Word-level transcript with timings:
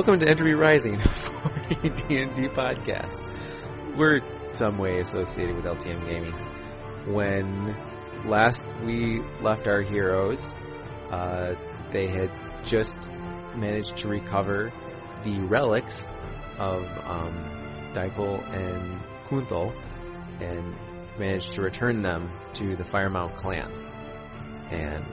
Welcome 0.00 0.18
to 0.20 0.28
Entropy 0.30 0.54
Rising 0.54 0.98
for 0.98 1.60
a 1.70 1.90
D&D 1.90 2.48
podcast. 2.54 3.28
We're 3.98 4.22
some 4.52 4.78
way 4.78 4.98
associated 4.98 5.56
with 5.56 5.66
LTM 5.66 6.08
Gaming. 6.08 6.32
When 7.14 7.76
last 8.24 8.64
we 8.82 9.20
left 9.42 9.68
our 9.68 9.82
heroes, 9.82 10.54
uh, 11.10 11.54
they 11.90 12.06
had 12.06 12.32
just 12.64 13.10
managed 13.54 13.98
to 13.98 14.08
recover 14.08 14.72
the 15.22 15.38
relics 15.40 16.06
of 16.58 16.82
um, 17.04 17.90
Dipole 17.92 18.42
and 18.54 19.02
Kunthal 19.28 19.70
and 20.40 20.74
managed 21.18 21.50
to 21.52 21.60
return 21.60 22.00
them 22.00 22.30
to 22.54 22.74
the 22.74 22.84
Firemount 22.84 23.36
clan. 23.36 23.70
And 24.70 25.04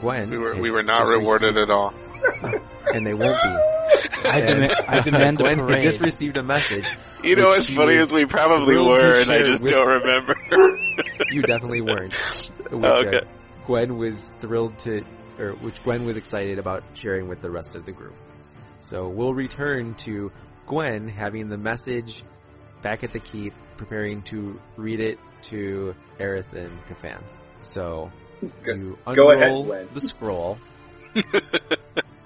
Gwen, 0.00 0.30
We 0.30 0.38
were 0.38 0.60
we 0.60 0.72
were 0.72 0.82
not 0.82 1.06
rewarded 1.06 1.54
received- 1.54 1.70
at 1.70 1.72
all. 1.72 1.94
and 2.94 3.06
they 3.06 3.14
won't 3.14 3.36
be. 3.42 4.28
I, 4.28 4.40
dem- 4.40 4.70
I 4.88 5.00
demand 5.04 5.40
a 5.40 5.42
Gwen 5.42 5.58
had 5.58 5.66
parade. 5.66 5.80
just 5.82 6.00
received 6.00 6.36
a 6.36 6.42
message. 6.42 6.88
You 7.22 7.36
know 7.36 7.48
Which 7.48 7.56
what's 7.58 7.70
funny 7.70 7.96
was 7.98 8.08
is 8.10 8.14
we 8.16 8.24
probably 8.26 8.76
were, 8.76 9.20
and 9.20 9.30
I 9.30 9.42
just 9.42 9.62
with- 9.62 9.72
don't 9.72 9.86
remember. 9.88 10.34
You 11.30 11.42
definitely 11.42 11.80
weren't. 11.80 12.12
Which, 12.14 12.50
Oh, 12.84 13.06
okay. 13.06 13.18
uh, 13.18 13.20
Gwen 13.66 13.96
was 13.96 14.30
thrilled 14.40 14.78
to, 14.80 15.02
or 15.38 15.52
which 15.52 15.82
Gwen 15.82 16.04
was 16.04 16.16
excited 16.18 16.58
about 16.58 16.82
sharing 16.94 17.28
with 17.28 17.40
the 17.40 17.50
rest 17.50 17.74
of 17.74 17.86
the 17.86 17.92
group. 17.92 18.14
So 18.80 19.08
we'll 19.08 19.32
return 19.34 19.94
to 20.06 20.30
Gwen 20.66 21.08
having 21.08 21.48
the 21.48 21.56
message 21.56 22.22
back 22.82 23.02
at 23.04 23.12
the 23.12 23.20
keep, 23.20 23.54
preparing 23.78 24.22
to 24.24 24.60
read 24.76 25.00
it 25.00 25.18
to 25.42 25.94
Aerith 26.20 26.52
and 26.52 26.84
Kafan. 26.86 27.22
So 27.58 28.10
Go- 28.62 28.74
you 28.74 28.98
go 29.14 29.30
ahead, 29.30 29.48
unroll 29.48 29.86
the 29.94 30.00
scroll. 30.00 30.58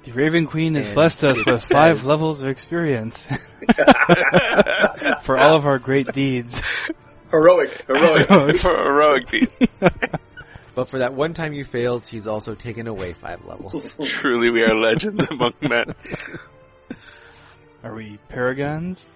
The 0.06 0.12
Raven 0.12 0.46
Queen 0.46 0.76
has 0.76 0.86
And 0.86 0.94
blessed 0.94 1.24
us 1.24 1.40
it 1.40 1.46
with 1.46 1.64
five 1.64 2.04
levels 2.04 2.40
of 2.40 2.48
experience 2.48 3.24
for 5.22 5.36
all 5.36 5.56
of 5.56 5.66
our 5.66 5.80
great 5.80 6.12
deeds. 6.12 6.62
Heroics, 7.28 7.88
heroics. 7.88 8.62
For 8.62 8.76
heroic 8.76 9.28
deeds. 9.28 9.56
But 10.76 10.90
for 10.90 10.98
that 10.98 11.14
one 11.14 11.32
time 11.32 11.54
you 11.54 11.64
failed, 11.64 12.04
she's 12.04 12.26
also 12.26 12.54
taken 12.54 12.86
away 12.86 13.14
five 13.14 13.46
levels. 13.46 13.96
Truly, 14.04 14.50
we 14.50 14.62
are 14.62 14.74
legends 14.78 15.26
among 15.30 15.54
men. 15.62 15.86
Are 17.82 17.94
we 17.94 18.18
paragons? 18.28 19.08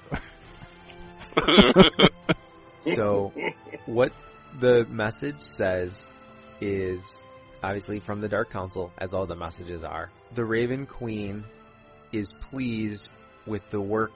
So, 2.80 3.34
what 3.84 4.14
the 4.58 4.86
message 4.86 5.42
says 5.42 6.06
is 6.62 7.20
obviously 7.62 8.00
from 8.00 8.22
the 8.22 8.28
Dark 8.30 8.48
Council, 8.48 8.91
as 8.97 9.12
all 9.12 9.27
the 9.27 9.36
messages 9.36 9.84
are. 9.84 10.10
The 10.33 10.45
Raven 10.45 10.86
Queen 10.86 11.45
is 12.12 12.33
pleased 12.33 13.09
with 13.47 13.69
the 13.70 13.81
work 13.81 14.12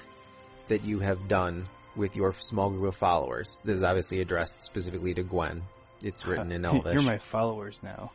that 0.69 0.85
you 0.85 1.01
have 1.01 1.27
done 1.27 1.67
with 1.97 2.15
your 2.15 2.33
small 2.33 2.71
group 2.71 2.89
of 2.89 2.97
followers. 2.97 3.57
This 3.65 3.79
is 3.79 3.83
obviously 3.83 4.21
addressed 4.21 4.63
specifically 4.63 5.15
to 5.15 5.25
Gwen. 5.25 5.63
It's 6.03 6.25
written 6.27 6.53
in 6.53 6.65
Elvish. 6.65 6.95
You're 6.95 7.03
my 7.03 7.19
followers 7.19 7.81
now. 7.83 8.13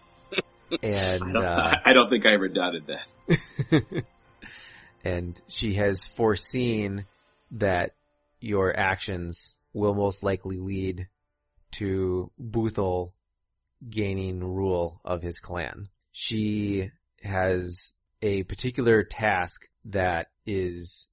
and, 0.82 1.24
I 1.24 1.32
don't, 1.34 1.36
uh, 1.36 1.76
I 1.86 1.94
don't 1.94 2.10
think 2.10 2.26
I 2.26 2.34
ever 2.36 2.48
doubted 2.48 2.88
that. 2.88 4.06
and 5.04 5.40
she 5.50 5.74
has 5.74 6.06
foreseen 6.06 7.06
that 7.52 7.92
your 8.40 8.76
actions 8.76 9.60
will 9.74 9.94
most 9.94 10.24
likely 10.24 10.60
lead 10.60 11.08
to 11.72 12.32
Boothel 12.42 13.12
gaining 13.88 14.42
rule 14.42 15.02
of 15.04 15.22
his 15.22 15.40
clan. 15.40 15.90
She 16.12 16.92
has 17.24 17.94
a 18.22 18.44
particular 18.44 19.04
task 19.04 19.68
that 19.86 20.28
is 20.46 21.10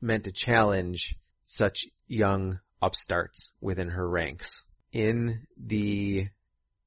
meant 0.00 0.24
to 0.24 0.32
challenge 0.32 1.16
such 1.46 1.86
young 2.06 2.58
upstarts 2.80 3.52
within 3.60 3.88
her 3.88 4.08
ranks. 4.08 4.62
In 4.92 5.46
the 5.56 6.26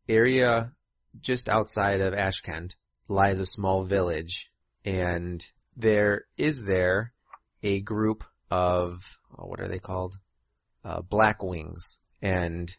area 0.08 0.74
just 1.20 1.50
outside 1.50 2.02
of 2.02 2.14
Ashkent 2.14 2.76
lies 3.08 3.40
a 3.40 3.46
small 3.46 3.84
village 3.84 4.52
and 4.84 5.44
there 5.76 6.26
is 6.38 6.62
there 6.62 7.14
a 7.64 7.82
group 7.82 8.24
of 8.52 9.04
oh, 9.38 9.46
what 9.46 9.60
are 9.60 9.68
they 9.68 9.80
called? 9.80 10.18
Uh, 10.84 11.02
Black 11.02 11.42
Wings, 11.42 12.00
and 12.22 12.72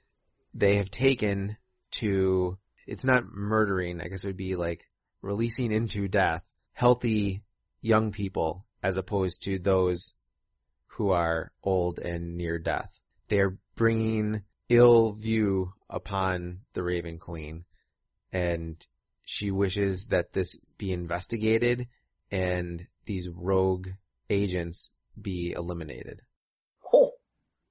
they 0.54 0.76
have 0.76 0.90
taken 0.90 1.56
to 1.90 2.56
it's 2.86 3.04
not 3.04 3.24
murdering. 3.26 4.00
I 4.00 4.06
guess 4.06 4.22
it 4.22 4.28
would 4.28 4.36
be 4.36 4.54
like 4.54 4.86
releasing 5.22 5.72
into 5.72 6.06
death 6.06 6.44
healthy 6.76 7.42
young 7.80 8.12
people 8.12 8.66
as 8.82 8.98
opposed 8.98 9.42
to 9.44 9.58
those 9.58 10.12
who 10.88 11.10
are 11.10 11.50
old 11.64 11.98
and 11.98 12.36
near 12.36 12.58
death. 12.58 13.00
They 13.28 13.40
are 13.40 13.56
bringing 13.76 14.42
ill 14.68 15.12
view 15.12 15.72
upon 15.88 16.58
the 16.74 16.82
Raven 16.82 17.18
Queen, 17.18 17.64
and 18.30 18.76
she 19.24 19.50
wishes 19.50 20.08
that 20.10 20.34
this 20.34 20.62
be 20.76 20.92
investigated 20.92 21.88
and 22.30 22.84
these 23.06 23.26
rogue 23.34 23.88
agents 24.28 24.90
be 25.20 25.54
eliminated. 25.56 26.20
Oh, 26.92 27.12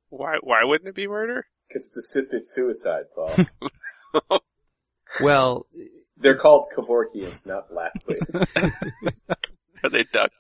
Why 0.10 0.38
why 0.42 0.64
wouldn't 0.64 0.90
it 0.90 0.96
be 0.96 1.08
murder? 1.08 1.46
because 1.68 1.86
it's 1.88 1.98
assisted 1.98 2.42
suicide, 2.46 3.06
Paul. 3.14 4.40
Well, 5.22 5.68
They're 6.18 6.36
called 6.38 6.68
Kevorkians, 6.76 7.46
not 7.46 7.70
Blackwings. 7.70 8.72
Are 9.84 9.90
they 9.90 10.04
ducks? 10.12 10.34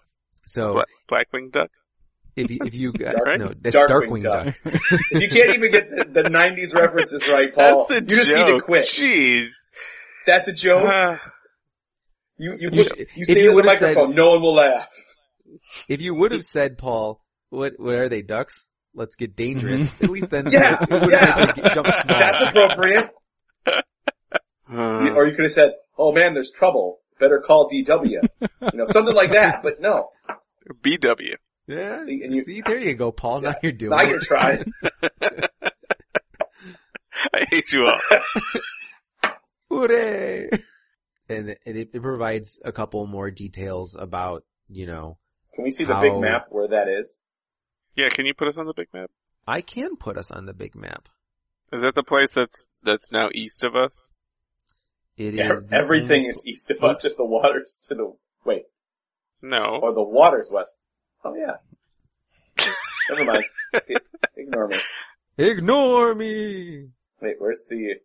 so 0.46 0.74
Black, 0.74 0.88
blackwing 1.34 1.52
duck? 1.52 1.70
if 2.36 2.50
you, 2.52 2.58
if 2.66 2.74
you 2.74 2.92
got, 2.94 3.14
Dark- 3.14 3.40
no, 3.40 3.46
it's 3.48 3.62
that's 3.62 3.76
Darkwing 3.76 4.22
Darkwing 4.22 4.24
Duck. 4.24 4.46
Duck. 4.46 4.56
if 5.12 5.22
you 5.22 5.30
can't 5.30 5.56
even 5.58 5.72
get 5.72 5.90
the, 5.90 6.24
the 6.24 6.30
90s 6.30 6.74
references 6.76 7.28
right, 7.28 7.54
Paul, 7.54 7.88
That's 7.90 8.08
the 8.08 8.14
you 8.14 8.20
just 8.20 8.30
joke. 8.32 8.48
need 8.48 8.58
to 8.58 8.64
quit. 8.64 8.86
Jeez. 8.88 9.50
That's 10.28 10.48
a 10.48 10.54
joke. 10.54 10.88
Ah, 10.88 11.20
You, 12.38 12.56
you, 12.60 12.70
You 12.72 12.84
you 13.16 13.26
say 13.26 13.34
you 13.34 13.38
it 13.38 13.38
in 13.38 13.46
the 13.48 13.54
would've 13.56 13.72
said- 13.74 13.96
microphone, 13.96 14.16
no 14.16 14.32
one 14.32 14.42
will 14.42 14.56
laugh. 14.56 14.88
If 15.88 16.02
you 16.02 16.14
would 16.16 16.32
have 16.32 16.44
said, 16.44 16.78
Paul, 16.78 17.22
what, 17.50 17.74
what 17.78 17.96
are 17.96 18.10
they, 18.10 18.22
ducks? 18.22 18.68
Let's 18.94 19.16
get 19.16 19.36
dangerous. 19.36 20.02
At 20.02 20.10
least 20.10 20.30
then, 20.32 20.48
Yeah, 20.50 20.82
it 20.82 20.90
would 20.90 21.12
yeah. 21.12 21.46
have 21.54 21.74
jump 21.74 21.88
small. 21.90 22.18
That's 22.20 22.42
appropriate. 22.42 23.06
Uh, 24.72 25.14
Or 25.16 25.26
you 25.28 25.36
could 25.36 25.44
have 25.46 25.52
said, 25.52 25.74
oh 25.98 26.12
man, 26.12 26.34
there's 26.34 26.52
trouble. 26.52 27.00
Better 27.20 27.40
call 27.40 27.70
DW. 27.70 28.10
you 28.42 28.50
know, 28.74 28.86
something 28.86 29.16
like 29.16 29.32
that, 29.32 29.64
but 29.64 29.80
no. 29.80 30.10
BW. 30.84 31.36
yeah, 31.68 32.00
See, 32.04 32.22
and 32.24 32.34
you- 32.36 32.42
see, 32.44 32.62
there 32.62 32.80
you 32.80 32.94
go, 32.96 33.12
Paul. 33.12 33.42
Now 33.42 33.56
you're 33.62 33.72
doing 33.72 33.92
Now 33.92 34.00
it. 34.02 34.10
you're 34.10 34.20
trying. 34.20 34.66
I 37.34 37.46
hate 37.50 37.72
you 37.72 37.86
all. 37.86 39.32
Hooray! 39.72 40.50
And 41.28 41.50
it, 41.50 41.60
it, 41.66 41.90
it 41.94 42.02
provides 42.02 42.60
a 42.64 42.72
couple 42.72 43.06
more 43.08 43.32
details 43.32 43.96
about, 44.00 44.44
you 44.70 44.86
know, 44.86 45.18
Can 45.56 45.64
we 45.64 45.72
see 45.72 45.84
the 45.86 45.96
big 45.96 46.16
map 46.20 46.48
where 46.50 46.68
that 46.68 46.88
is? 46.88 47.16
Yeah, 47.96 48.10
can 48.10 48.26
you 48.26 48.34
put 48.34 48.48
us 48.48 48.58
on 48.58 48.68
the 48.68 48.74
big 48.76 48.88
map? 48.94 49.10
I 49.48 49.62
can 49.62 49.96
put 49.96 50.18
us 50.18 50.30
on 50.32 50.46
the 50.46 50.54
big 50.54 50.76
map. 50.76 51.08
Is 51.74 51.82
that 51.82 51.96
the 51.96 52.04
place 52.04 52.32
that's 52.34 52.66
that's 52.84 53.12
now 53.12 53.30
east 53.34 53.64
of 53.64 53.76
us? 53.76 54.08
It 55.18 55.36
is 55.36 55.40
Ev- 55.64 55.70
the 55.70 55.76
Everything 55.78 56.22
only- 56.22 56.28
is 56.30 56.44
east 56.46 56.72
of 56.72 56.84
us 56.84 57.06
if 57.06 57.16
the 57.18 57.26
water's 57.26 57.78
to 57.88 57.96
the, 57.96 58.14
wait, 58.46 58.64
No. 59.42 59.80
or 59.82 59.94
the 59.94 60.04
water's 60.04 60.50
west. 60.52 60.76
Oh 61.24 61.36
yeah. 61.36 61.58
Never 63.10 63.24
mind. 63.26 63.46
Ignore 64.36 64.68
me. 64.68 64.78
Ignore 65.38 66.16
me. 66.16 66.90
Wait, 67.22 67.36
where's 67.40 67.64
the, 67.70 67.96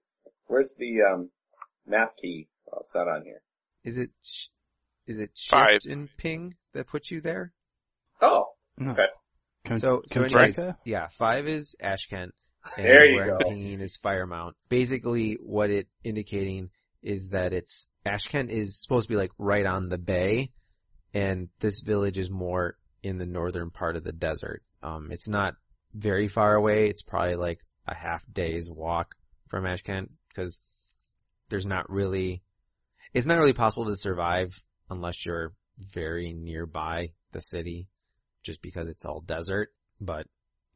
where's 0.47 0.75
the, 0.79 1.03
um, 1.03 1.31
map 1.87 2.17
key? 2.17 2.49
Oh, 2.73 2.79
it's 2.81 2.95
not 2.95 3.09
on 3.09 3.25
here. 3.25 3.43
Is 3.85 3.99
it 3.99 4.11
sh- 4.23 4.47
is 5.07 5.19
it 5.21 5.31
Five. 5.49 5.83
shift 5.83 5.87
and 5.87 6.09
ping 6.17 6.55
that 6.75 6.87
puts 6.87 7.11
you 7.11 7.21
there? 7.21 7.53
Oh, 8.21 8.47
No. 8.79 8.93
Okay. 8.93 9.07
Con- 9.67 9.79
So 9.79 10.03
so 10.07 10.23
anyways, 10.23 10.57
Contracta? 10.57 10.77
yeah, 10.85 11.09
five 11.09 11.49
is 11.49 11.75
Ashkent. 11.83 12.31
And 12.77 12.87
There 12.87 13.07
you 13.07 13.17
where 13.17 13.33
I'm 13.35 13.39
go. 13.39 13.49
pinging 13.49 13.81
is 13.81 13.99
Firemount. 13.99 14.53
Basically, 14.69 15.35
what 15.43 15.71
it 15.71 15.89
indicating 16.05 16.71
is 17.03 17.31
that 17.31 17.53
it's 17.53 17.89
Ashkent 18.05 18.51
is 18.51 18.81
supposed 18.81 19.09
to 19.09 19.15
be 19.15 19.19
like 19.19 19.33
right 19.39 19.67
on 19.67 19.89
the 19.89 19.99
bay, 19.99 20.51
and 21.15 21.49
this 21.61 21.81
village 21.81 22.19
is 22.19 22.31
more 22.31 22.77
in 23.03 23.19
the 23.19 23.27
northern 23.27 23.71
part 23.71 23.97
of 23.97 24.05
the 24.05 24.13
desert. 24.13 24.63
Um, 24.83 25.11
it's 25.11 25.29
not 25.29 25.55
very 25.95 26.29
far 26.29 26.55
away. 26.55 26.89
It's 26.89 27.03
probably 27.03 27.37
like 27.37 27.61
a 27.87 27.95
half 27.95 28.25
day's 28.31 28.71
walk 28.71 29.15
from 29.49 29.65
Ashkent 29.65 30.09
because 30.29 30.61
there's 31.49 31.67
not 31.67 31.91
really, 31.91 32.43
it's 33.13 33.27
not 33.27 33.39
really 33.39 33.53
possible 33.53 33.87
to 33.87 33.97
survive 33.97 34.63
unless 34.89 35.25
you're 35.25 35.53
very 35.93 36.33
nearby 36.33 37.09
the 37.33 37.41
city, 37.41 37.89
just 38.43 38.63
because 38.63 38.89
it's 38.89 39.05
all 39.05 39.21
desert. 39.21 39.71
But 40.01 40.27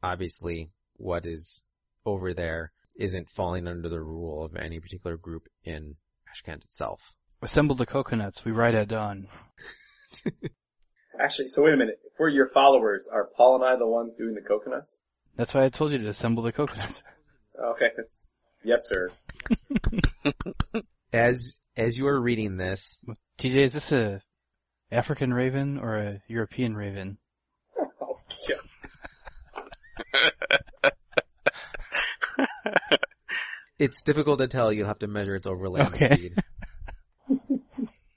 obviously, 0.01 0.71
what 0.97 1.25
is 1.25 1.63
over 2.05 2.33
there 2.33 2.71
isn't 2.95 3.29
falling 3.29 3.67
under 3.67 3.89
the 3.89 4.01
rule 4.01 4.45
of 4.45 4.55
any 4.55 4.79
particular 4.79 5.17
group 5.17 5.47
in 5.63 5.95
Ashkent 6.35 6.63
itself. 6.63 7.15
Assemble 7.41 7.75
the 7.75 7.85
coconuts. 7.85 8.43
We 8.43 8.51
ride 8.51 8.75
at 8.75 8.87
dawn. 8.87 9.27
Actually, 11.19 11.47
so 11.47 11.63
wait 11.63 11.73
a 11.73 11.77
minute. 11.77 11.99
If 12.03 12.13
we're 12.19 12.29
your 12.29 12.47
followers, 12.47 13.07
are 13.11 13.29
Paul 13.37 13.55
and 13.55 13.65
I 13.65 13.75
the 13.77 13.87
ones 13.87 14.15
doing 14.15 14.33
the 14.33 14.41
coconuts? 14.41 14.97
That's 15.35 15.53
why 15.53 15.65
I 15.65 15.69
told 15.69 15.91
you 15.91 15.99
to 15.99 16.07
assemble 16.07 16.43
the 16.43 16.51
coconuts. 16.51 17.03
Okay, 17.57 17.87
that's, 17.95 18.27
yes 18.65 18.85
sir. 18.85 19.09
As 21.13 21.57
as 21.77 21.97
you 21.97 22.07
are 22.07 22.19
reading 22.19 22.57
this, 22.57 23.01
TJ, 23.39 23.63
is 23.63 23.73
this 23.73 23.93
a 23.93 24.21
African 24.91 25.33
raven 25.33 25.77
or 25.77 25.95
a 25.95 26.21
European 26.27 26.75
raven? 26.75 27.17
Oh, 28.01 28.19
yeah. 28.49 30.29
It's 33.79 34.03
difficult 34.03 34.39
to 34.39 34.47
tell. 34.47 34.71
You'll 34.71 34.87
have 34.87 34.99
to 34.99 35.07
measure 35.07 35.35
its 35.35 35.47
overland 35.47 35.93
Okay. 35.95 36.15
speed. 36.15 36.35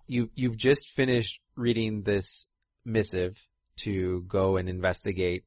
you 0.07 0.31
you've 0.35 0.57
just 0.57 0.91
finished 0.91 1.41
reading 1.57 2.03
this 2.03 2.47
missive 2.85 3.37
to 3.79 4.23
go 4.23 4.57
and 4.57 4.69
investigate 4.69 5.45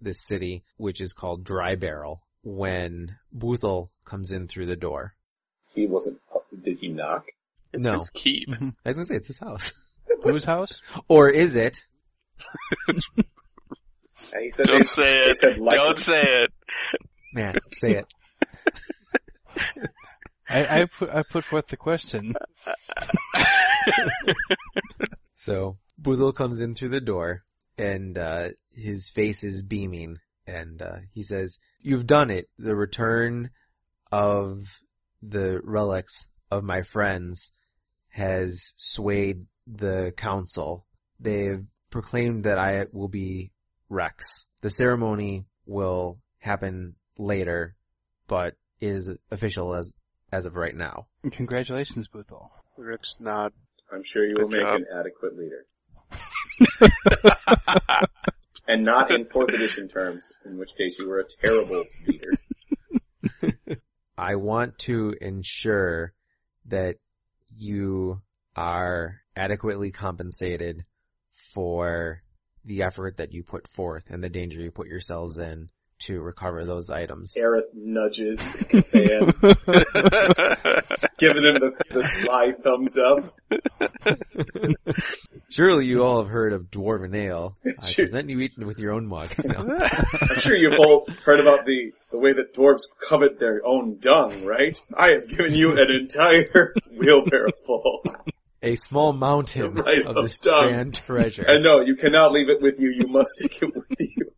this 0.00 0.20
city, 0.26 0.64
which 0.76 1.00
is 1.00 1.12
called 1.12 1.44
Dry 1.44 1.74
Barrel. 1.76 2.22
When 2.42 3.16
Boothel 3.36 3.90
comes 4.04 4.32
in 4.32 4.48
through 4.48 4.66
the 4.66 4.76
door, 4.76 5.14
He 5.74 5.86
wasn't, 5.86 6.20
did 6.64 6.78
he 6.78 6.88
knock? 6.88 7.26
It's 7.72 7.84
No. 7.84 7.92
his 7.94 8.10
keep. 8.10 8.48
I 8.60 8.72
was 8.84 8.96
gonna 8.96 9.04
say 9.06 9.16
it's 9.16 9.26
his 9.26 9.38
house, 9.38 9.72
Whose 10.24 10.44
house? 10.44 10.80
or 11.08 11.28
is 11.28 11.56
it? 11.56 11.82
He 14.38 14.48
said 14.50 14.66
Don't 14.66 14.78
they, 14.80 14.84
say 14.84 15.24
it. 15.28 15.36
said 15.36 15.56
Don't 15.58 15.98
say 15.98 16.22
it. 16.44 16.50
Man, 17.32 17.54
say 17.72 17.92
it. 17.92 18.06
I, 20.48 20.80
I 20.80 20.84
put 20.86 21.10
I 21.10 21.22
put 21.22 21.44
forth 21.44 21.68
the 21.68 21.76
question. 21.76 22.34
So 25.40 25.78
Boothel 25.98 26.34
comes 26.34 26.60
in 26.60 26.74
through 26.74 26.90
the 26.90 27.00
door, 27.00 27.44
and 27.78 28.18
uh, 28.18 28.50
his 28.72 29.08
face 29.08 29.42
is 29.42 29.62
beaming, 29.62 30.18
and 30.46 30.82
uh, 30.82 30.98
he 31.12 31.22
says, 31.22 31.58
"You've 31.80 32.06
done 32.06 32.30
it. 32.30 32.50
The 32.58 32.76
return 32.76 33.48
of 34.12 34.66
the 35.22 35.62
relics 35.64 36.30
of 36.50 36.62
my 36.62 36.82
friends 36.82 37.52
has 38.10 38.74
swayed 38.76 39.46
the 39.66 40.12
council. 40.14 40.84
They've 41.20 41.64
proclaimed 41.88 42.44
that 42.44 42.58
I 42.58 42.84
will 42.92 43.08
be 43.08 43.50
Rex. 43.88 44.46
The 44.60 44.68
ceremony 44.68 45.46
will 45.64 46.18
happen 46.38 46.96
later, 47.16 47.76
but 48.28 48.56
is 48.80 49.14
official 49.30 49.74
as 49.74 49.92
as 50.32 50.46
of 50.46 50.56
right 50.56 50.74
now." 50.74 51.06
Congratulations, 51.30 52.08
Boothel. 52.08 52.48
Rich 52.76 53.14
nod. 53.20 53.52
I'm 53.92 54.04
sure 54.04 54.24
you 54.24 54.34
will 54.38 54.48
Good 54.48 54.58
make 54.58 54.66
job. 54.66 54.76
an 54.76 54.86
adequate 54.98 55.36
leader. 55.36 55.66
and 58.68 58.84
not 58.84 59.10
in 59.10 59.24
fourth 59.24 59.52
edition 59.52 59.88
terms, 59.88 60.30
in 60.44 60.58
which 60.58 60.70
case 60.76 60.98
you 60.98 61.08
were 61.08 61.20
a 61.20 61.24
terrible 61.42 61.84
leader. 62.06 63.80
I 64.18 64.36
want 64.36 64.78
to 64.80 65.14
ensure 65.20 66.12
that 66.66 66.96
you 67.56 68.20
are 68.54 69.20
adequately 69.36 69.90
compensated 69.90 70.84
for 71.52 72.22
the 72.64 72.82
effort 72.82 73.16
that 73.16 73.32
you 73.32 73.42
put 73.42 73.66
forth 73.74 74.10
and 74.10 74.22
the 74.22 74.28
danger 74.28 74.60
you 74.60 74.70
put 74.70 74.86
yourselves 74.86 75.38
in 75.38 75.70
to 76.00 76.20
recover 76.20 76.64
those 76.64 76.90
items. 76.90 77.34
Aerith 77.38 77.72
nudges 77.74 78.40
Fan, 78.52 79.32
giving 81.18 81.44
him 81.44 81.54
the, 81.60 81.72
the 81.90 82.02
sly 82.02 82.52
thumbs 82.62 82.96
up. 82.96 83.24
Surely 85.50 85.86
you 85.86 86.02
all 86.04 86.18
have 86.22 86.28
heard 86.30 86.52
of 86.52 86.70
Dwarven 86.70 87.14
Ale. 87.14 87.56
I 87.66 87.86
Sure. 87.88 88.04
present 88.04 88.30
you 88.30 88.40
each 88.40 88.56
with 88.56 88.78
your 88.78 88.92
own 88.92 89.06
mug. 89.06 89.30
No. 89.44 89.54
I'm 90.30 90.38
sure 90.38 90.54
you've 90.56 90.78
all 90.78 91.06
heard 91.24 91.40
about 91.40 91.66
the, 91.66 91.92
the 92.12 92.18
way 92.20 92.32
that 92.32 92.54
dwarves 92.54 92.82
covet 93.08 93.38
their 93.38 93.60
own 93.66 93.98
dung, 93.98 94.44
right? 94.44 94.78
I 94.96 95.10
have 95.12 95.28
given 95.28 95.54
you 95.54 95.72
an 95.72 95.90
entire 95.90 96.72
wheelbarrow 96.96 97.50
full. 97.66 98.02
A 98.62 98.74
small 98.74 99.12
mountain 99.14 99.72
Right, 99.74 100.04
of 100.04 100.16
of 100.18 100.22
this 100.24 100.38
dung. 100.40 100.68
grand 100.68 100.94
treasure. 100.94 101.44
And 101.46 101.64
no, 101.64 101.80
you 101.80 101.96
cannot 101.96 102.32
leave 102.32 102.48
it 102.50 102.60
with 102.60 102.78
you, 102.78 102.90
you 102.90 103.06
must 103.06 103.38
take 103.40 103.62
it 103.62 103.74
with 103.74 103.96
you. 103.98 104.32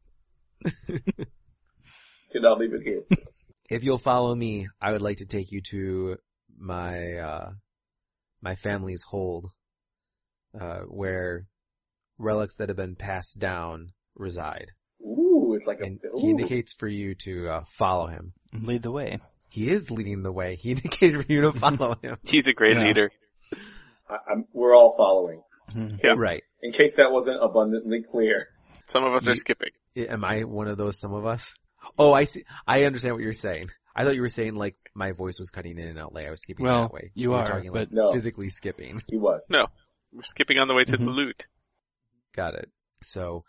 Cannot 2.32 2.58
leave 2.58 2.74
it 2.74 2.82
here. 2.82 3.02
if 3.70 3.82
you'll 3.82 3.98
follow 3.98 4.34
me, 4.34 4.68
I 4.80 4.92
would 4.92 5.02
like 5.02 5.18
to 5.18 5.26
take 5.26 5.52
you 5.52 5.60
to 5.70 6.16
my 6.58 7.14
uh 7.16 7.50
my 8.40 8.56
family's 8.56 9.04
hold, 9.04 9.50
uh, 10.60 10.80
where 10.80 11.46
relics 12.18 12.56
that 12.56 12.68
have 12.68 12.76
been 12.76 12.96
passed 12.96 13.38
down 13.38 13.92
reside. 14.16 14.72
Ooh, 15.00 15.54
it's 15.56 15.66
like 15.66 15.80
a, 15.80 15.86
ooh. 15.86 16.20
he 16.20 16.30
indicates 16.30 16.72
for 16.72 16.88
you 16.88 17.14
to 17.24 17.48
uh, 17.48 17.64
follow 17.78 18.06
him. 18.06 18.32
Lead 18.52 18.82
the 18.82 18.90
way. 18.90 19.20
He 19.48 19.70
is 19.70 19.90
leading 19.90 20.22
the 20.22 20.32
way. 20.32 20.56
He 20.56 20.70
indicated 20.70 21.24
for 21.24 21.32
you 21.32 21.42
to 21.42 21.52
follow 21.52 21.96
him. 22.02 22.16
He's 22.24 22.48
a 22.48 22.52
great 22.52 22.76
Yeah. 22.76 22.86
leader. 22.86 23.10
I, 24.08 24.16
I'm, 24.32 24.46
we're 24.52 24.74
all 24.76 24.94
following. 24.96 25.42
Mhm. 25.72 25.98
Yeah. 26.02 26.14
Right. 26.16 26.42
In 26.62 26.72
case 26.72 26.96
that 26.96 27.12
wasn't 27.12 27.42
abundantly 27.42 28.02
clear. 28.02 28.48
Some 28.88 29.04
of 29.04 29.14
us 29.14 29.26
are 29.28 29.36
skipping. 29.36 29.70
Am 29.96 30.24
I 30.24 30.42
one 30.42 30.68
of 30.68 30.76
those 30.76 30.98
some 30.98 31.14
of 31.14 31.24
us? 31.26 31.54
Oh, 31.98 32.12
I 32.12 32.24
see. 32.24 32.42
I 32.66 32.84
understand 32.84 33.14
what 33.14 33.22
you're 33.22 33.32
saying. 33.32 33.68
I 33.94 34.04
thought 34.04 34.14
you 34.14 34.22
were 34.22 34.28
saying 34.28 34.54
like 34.54 34.76
my 34.94 35.12
voice 35.12 35.38
was 35.38 35.50
cutting 35.50 35.78
in 35.78 35.88
and 35.88 35.98
out 35.98 36.14
like 36.14 36.26
I 36.26 36.30
was 36.30 36.40
skipping 36.42 36.64
Well, 36.66 36.82
that 36.82 36.92
way. 36.92 37.10
you 37.14 37.30
were 37.30 37.38
are, 37.38 37.46
talking 37.46 37.72
like 37.72 37.90
but- 37.90 37.92
No. 37.92 38.12
physically 38.12 38.48
skipping. 38.48 39.02
He 39.08 39.16
was. 39.18 39.48
No. 39.50 39.66
We're 40.12 40.22
skipping 40.24 40.58
on 40.58 40.68
the 40.68 40.74
way 40.74 40.84
to 40.84 40.92
the 40.92 40.98
Mhm. 40.98 41.14
loot. 41.14 41.46
Got 42.34 42.54
it. 42.54 42.70
So 43.02 43.44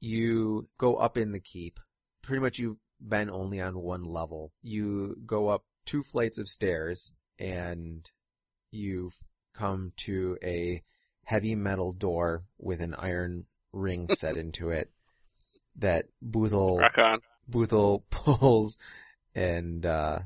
you 0.00 0.68
go 0.78 0.96
up 0.96 1.16
in 1.16 1.32
the 1.32 1.40
keep. 1.40 1.80
Pretty 2.22 2.40
much 2.40 2.58
you've 2.58 2.76
been 3.00 3.30
only 3.30 3.60
on 3.60 3.78
one 3.78 4.04
level. 4.04 4.52
You 4.62 5.16
go 5.24 5.48
up 5.48 5.64
two 5.86 6.02
flights 6.02 6.38
of 6.38 6.48
stairs 6.48 7.12
and 7.38 8.08
you 8.70 9.10
come 9.54 9.92
to 9.98 10.36
a 10.42 10.82
heavy 11.24 11.54
metal 11.54 11.92
door 11.92 12.44
with 12.58 12.80
an 12.80 12.94
iron 12.94 13.46
ring 13.72 14.08
set 14.14 14.36
into 14.36 14.70
it 14.70 14.90
that 15.76 16.06
Boothel 16.24 16.80
Rock 16.80 16.98
on. 16.98 17.20
Boothel 17.48 18.04
pulls 18.10 18.78
and 19.34 19.84
uh, 19.84 20.18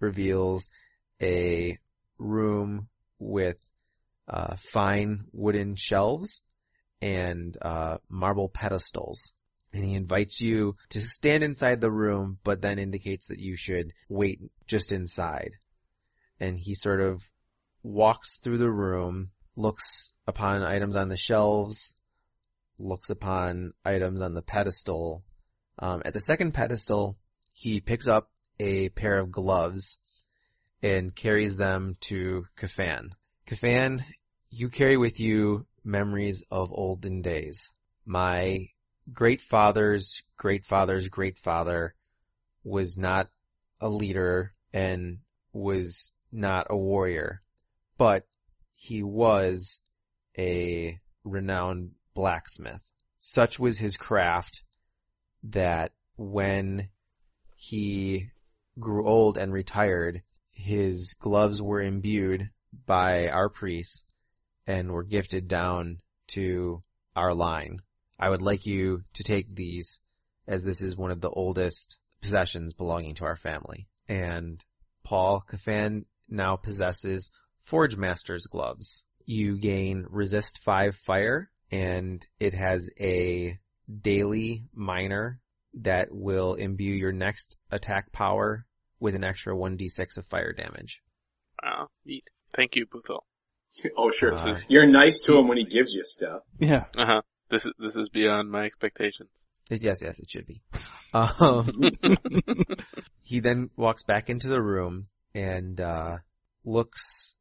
reveals 0.00 0.70
a 1.20 1.78
room 2.18 2.88
with 3.18 3.58
uh, 4.28 4.56
fine 4.56 5.20
wooden 5.32 5.74
shelves 5.76 6.42
and 7.00 7.56
uh, 7.60 7.98
marble 8.08 8.48
pedestals. 8.48 9.32
And 9.72 9.84
he 9.84 9.94
invites 9.94 10.40
you 10.40 10.76
to 10.90 11.00
stand 11.00 11.42
inside 11.42 11.80
the 11.80 11.90
room, 11.90 12.38
but 12.42 12.62
then 12.62 12.78
indicates 12.78 13.28
that 13.28 13.38
you 13.38 13.56
should 13.56 13.92
wait 14.08 14.40
just 14.66 14.92
inside. 14.92 15.52
And 16.40 16.56
he 16.56 16.74
sort 16.74 17.00
of 17.00 17.22
walks 17.82 18.38
through 18.38 18.58
the 18.58 18.70
room, 18.70 19.30
looks 19.56 20.12
upon 20.26 20.62
items 20.62 20.96
on 20.96 21.08
the 21.08 21.16
shelves, 21.16 21.94
looks 22.78 23.10
upon 23.10 23.72
items 23.84 24.22
on 24.22 24.34
the 24.34 24.42
pedestal, 24.42 25.22
um, 25.78 26.02
at 26.04 26.14
the 26.14 26.20
second 26.20 26.52
pedestal, 26.52 27.16
he 27.52 27.80
picks 27.80 28.08
up 28.08 28.30
a 28.58 28.88
pair 28.90 29.18
of 29.18 29.30
gloves 29.30 29.98
and 30.82 31.14
carries 31.14 31.56
them 31.56 31.96
to 32.00 32.44
Kafan. 32.56 33.10
Kafan, 33.46 34.02
you 34.50 34.68
carry 34.68 34.96
with 34.96 35.20
you 35.20 35.66
memories 35.84 36.44
of 36.50 36.72
olden 36.72 37.22
days. 37.22 37.70
My 38.04 38.68
great 39.12 39.40
father's 39.40 40.22
great 40.36 40.66
father's 40.66 41.08
great 41.08 41.38
father 41.38 41.94
was 42.64 42.98
not 42.98 43.28
a 43.80 43.88
leader 43.88 44.52
and 44.72 45.18
was 45.52 46.12
not 46.30 46.66
a 46.70 46.76
warrior, 46.76 47.42
but 47.96 48.26
he 48.74 49.02
was 49.02 49.80
a 50.36 51.00
renowned 51.24 51.92
blacksmith. 52.14 52.82
Such 53.18 53.58
was 53.58 53.78
his 53.78 53.96
craft 53.96 54.62
that 55.52 55.92
when 56.16 56.88
he 57.56 58.30
grew 58.78 59.06
old 59.06 59.38
and 59.38 59.52
retired, 59.52 60.22
his 60.52 61.14
gloves 61.20 61.60
were 61.62 61.80
imbued 61.80 62.50
by 62.86 63.28
our 63.28 63.48
priests 63.48 64.04
and 64.66 64.90
were 64.90 65.04
gifted 65.04 65.48
down 65.48 66.00
to 66.28 66.82
our 67.16 67.34
line. 67.34 67.78
I 68.18 68.28
would 68.28 68.42
like 68.42 68.66
you 68.66 69.04
to 69.14 69.22
take 69.22 69.54
these 69.54 70.00
as 70.46 70.62
this 70.62 70.82
is 70.82 70.96
one 70.96 71.10
of 71.10 71.20
the 71.20 71.30
oldest 71.30 71.98
possessions 72.20 72.74
belonging 72.74 73.14
to 73.16 73.24
our 73.24 73.36
family. 73.36 73.86
And 74.08 74.62
Paul 75.04 75.42
Kafan 75.48 76.04
now 76.28 76.56
possesses 76.56 77.30
Forge 77.60 77.96
Master's 77.96 78.46
gloves. 78.46 79.06
You 79.24 79.58
gain 79.58 80.06
resist 80.08 80.58
5 80.58 80.96
fire 80.96 81.50
and 81.70 82.24
it 82.40 82.54
has 82.54 82.90
a 82.98 83.58
daily 83.88 84.64
minor 84.74 85.40
that 85.74 86.08
will 86.10 86.54
imbue 86.54 86.94
your 86.94 87.12
next 87.12 87.56
attack 87.70 88.12
power 88.12 88.66
with 89.00 89.14
an 89.14 89.24
extra 89.24 89.54
1d6 89.54 90.18
of 90.18 90.26
fire 90.26 90.52
damage. 90.52 91.02
Wow. 91.62 91.88
Neat. 92.04 92.24
Thank 92.54 92.76
you, 92.76 92.86
Boothel. 92.86 93.20
Oh, 93.96 94.10
sure. 94.10 94.34
Uh, 94.34 94.58
You're 94.68 94.88
nice 94.88 95.20
to 95.20 95.38
him 95.38 95.48
when 95.48 95.58
he 95.58 95.64
gives 95.64 95.92
you 95.92 96.02
stuff. 96.02 96.42
Yeah. 96.58 96.84
Uh 96.96 97.06
huh. 97.06 97.22
This 97.50 97.66
is 97.66 97.72
this 97.78 97.96
is 97.96 98.08
beyond 98.08 98.50
my 98.50 98.64
expectations. 98.64 99.30
Yes, 99.70 100.00
yes, 100.02 100.18
it 100.18 100.30
should 100.30 100.46
be. 100.46 100.62
Um, 101.12 101.70
he 103.22 103.40
then 103.40 103.70
walks 103.76 104.02
back 104.02 104.30
into 104.30 104.48
the 104.48 104.60
room 104.60 105.08
and 105.34 105.78
uh, 105.80 106.18
looks 106.64 107.36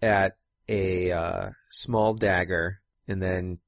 at 0.00 0.36
a 0.68 1.12
uh, 1.12 1.50
small 1.70 2.14
dagger 2.14 2.80
and 3.06 3.22
then 3.22 3.58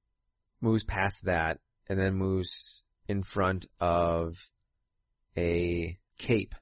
moves 0.61 0.85
past 0.85 1.27
that 1.27 1.61
and 1.89 1.99
then 1.99 2.15
moves 2.15 2.85
in 3.07 3.23
front 3.23 3.67
of 3.81 4.37
a 5.37 5.99
cape 6.19 6.55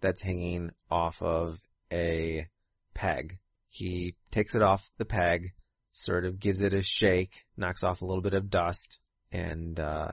that's 0.00 0.22
hanging 0.22 0.70
off 0.90 1.22
of 1.22 1.58
a 1.92 2.46
peg. 2.94 3.38
He 3.68 4.16
takes 4.30 4.54
it 4.54 4.62
off 4.62 4.90
the 4.98 5.04
peg, 5.04 5.52
sort 5.92 6.24
of 6.24 6.38
gives 6.40 6.60
it 6.60 6.74
a 6.74 6.82
shake, 6.82 7.44
knocks 7.56 7.82
off 7.82 8.02
a 8.02 8.04
little 8.04 8.22
bit 8.22 8.34
of 8.34 8.50
dust, 8.50 9.00
and 9.32 9.78
uh, 9.78 10.10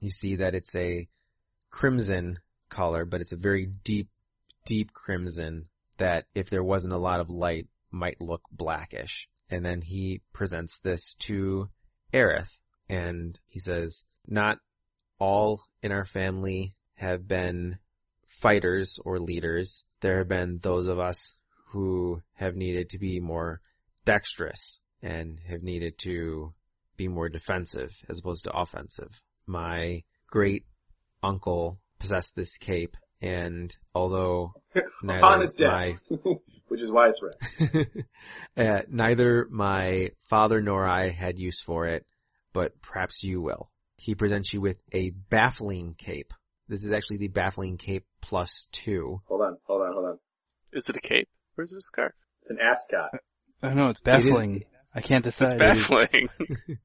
you 0.00 0.10
see 0.10 0.36
that 0.36 0.54
it's 0.54 0.74
a 0.74 1.08
crimson 1.70 2.38
color, 2.68 3.04
but 3.04 3.20
it's 3.20 3.32
a 3.32 3.36
very 3.36 3.66
deep, 3.66 4.08
deep 4.64 4.92
crimson 4.92 5.68
that 5.98 6.24
if 6.34 6.50
there 6.50 6.64
wasn't 6.64 6.92
a 6.92 6.98
lot 6.98 7.20
of 7.20 7.30
light 7.30 7.68
might 7.90 8.20
look 8.20 8.42
blackish. 8.50 9.28
And 9.48 9.64
then 9.64 9.80
he 9.80 10.20
presents 10.32 10.80
this 10.80 11.14
to 11.20 11.68
Aerith 12.12 12.58
and 12.88 13.38
he 13.46 13.58
says, 13.58 14.04
not 14.26 14.58
all 15.18 15.62
in 15.82 15.92
our 15.92 16.04
family 16.04 16.74
have 16.94 17.26
been 17.26 17.78
fighters 18.28 18.98
or 19.04 19.18
leaders. 19.18 19.84
There 20.00 20.18
have 20.18 20.28
been 20.28 20.58
those 20.58 20.86
of 20.86 20.98
us 20.98 21.36
who 21.68 22.22
have 22.34 22.56
needed 22.56 22.90
to 22.90 22.98
be 22.98 23.20
more 23.20 23.60
dexterous 24.04 24.80
and 25.02 25.40
have 25.48 25.62
needed 25.62 25.98
to 25.98 26.52
be 26.96 27.08
more 27.08 27.28
defensive 27.28 27.92
as 28.08 28.18
opposed 28.18 28.44
to 28.44 28.56
offensive. 28.56 29.10
My 29.46 30.02
great 30.28 30.64
uncle 31.22 31.78
possessed 31.98 32.36
this 32.36 32.56
cape 32.56 32.96
and 33.20 33.74
although 33.94 34.52
neither 35.02 35.18
Upon 35.18 35.40
his 35.40 35.54
death. 35.54 35.70
my 35.70 35.96
Which 36.68 36.82
is 36.82 36.90
why 36.90 37.08
it's 37.08 37.22
red. 37.22 38.04
uh, 38.56 38.82
neither 38.88 39.46
my 39.48 40.10
father 40.28 40.60
nor 40.60 40.84
I 40.86 41.10
had 41.10 41.38
use 41.38 41.60
for 41.60 41.86
it, 41.86 42.04
but 42.56 42.80
perhaps 42.80 43.22
you 43.22 43.42
will. 43.42 43.70
He 43.98 44.14
presents 44.14 44.54
you 44.54 44.62
with 44.62 44.78
a 44.92 45.10
baffling 45.10 45.94
cape. 45.98 46.32
This 46.68 46.84
is 46.84 46.90
actually 46.90 47.18
the 47.18 47.28
baffling 47.28 47.76
cape 47.76 48.06
plus 48.22 48.66
two. 48.72 49.20
Hold 49.26 49.42
on, 49.42 49.56
hold 49.66 49.82
on, 49.82 49.92
hold 49.92 50.04
on. 50.06 50.18
Is 50.72 50.88
it 50.88 50.96
a 50.96 51.00
cape? 51.00 51.28
Or 51.58 51.64
is 51.64 51.72
it 51.72 51.76
a 51.76 51.82
scarf? 51.82 52.12
It's 52.40 52.50
an 52.50 52.56
ascot. 52.62 53.10
I 53.62 53.74
know 53.74 53.90
it's 53.90 54.00
It 54.06 54.20
is- 54.20 54.24
baffling. 54.30 54.64
I 54.94 55.02
can't 55.02 55.22
decide. 55.22 55.52
It's 55.52 55.54
baffling. 55.54 56.28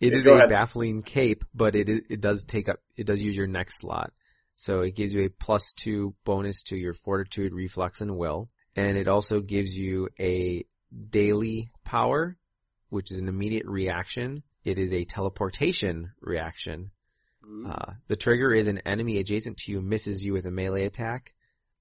It 0.00 0.12
Yeah, 0.14 0.18
is 0.20 0.24
a 0.26 0.32
ahead. 0.32 0.48
baffling 0.48 1.02
cape, 1.02 1.44
but 1.54 1.76
it 1.76 1.90
is, 1.90 2.00
it 2.08 2.22
does 2.22 2.46
take 2.46 2.70
up, 2.70 2.78
it 2.96 3.06
does 3.06 3.20
use 3.20 3.36
your 3.36 3.46
next 3.46 3.80
slot. 3.80 4.14
So 4.56 4.80
it 4.80 4.96
gives 4.96 5.12
you 5.12 5.24
a 5.24 5.28
plus 5.28 5.74
two 5.74 6.14
bonus 6.24 6.62
to 6.68 6.76
your 6.76 6.94
fortitude, 6.94 7.52
reflex, 7.52 8.00
and 8.00 8.16
will. 8.16 8.48
And 8.74 8.96
it 8.96 9.06
also 9.08 9.40
gives 9.40 9.74
you 9.74 10.08
a 10.18 10.64
daily 11.10 11.70
power, 11.84 12.38
which 12.90 13.10
is 13.10 13.20
an 13.20 13.28
immediate 13.28 13.66
reaction. 13.66 14.42
It 14.64 14.78
is 14.78 14.92
a 14.92 15.04
teleportation 15.04 16.12
reaction. 16.20 16.90
Uh, 17.66 17.94
the 18.06 18.16
trigger 18.16 18.52
is 18.52 18.66
an 18.66 18.78
enemy 18.86 19.18
adjacent 19.18 19.56
to 19.56 19.72
you 19.72 19.80
misses 19.80 20.22
you 20.22 20.34
with 20.34 20.44
a 20.46 20.50
melee 20.50 20.84
attack. 20.84 21.32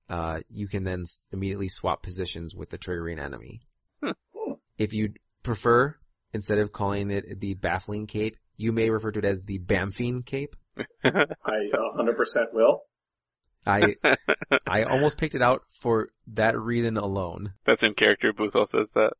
Uh, 0.09 0.39
you 0.49 0.67
can 0.67 0.83
then 0.83 1.01
s- 1.01 1.19
immediately 1.31 1.67
swap 1.67 2.01
positions 2.01 2.55
with 2.55 2.69
the 2.69 2.77
triggering 2.77 3.19
enemy. 3.19 3.59
Hmm. 4.01 4.53
If 4.77 4.93
you 4.93 5.13
prefer, 5.43 5.95
instead 6.33 6.59
of 6.59 6.71
calling 6.71 7.11
it 7.11 7.39
the 7.39 7.53
baffling 7.53 8.07
cape, 8.07 8.37
you 8.55 8.71
may 8.71 8.89
refer 8.89 9.11
to 9.11 9.19
it 9.19 9.25
as 9.25 9.41
the 9.41 9.59
bamfing 9.59 10.25
cape. 10.25 10.55
I 11.03 11.69
100% 11.73 12.53
will. 12.53 12.81
I 13.67 13.95
I 14.67 14.83
almost 14.83 15.17
picked 15.17 15.35
it 15.35 15.41
out 15.41 15.63
for 15.81 16.09
that 16.27 16.57
reason 16.57 16.97
alone. 16.97 17.53
That's 17.65 17.83
in 17.83 17.93
character. 17.93 18.31
Boothel 18.33 18.67
says 18.69 18.89
that. 18.95 19.13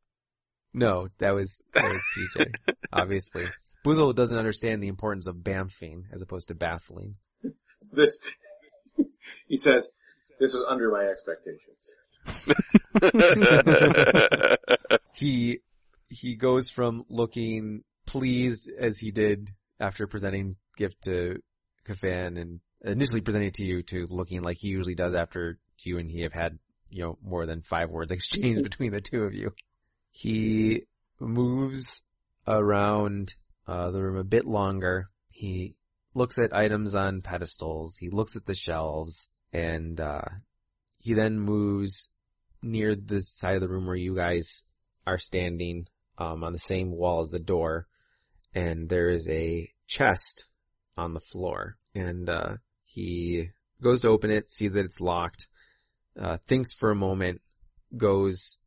No, 0.72 1.08
that 1.18 1.34
was 1.34 1.62
that 1.74 1.84
was 1.84 2.02
TJ, 2.16 2.54
obviously. 2.92 3.46
Boothel 3.84 4.14
doesn't 4.14 4.38
understand 4.38 4.82
the 4.82 4.88
importance 4.88 5.26
of 5.26 5.36
bamfing 5.36 6.04
as 6.12 6.22
opposed 6.22 6.48
to 6.48 6.54
baffling. 6.54 7.16
This, 7.92 8.20
he 9.48 9.56
says, 9.56 9.94
this 10.38 10.54
was 10.54 10.64
under 10.68 10.90
my 10.90 11.06
expectations. 11.06 11.92
he 15.14 15.60
he 16.08 16.36
goes 16.36 16.70
from 16.70 17.04
looking 17.08 17.82
pleased 18.06 18.70
as 18.78 18.98
he 18.98 19.10
did 19.10 19.48
after 19.78 20.06
presenting 20.06 20.56
gift 20.76 21.02
to 21.02 21.40
Kafan 21.86 22.40
and 22.40 22.60
initially 22.84 23.20
presenting 23.20 23.48
it 23.48 23.54
to 23.54 23.64
you 23.64 23.82
to 23.84 24.06
looking 24.10 24.42
like 24.42 24.56
he 24.58 24.68
usually 24.68 24.94
does 24.94 25.14
after 25.14 25.58
you 25.82 25.98
and 25.98 26.10
he 26.10 26.22
have 26.22 26.32
had, 26.32 26.58
you 26.90 27.02
know, 27.02 27.18
more 27.22 27.46
than 27.46 27.62
five 27.62 27.90
words 27.90 28.12
exchanged 28.12 28.62
between 28.62 28.92
the 28.92 29.00
two 29.00 29.22
of 29.22 29.34
you. 29.34 29.52
He 30.10 30.82
moves 31.18 32.04
around 32.46 33.34
uh, 33.66 33.90
the 33.90 34.02
room 34.02 34.16
a 34.16 34.24
bit 34.24 34.46
longer. 34.46 35.08
He 35.28 35.74
looks 36.14 36.38
at 36.38 36.54
items 36.54 36.94
on 36.94 37.22
pedestals. 37.22 37.96
He 37.96 38.10
looks 38.10 38.36
at 38.36 38.46
the 38.46 38.54
shelves 38.54 39.28
and 39.52 40.00
uh, 40.00 40.22
he 40.98 41.14
then 41.14 41.38
moves 41.38 42.10
near 42.62 42.94
the 42.94 43.22
side 43.22 43.54
of 43.54 43.60
the 43.60 43.68
room 43.68 43.86
where 43.86 43.96
you 43.96 44.14
guys 44.14 44.64
are 45.06 45.18
standing 45.18 45.86
um, 46.18 46.44
on 46.44 46.52
the 46.52 46.58
same 46.58 46.90
wall 46.90 47.20
as 47.20 47.30
the 47.30 47.38
door, 47.38 47.86
and 48.54 48.88
there 48.88 49.08
is 49.08 49.28
a 49.28 49.68
chest 49.86 50.46
on 50.96 51.14
the 51.14 51.20
floor. 51.20 51.76
And 51.94 52.28
uh, 52.28 52.56
he 52.84 53.48
goes 53.82 54.02
to 54.02 54.08
open 54.08 54.30
it, 54.30 54.50
sees 54.50 54.72
that 54.72 54.84
it's 54.84 55.00
locked, 55.00 55.48
uh, 56.18 56.36
thinks 56.46 56.74
for 56.74 56.90
a 56.90 56.96
moment, 56.96 57.40
goes 57.96 58.58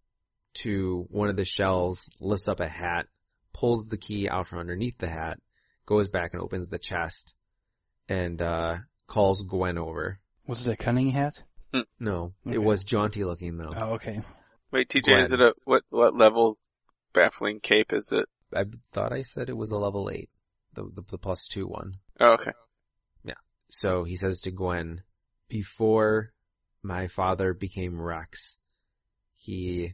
to 0.55 1.05
one 1.09 1.29
of 1.29 1.35
the 1.35 1.45
shelves, 1.45 2.09
lifts 2.21 2.47
up 2.47 2.59
a 2.59 2.67
hat, 2.67 3.07
pulls 3.53 3.87
the 3.87 3.97
key 3.97 4.27
out 4.29 4.47
from 4.47 4.59
underneath 4.59 4.97
the 4.97 5.07
hat, 5.09 5.39
goes 5.85 6.07
back 6.09 6.33
and 6.33 6.41
opens 6.41 6.69
the 6.69 6.79
chest, 6.79 7.35
and 8.09 8.41
uh, 8.41 8.75
calls 9.07 9.41
Gwen 9.43 9.77
over. 9.77 10.19
Was 10.47 10.67
it 10.67 10.71
a 10.71 10.77
cunning 10.77 11.09
hat? 11.11 11.41
No, 11.99 12.33
Okay. 12.45 12.55
it 12.55 12.63
was 12.63 12.83
jaunty 12.83 13.23
looking 13.23 13.57
though. 13.57 13.73
Oh, 13.75 13.93
okay. 13.93 14.21
Wait, 14.71 14.89
TJ, 14.89 15.05
Gwen. 15.05 15.19
is 15.21 15.31
it 15.31 15.39
a 15.39 15.53
what 15.65 15.81
what 15.89 16.15
level 16.15 16.57
baffling 17.13 17.59
cape 17.61 17.91
is 17.93 18.09
it? 18.11 18.25
I 18.55 18.65
thought 18.91 19.11
I 19.11 19.23
said 19.23 19.49
it 19.49 19.57
was 19.57 19.71
a 19.71 19.77
level 19.77 20.09
eight, 20.11 20.29
the, 20.73 20.83
the 20.83 21.01
the 21.09 21.17
plus 21.17 21.47
two 21.47 21.65
one. 21.65 21.95
Oh, 22.19 22.33
okay. 22.39 22.51
Yeah. 23.23 23.33
So 23.69 24.03
he 24.03 24.15
says 24.17 24.41
to 24.41 24.51
Gwen, 24.51 25.01
before 25.49 26.31
my 26.83 27.07
father 27.07 27.53
became 27.55 27.99
Rex, 27.99 28.59
he 29.39 29.93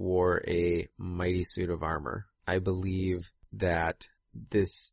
wore 0.00 0.42
a 0.48 0.88
mighty 0.96 1.44
suit 1.44 1.68
of 1.68 1.82
armor. 1.82 2.26
I 2.46 2.58
believe 2.58 3.30
that 3.52 4.08
this 4.48 4.92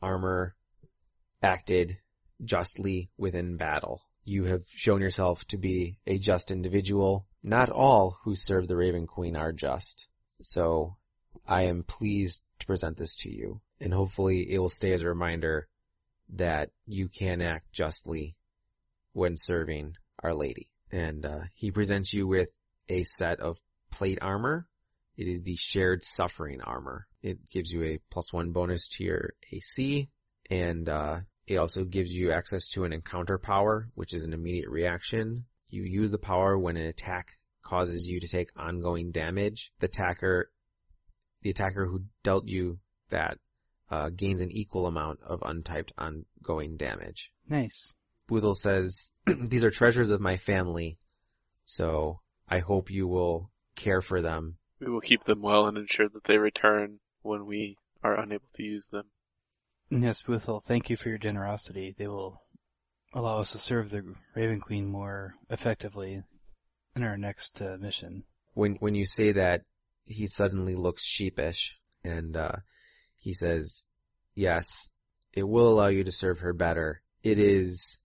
armor 0.00 0.56
acted 1.42 1.98
justly 2.42 3.10
within 3.18 3.58
battle. 3.58 4.00
You 4.24 4.44
have 4.44 4.62
shown 4.66 5.02
yourself 5.02 5.44
to 5.48 5.58
be 5.58 5.98
a 6.06 6.18
just 6.18 6.50
individual. 6.50 7.26
Not 7.42 7.68
all 7.68 8.18
who 8.24 8.34
serve 8.34 8.66
the 8.66 8.76
Raven 8.76 9.06
Queen 9.06 9.36
are 9.36 9.52
just. 9.52 10.08
So 10.40 10.96
I 11.46 11.64
am 11.64 11.82
pleased 11.82 12.40
to 12.60 12.66
present 12.66 12.96
this 12.96 13.16
to 13.18 13.30
you, 13.30 13.60
and 13.78 13.92
hopefully 13.92 14.50
it 14.50 14.58
will 14.58 14.70
stay 14.70 14.92
as 14.92 15.02
a 15.02 15.08
reminder 15.08 15.68
that 16.30 16.70
you 16.86 17.08
can 17.08 17.42
act 17.42 17.72
justly 17.72 18.36
when 19.12 19.36
serving 19.36 19.96
Our 20.22 20.34
Lady. 20.34 20.70
And 20.90 21.26
uh, 21.26 21.40
he 21.54 21.70
presents 21.70 22.14
you 22.14 22.26
with 22.26 22.48
a 22.88 23.04
set 23.04 23.40
of 23.40 23.58
plate 23.96 24.18
armor. 24.20 24.66
It 25.16 25.26
is 25.26 25.42
the 25.42 25.56
shared 25.56 26.04
suffering 26.04 26.60
armor. 26.60 27.06
It 27.22 27.38
gives 27.50 27.70
you 27.70 27.82
a 27.84 28.00
plus 28.10 28.30
one 28.30 28.52
bonus 28.52 28.88
to 28.88 29.04
your 29.04 29.32
AC, 29.50 30.10
and 30.50 30.86
uh, 30.86 31.20
it 31.46 31.56
also 31.56 31.84
gives 31.84 32.12
you 32.12 32.32
access 32.32 32.68
to 32.70 32.84
an 32.84 32.92
encounter 32.92 33.38
power, 33.38 33.88
which 33.94 34.12
is 34.12 34.26
an 34.26 34.34
immediate 34.34 34.68
reaction. 34.68 35.46
You 35.70 35.84
use 35.84 36.10
the 36.10 36.18
power 36.18 36.58
when 36.58 36.76
an 36.76 36.84
attack 36.84 37.30
causes 37.62 38.06
you 38.06 38.20
to 38.20 38.28
take 38.28 38.50
ongoing 38.54 39.12
damage. 39.12 39.72
The 39.80 39.86
attacker, 39.86 40.50
the 41.40 41.50
attacker 41.50 41.86
who 41.86 42.04
dealt 42.22 42.48
you 42.48 42.78
that 43.08 43.38
uh, 43.90 44.10
gains 44.10 44.42
an 44.42 44.52
equal 44.52 44.86
amount 44.86 45.20
of 45.22 45.40
untyped 45.40 45.92
ongoing 45.96 46.76
damage. 46.76 47.32
Nice. 47.48 47.94
Boothel 48.28 48.54
says, 48.54 49.12
these 49.26 49.64
are 49.64 49.70
treasures 49.70 50.10
of 50.10 50.20
my 50.20 50.36
family, 50.36 50.98
so 51.64 52.20
I 52.46 52.58
hope 52.58 52.90
you 52.90 53.08
will 53.08 53.50
care 53.76 54.00
for 54.00 54.20
them. 54.20 54.56
We 54.80 54.88
will 54.88 55.00
keep 55.00 55.24
them 55.24 55.42
well 55.42 55.66
and 55.66 55.78
ensure 55.78 56.08
that 56.08 56.24
they 56.24 56.38
return 56.38 56.98
when 57.22 57.46
we 57.46 57.76
are 58.02 58.18
unable 58.18 58.48
to 58.56 58.62
use 58.62 58.88
them. 58.88 59.04
Yes, 59.90 60.22
Boothel, 60.22 60.64
thank 60.64 60.90
you 60.90 60.96
for 60.96 61.08
your 61.08 61.18
generosity. 61.18 61.94
They 61.96 62.08
will 62.08 62.40
allow 63.14 63.38
us 63.38 63.52
to 63.52 63.58
serve 63.58 63.90
the 63.90 64.02
Raven 64.34 64.60
Queen 64.60 64.86
more 64.86 65.34
effectively 65.48 66.22
in 66.94 67.02
our 67.02 67.16
next 67.16 67.62
uh, 67.62 67.76
mission. 67.78 68.24
When, 68.54 68.74
when 68.76 68.94
you 68.94 69.06
say 69.06 69.32
that, 69.32 69.62
he 70.04 70.26
suddenly 70.26 70.74
looks 70.74 71.04
sheepish, 71.04 71.78
and, 72.04 72.36
uh, 72.36 72.56
he 73.20 73.32
says, 73.32 73.84
yes, 74.34 74.90
it 75.32 75.42
will 75.42 75.68
allow 75.68 75.88
you 75.88 76.04
to 76.04 76.12
serve 76.12 76.40
her 76.40 76.52
better. 76.52 77.02
It 77.22 77.38
is 77.38 78.00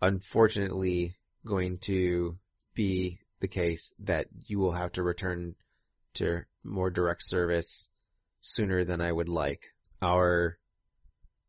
unfortunately 0.00 1.16
going 1.44 1.78
to 1.78 2.38
be 2.74 3.18
the 3.44 3.48
case 3.48 3.92
that 3.98 4.26
you 4.46 4.58
will 4.58 4.72
have 4.72 4.92
to 4.92 5.02
return 5.02 5.54
to 6.14 6.40
more 6.64 6.88
direct 6.88 7.22
service 7.22 7.90
sooner 8.40 8.84
than 8.86 9.02
I 9.02 9.12
would 9.12 9.28
like. 9.28 9.60
Our 10.00 10.56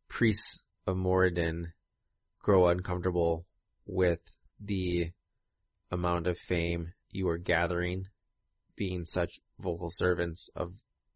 priests 0.10 0.62
of 0.86 0.98
Moradin 0.98 1.68
grow 2.40 2.68
uncomfortable 2.68 3.46
with 3.88 4.20
the 4.60 5.12
amount 5.90 6.28
of 6.28 6.38
fame 6.38 6.92
you 7.12 7.30
are 7.30 7.38
gathering 7.38 8.08
being 8.76 9.06
such 9.06 9.40
vocal 9.58 9.90
servants 9.90 10.50
of 10.54 10.74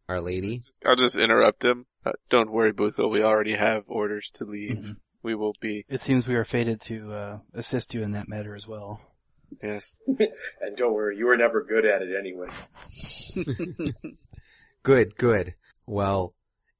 Our 0.07 0.21
Lady. 0.21 0.63
I'll 0.85 0.95
just 0.95 1.17
interrupt 1.17 1.65
him. 1.65 1.87
Uh, 2.05 2.13
don't 2.29 2.53
worry, 2.53 2.71
Boothel. 2.71 3.11
We 3.11 3.21
already 3.21 3.53
have 3.57 3.83
orders 3.87 4.29
to 4.35 4.45
leave. 4.45 4.77
Mhm. 4.77 4.95
We 5.23 5.35
will 5.35 5.55
be. 5.59 5.83
It 5.89 5.99
seems 5.99 6.25
we 6.25 6.35
are 6.35 6.45
fated 6.45 6.79
to 6.83 7.11
uh, 7.13 7.39
assist 7.53 7.93
you 7.93 8.01
in 8.03 8.13
that 8.13 8.29
matter 8.29 8.55
as 8.55 8.65
well. 8.65 9.01
Yes. 9.61 9.97
And 10.61 10.75
don't 10.75 10.93
worry, 10.93 11.17
you 11.17 11.25
were 11.25 11.37
never 11.37 11.63
good 11.63 11.85
at 11.85 12.01
it 12.01 12.15
anyway. 12.17 12.49
Good, 14.83 15.17
good. 15.17 15.55
Well, 15.85 16.33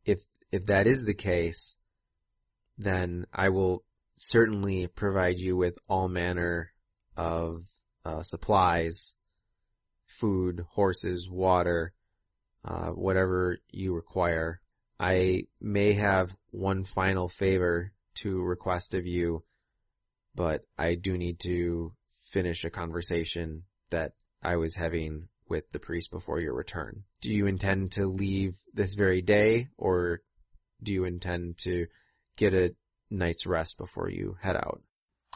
if, 0.05 0.21
if 0.51 0.67
that 0.67 0.87
is 0.87 1.03
the 1.03 1.13
case, 1.13 1.77
then 2.77 3.25
I 3.33 3.49
will 3.49 3.83
certainly 4.15 4.87
provide 4.87 5.37
you 5.37 5.57
with 5.57 5.77
all 5.89 6.07
manner 6.07 6.71
of 7.17 7.65
uh, 8.05 8.23
supplies, 8.23 9.15
food, 10.07 10.65
horses, 10.71 11.29
water, 11.29 11.93
uh, 12.63 12.91
whatever 12.91 13.57
you 13.69 13.93
require. 13.93 14.61
I 14.99 15.43
may 15.59 15.93
have 15.93 16.35
one 16.51 16.83
final 16.83 17.27
favor 17.27 17.91
to 18.15 18.41
request 18.41 18.93
of 18.93 19.05
you, 19.05 19.43
but 20.35 20.61
I 20.77 20.95
do 20.95 21.17
need 21.17 21.39
to 21.41 21.93
finish 22.29 22.63
a 22.63 22.69
conversation 22.69 23.63
that 23.89 24.13
I 24.41 24.57
was 24.57 24.75
having 24.75 25.27
with 25.47 25.71
the 25.71 25.79
priest 25.79 26.11
before 26.11 26.39
your 26.39 26.53
return. 26.53 27.03
Do 27.21 27.31
you 27.31 27.47
intend 27.47 27.93
to 27.93 28.05
leave 28.05 28.57
this 28.73 28.93
very 28.93 29.21
day, 29.21 29.69
or 29.77 30.21
do 30.81 30.93
you 30.93 31.05
intend 31.05 31.57
to 31.59 31.87
get 32.37 32.53
a 32.53 32.75
night's 33.09 33.45
rest 33.45 33.77
before 33.77 34.09
you 34.09 34.37
head 34.41 34.55
out? 34.55 34.81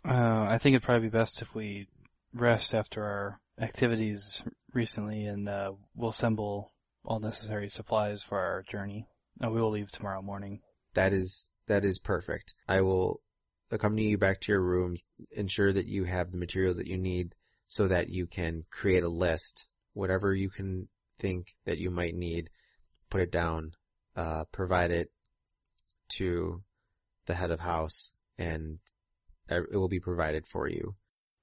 Uh, 0.06 0.46
I 0.50 0.60
think 0.60 0.76
it'd 0.76 0.84
probably 0.84 1.10
be 1.10 1.18
best 1.18 1.42
if 1.42 1.56
we 1.56 1.88
rest 2.34 2.74
after 2.74 3.04
our 3.04 3.40
activities 3.60 4.44
recently, 4.74 5.26
and 5.26 5.50
uh, 5.50 5.72
we'll 5.96 6.12
assemble 6.12 6.72
all 7.06 7.20
necessary 7.20 7.70
supplies 7.70 8.22
for 8.22 8.38
our 8.38 8.64
journey. 8.64 9.08
Uh, 9.44 9.50
we 9.50 9.62
will 9.62 9.72
leave 9.72 9.92
tomorrow 9.92 10.22
morning. 10.22 10.62
That 10.94 11.14
is 11.14 11.50
that 11.68 11.86
is 11.86 12.00
perfect. 12.00 12.54
I 12.68 12.82
will 12.82 13.22
accompany 13.72 14.10
you 14.10 14.18
back 14.18 14.42
to 14.42 14.52
your 14.52 14.62
rooms, 14.62 15.02
ensure 15.32 15.72
that 15.72 15.88
you 15.88 16.04
have 16.04 16.32
the 16.32 16.38
materials 16.38 16.78
that 16.78 16.88
you 16.88 16.98
need 16.98 17.36
so 17.68 17.88
that 17.88 18.10
you 18.10 18.28
can 18.28 18.62
create 18.70 19.04
a 19.04 19.10
list. 19.10 19.68
Whatever 19.94 20.34
you 20.34 20.50
can 20.50 20.88
think 21.20 21.54
that 21.66 21.78
you 21.78 21.90
might 21.92 22.16
need, 22.16 22.50
put 23.10 23.22
it 23.22 23.32
down, 23.32 23.74
uh, 24.16 24.44
provide 24.52 24.92
it 24.92 25.12
to 26.10 26.62
the 27.26 27.34
head 27.34 27.52
of 27.52 27.60
house 27.60 28.12
and 28.38 28.80
it 29.50 29.72
will 29.72 29.88
be 29.88 30.00
provided 30.00 30.46
for 30.48 30.68
you. 30.68 30.96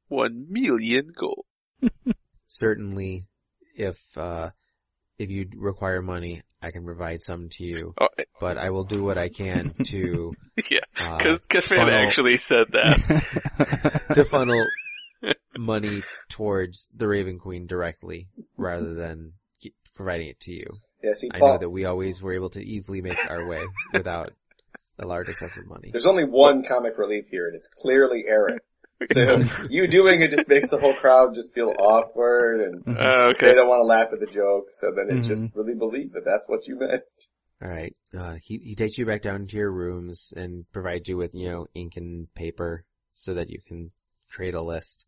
One 0.08 0.46
million 0.48 1.12
gold. 1.16 1.46
Certainly, 2.48 3.26
if, 3.76 3.98
uh, 4.18 4.50
if 5.20 5.30
you 5.30 5.48
require 5.56 6.00
money, 6.00 6.42
I 6.62 6.70
can 6.70 6.84
provide 6.84 7.20
some 7.20 7.48
to 7.50 7.64
you, 7.64 7.94
Oh, 8.00 8.08
but 8.40 8.56
I 8.56 8.70
will 8.70 8.84
do 8.84 9.04
what 9.04 9.18
I 9.18 9.28
can 9.28 9.74
to, 9.88 10.32
yeah. 10.70 10.80
uh, 10.98 11.18
Cause, 11.18 11.38
cause 11.46 11.70
man 11.70 11.90
actually 11.90 12.38
said 12.38 12.68
that. 12.72 14.02
to 14.14 14.24
funnel 14.24 14.66
money 15.58 16.02
towards 16.30 16.88
the 16.94 17.06
Raven 17.06 17.38
Queen 17.38 17.66
directly 17.66 18.28
rather 18.56 18.94
than 18.94 19.34
providing 19.94 20.28
it 20.28 20.40
to 20.40 20.52
you. 20.52 20.66
Yeah, 21.04 21.12
see, 21.14 21.28
I 21.32 21.38
Paul, 21.38 21.52
know 21.54 21.58
that 21.58 21.70
we 21.70 21.84
always 21.84 22.22
were 22.22 22.32
able 22.32 22.50
to 22.50 22.64
easily 22.64 23.02
make 23.02 23.18
our 23.30 23.46
way 23.46 23.62
without 23.92 24.32
a 24.98 25.06
large 25.06 25.28
excess 25.28 25.58
of 25.58 25.66
money. 25.66 25.90
there's 25.92 26.06
only 26.06 26.24
one 26.24 26.64
comic 26.66 26.96
relief 26.98 27.26
here, 27.30 27.46
and 27.46 27.54
it's 27.56 27.68
clearly 27.68 28.24
Eric. 28.26 28.62
So 29.12 29.42
you 29.70 29.86
doing 29.88 30.20
it 30.20 30.30
just 30.30 30.48
makes 30.48 30.68
the 30.68 30.78
whole 30.78 30.92
crowd 30.94 31.34
just 31.34 31.54
feel 31.54 31.72
awkward, 31.78 32.60
and 32.60 32.84
Mhm. 32.84 32.96
Oh, 32.98 33.32
they 33.32 33.54
don't 33.54 33.68
want 33.68 33.80
to 33.80 33.86
laugh 33.86 34.08
at 34.12 34.20
the 34.20 34.26
joke. 34.26 34.66
So 34.72 34.92
then 34.94 35.16
it's 35.16 35.26
just 35.26 35.46
Mhm. 35.46 35.56
really 35.56 35.74
believe 35.74 36.12
that 36.12 36.24
that's 36.24 36.46
what 36.48 36.66
you 36.66 36.78
meant. 36.78 37.02
Alright, 37.62 37.94
uh, 38.16 38.36
he, 38.42 38.58
he 38.58 38.74
takes 38.74 38.96
you 38.98 39.04
back 39.06 39.20
down 39.22 39.46
to 39.46 39.56
your 39.56 39.70
rooms 39.70 40.32
and 40.36 40.64
provides 40.72 41.08
you 41.08 41.16
with, 41.18 41.34
you 41.34 41.50
know, 41.50 41.66
ink 41.74 41.96
and 41.96 42.32
paper 42.34 42.84
so 43.12 43.34
that 43.34 43.50
you 43.50 43.60
can 43.66 43.90
create 44.30 44.54
a 44.54 44.62
list. 44.62 45.06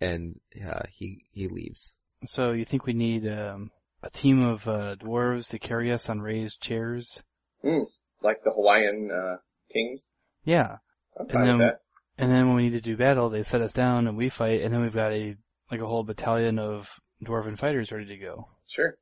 And, 0.00 0.40
uh, 0.66 0.82
he, 0.90 1.24
he 1.32 1.48
leaves. 1.48 1.96
so 2.26 2.52
you 2.52 2.64
think 2.64 2.86
we 2.86 2.94
need 2.94 3.26
um, 3.28 3.70
a 4.02 4.08
team 4.08 4.42
of 4.42 4.66
uh, 4.66 4.96
dwarves 4.96 5.50
to 5.50 5.58
carry 5.58 5.92
us 5.92 6.08
on 6.08 6.20
raised 6.20 6.60
chairs? 6.62 7.22
Like 7.62 8.44
the 8.44 8.52
Hawaiian 8.52 9.10
uh, 9.10 9.36
kings. 9.72 10.00
Yeah. 10.44 10.76
I'm 11.18 11.22
And 11.26 11.30
fine 11.30 11.44
then- 11.44 11.58
with 11.58 11.66
that. 11.68 11.80
And 12.20 12.30
then 12.30 12.46
when 12.46 12.56
we 12.56 12.62
need 12.64 12.72
to 12.72 12.80
do 12.80 12.96
battle, 12.96 13.30
they 13.30 13.42
set 13.42 13.62
us 13.62 13.72
down 13.72 14.06
and 14.06 14.16
we 14.16 14.28
fight, 14.28 14.60
and 14.62 14.72
then 14.72 14.82
we've 14.82 14.92
got 14.94 15.12
a 15.12 15.36
like 15.70 15.80
a 15.80 15.86
whole 15.86 16.02
battalion 16.04 16.58
of 16.58 16.90
dwarven 17.24 17.56
fighters 17.56 17.90
ready 17.92 18.06
to 18.06 18.16
go. 18.16 18.48
Sure. 18.66 18.96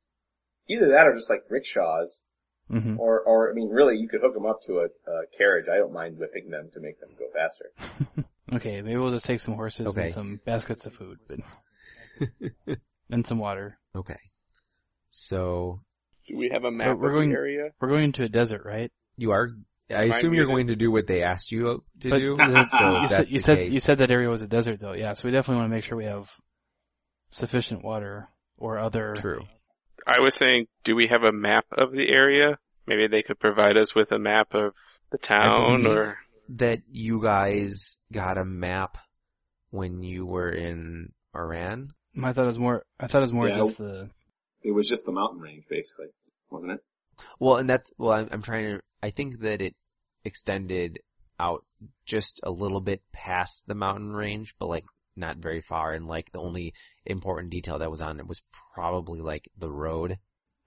Either 0.69 0.89
that 0.89 1.07
or 1.07 1.15
just 1.15 1.29
like 1.29 1.41
rickshaws, 1.49 2.21
hmm 2.69 2.99
or 2.99 3.19
or 3.21 3.51
I 3.51 3.53
mean, 3.53 3.69
really, 3.69 3.97
you 3.97 4.07
could 4.07 4.21
hook 4.21 4.33
them 4.35 4.45
up 4.45 4.61
to 4.67 4.79
a, 4.79 4.85
a 5.11 5.21
carriage. 5.37 5.65
I 5.71 5.77
don't 5.77 5.93
mind 5.93 6.17
whipping 6.17 6.49
them 6.49 6.69
to 6.73 6.79
make 6.79 6.99
them 6.99 7.09
go 7.17 7.25
faster. 7.33 7.71
Okay, 8.51 8.81
maybe 8.81 8.97
we'll 8.97 9.11
just 9.11 9.27
take 9.27 9.39
some 9.39 9.53
horses 9.53 9.85
Okay. 9.85 10.05
and 10.05 10.13
some 10.13 10.39
baskets 10.43 10.87
of 10.87 10.93
food, 10.95 11.19
but 11.27 11.37
and 13.11 13.27
some 13.27 13.37
water. 13.37 13.77
Okay. 13.95 14.17
So, 15.09 15.81
Do 16.27 16.35
we 16.35 16.49
have 16.51 16.63
a 16.63 16.71
map 16.71 16.97
we're 16.97 17.09
of 17.09 17.13
going- 17.13 17.29
the 17.29 17.35
area? 17.35 17.69
We're 17.79 17.89
going 17.89 18.05
into 18.05 18.23
a 18.23 18.29
desert, 18.29 18.63
right? 18.65 18.91
you 19.17 19.31
are, 19.33 19.49
I 19.91 20.03
assume 20.05 20.33
you're 20.33 20.45
going 20.45 20.67
to 20.67 20.75
do 20.75 20.91
what 20.91 21.07
they 21.07 21.23
asked 21.23 21.51
you 21.51 21.83
to 22.01 22.09
But 22.09 22.19
do. 22.19 22.35
the- 22.35 22.67
So 22.69 22.89
you 23.01 23.07
that's 23.07 23.15
said 23.15 23.27
you 23.29 23.39
the 23.39 23.43
said 23.43 23.57
case. 23.57 23.73
you 23.73 23.79
said 23.79 23.97
that 23.99 24.11
area 24.11 24.29
was 24.29 24.41
a 24.41 24.47
desert, 24.47 24.79
though. 24.79 24.93
Yeah, 24.93 25.13
so 25.13 25.27
we 25.27 25.31
definitely 25.31 25.61
want 25.61 25.71
to 25.71 25.75
make 25.75 25.83
sure 25.83 25.97
we 25.97 26.05
have 26.05 26.29
sufficient 27.31 27.83
water 27.83 28.29
or 28.57 28.77
other. 28.79 29.13
True. 29.15 29.45
I 30.07 30.21
was 30.21 30.35
saying, 30.35 30.67
do 30.83 30.95
we 30.95 31.07
have 31.07 31.23
a 31.23 31.31
map 31.31 31.65
of 31.71 31.91
the 31.91 32.09
area? 32.09 32.57
Maybe 32.87 33.07
they 33.07 33.21
could 33.21 33.39
provide 33.39 33.77
us 33.77 33.93
with 33.93 34.11
a 34.11 34.19
map 34.19 34.53
of 34.53 34.73
the 35.11 35.17
town 35.17 35.83
believe- 35.83 35.97
or 35.97 36.17
that 36.49 36.81
you 36.89 37.21
guys 37.21 37.97
got 38.11 38.37
a 38.37 38.45
map 38.45 38.97
when 39.69 40.01
you 40.03 40.25
were 40.25 40.49
in 40.49 41.11
Iran. 41.35 41.91
I 42.23 42.33
thought 42.33 42.43
it 42.43 42.47
was 42.47 42.59
more. 42.59 42.83
I 42.99 43.07
thought 43.07 43.19
it 43.19 43.21
was 43.21 43.33
more 43.33 43.47
Yeah. 43.49 43.55
just 43.57 43.77
the. 43.77 44.09
It 44.63 44.71
was 44.71 44.89
just 44.89 45.05
the 45.05 45.11
mountain 45.11 45.39
range, 45.41 45.65
basically, 45.69 46.07
wasn't 46.49 46.73
it? 46.73 46.83
Well, 47.39 47.57
and 47.57 47.69
that's, 47.69 47.93
well, 47.97 48.11
I'm, 48.11 48.29
I'm 48.31 48.41
trying 48.41 48.77
to, 48.77 48.81
I 49.01 49.09
think 49.11 49.39
that 49.39 49.61
it 49.61 49.75
extended 50.23 50.99
out 51.39 51.65
just 52.05 52.41
a 52.43 52.51
little 52.51 52.81
bit 52.81 53.01
past 53.11 53.65
the 53.67 53.75
mountain 53.75 54.13
range, 54.13 54.55
but 54.59 54.67
like 54.67 54.85
not 55.15 55.37
very 55.37 55.61
far. 55.61 55.93
And 55.93 56.07
like 56.07 56.31
the 56.31 56.39
only 56.39 56.73
important 57.05 57.51
detail 57.51 57.79
that 57.79 57.91
was 57.91 58.01
on 58.01 58.19
it 58.19 58.27
was 58.27 58.41
probably 58.73 59.21
like 59.21 59.47
the 59.57 59.69
road. 59.69 60.17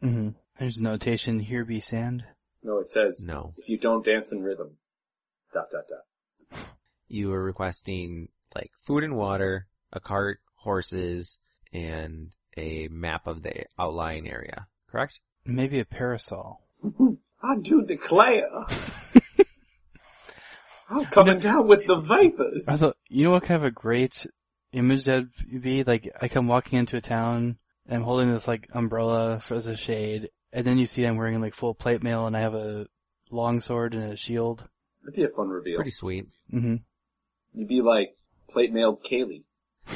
Mm-hmm. 0.02 0.30
There's 0.58 0.78
a 0.78 0.82
notation. 0.82 1.38
Here 1.38 1.64
be 1.64 1.80
sand. 1.80 2.24
No, 2.62 2.78
it 2.78 2.88
says 2.88 3.22
No. 3.24 3.52
if 3.56 3.68
you 3.68 3.78
don't 3.78 4.04
dance 4.04 4.32
in 4.32 4.42
rhythm, 4.42 4.76
dot 5.52 5.66
dot 5.70 5.84
dot. 5.88 6.64
You 7.08 7.28
were 7.30 7.42
requesting 7.42 8.28
like 8.54 8.70
food 8.86 9.04
and 9.04 9.16
water, 9.16 9.66
a 9.92 10.00
cart, 10.00 10.40
horses, 10.54 11.38
and 11.72 12.34
a 12.56 12.88
map 12.88 13.26
of 13.26 13.42
the 13.42 13.64
outlying 13.78 14.28
area, 14.30 14.66
correct? 14.90 15.20
Maybe 15.44 15.78
a 15.80 15.84
parasol. 15.84 16.60
I 17.42 17.56
do 17.60 17.82
declare, 17.84 18.48
I'm 20.88 21.06
coming 21.06 21.38
down 21.38 21.66
with 21.66 21.86
the 21.86 21.96
vapors. 21.96 22.68
I 22.68 22.76
thought, 22.76 22.96
you 23.08 23.24
know 23.24 23.30
what 23.32 23.44
kind 23.44 23.56
of 23.56 23.64
a 23.64 23.70
great 23.70 24.26
image 24.72 25.04
that'd 25.06 25.30
be? 25.60 25.84
Like, 25.84 26.10
I 26.20 26.28
come 26.28 26.46
walking 26.48 26.78
into 26.78 26.96
a 26.96 27.00
town, 27.00 27.56
and 27.86 27.96
I'm 27.96 28.02
holding 28.02 28.30
this, 28.32 28.46
like, 28.46 28.68
umbrella 28.72 29.40
for, 29.40 29.54
as 29.54 29.66
a 29.66 29.76
shade, 29.76 30.30
and 30.52 30.66
then 30.66 30.78
you 30.78 30.86
see 30.86 31.04
I'm 31.04 31.16
wearing, 31.16 31.40
like, 31.40 31.54
full 31.54 31.74
plate 31.74 32.02
mail, 32.02 32.26
and 32.26 32.36
I 32.36 32.40
have 32.40 32.54
a 32.54 32.86
long 33.30 33.60
sword 33.60 33.94
and 33.94 34.12
a 34.12 34.16
shield. 34.16 34.64
That'd 35.02 35.16
be 35.16 35.24
a 35.24 35.28
fun 35.28 35.46
It's 35.46 35.54
reveal. 35.54 35.76
pretty 35.76 35.90
sweet. 35.90 36.26
hmm 36.50 36.76
You'd 37.54 37.68
be 37.68 37.80
like 37.82 38.16
plate 38.50 38.72
mailed 38.72 39.02
Kaylee. 39.02 39.42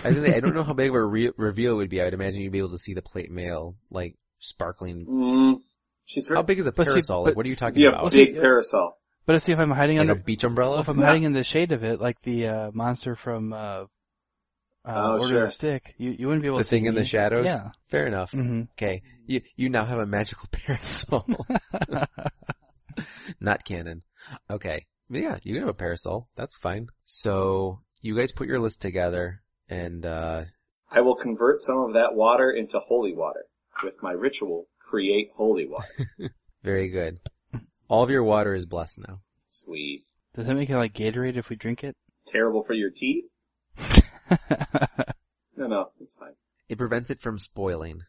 I 0.04 0.08
was 0.08 0.16
gonna 0.16 0.28
say, 0.28 0.36
I 0.36 0.40
don't 0.40 0.54
know 0.56 0.64
how 0.64 0.72
big 0.74 0.90
of 0.90 0.94
a 0.96 1.04
re- 1.04 1.30
reveal 1.36 1.74
it 1.74 1.76
would 1.76 1.90
be. 1.90 2.00
I 2.00 2.04
would 2.06 2.14
imagine 2.14 2.40
you'd 2.40 2.52
be 2.52 2.58
able 2.58 2.70
to 2.70 2.78
see 2.78 2.94
the 2.94 3.02
plate 3.02 3.30
mail, 3.30 3.76
like, 3.90 4.16
sparkling. 4.38 5.06
Mm, 5.06 5.60
she's 6.04 6.28
How 6.28 6.42
big 6.42 6.58
is 6.58 6.66
a 6.66 6.72
But 6.72 6.86
see, 6.86 6.92
parasol? 6.92 7.24
like, 7.24 7.36
what 7.36 7.46
are 7.46 7.48
you 7.48 7.56
talking 7.56 7.76
be 7.76 7.86
a 7.86 7.88
about? 7.88 8.10
big 8.12 8.36
parasol. 8.36 8.98
But 9.26 9.34
let's 9.34 9.44
see 9.44 9.52
if 9.52 9.58
I'm 9.58 9.70
hiding 9.70 9.98
Like 9.98 10.08
a 10.08 10.14
beach 10.14 10.44
umbrella? 10.44 10.80
if 10.80 10.88
I'm 10.88 10.98
hiding 10.98 11.22
in 11.28 11.32
the 11.32 11.42
shade 11.42 11.72
of 11.72 11.82
it, 11.82 12.00
like 12.00 12.20
the, 12.22 12.46
uh, 12.46 12.70
monster 12.72 13.16
from, 13.16 13.52
uh, 13.52 13.56
uh, 13.56 13.84
Oh, 14.88 15.12
Order 15.14 15.26
sure. 15.26 15.44
of 15.46 15.52
Stick, 15.52 15.94
you, 15.98 16.14
you 16.16 16.26
wouldn't 16.28 16.42
be 16.42 16.46
able 16.48 16.58
the 16.58 16.62
to 16.62 16.68
see 16.68 16.76
thing 16.76 16.86
in 16.86 16.94
the 16.94 17.04
shadows? 17.04 17.48
Yeah. 17.48 17.70
Fair 17.88 18.06
enough. 18.06 18.30
hmm 18.30 18.62
Okay. 18.78 19.02
You, 19.26 19.40
you 19.56 19.68
now 19.68 19.84
have 19.84 19.98
a 19.98 20.06
magical 20.06 20.48
parasol. 20.52 21.26
Not 23.40 23.64
canon. 23.64 24.02
Okay. 24.48 24.86
Yeah, 25.10 25.38
you 25.42 25.54
can 25.54 25.62
have 25.62 25.68
a 25.70 25.74
parasol. 25.74 26.28
That's 26.36 26.56
fine. 26.58 26.88
So 27.04 27.80
you 28.00 28.16
guys 28.16 28.32
put 28.32 28.46
your 28.48 28.60
list 28.60 28.82
together 28.82 29.42
and 29.68 30.04
uh 30.06 30.44
I 30.90 31.00
will 31.00 31.16
convert 31.16 31.60
some 31.60 31.78
of 31.78 31.94
that 31.94 32.14
water 32.14 32.50
into 32.50 32.78
holy 32.78 33.12
water. 33.14 33.44
With 33.82 34.02
my 34.02 34.12
ritual, 34.12 34.68
create 34.78 35.30
holy 35.34 35.66
water. 35.66 35.88
very 36.62 36.88
good. 36.88 37.18
All 37.88 38.02
of 38.02 38.10
your 38.10 38.24
water 38.24 38.54
is 38.54 38.66
blessed 38.66 39.00
now. 39.06 39.20
Sweet. 39.44 40.04
Does 40.34 40.46
that 40.46 40.54
make 40.54 40.70
it 40.70 40.76
like 40.76 40.94
Gatorade 40.94 41.36
if 41.36 41.48
we 41.48 41.56
drink 41.56 41.84
it? 41.84 41.96
Terrible 42.26 42.62
for 42.62 42.74
your 42.74 42.90
teeth? 42.90 43.24
No, 45.56 45.66
no, 45.66 45.90
it's 46.00 46.14
fine. 46.14 46.34
It 46.68 46.78
prevents 46.78 47.10
it 47.10 47.20
from 47.20 47.38
spoiling. 47.38 48.02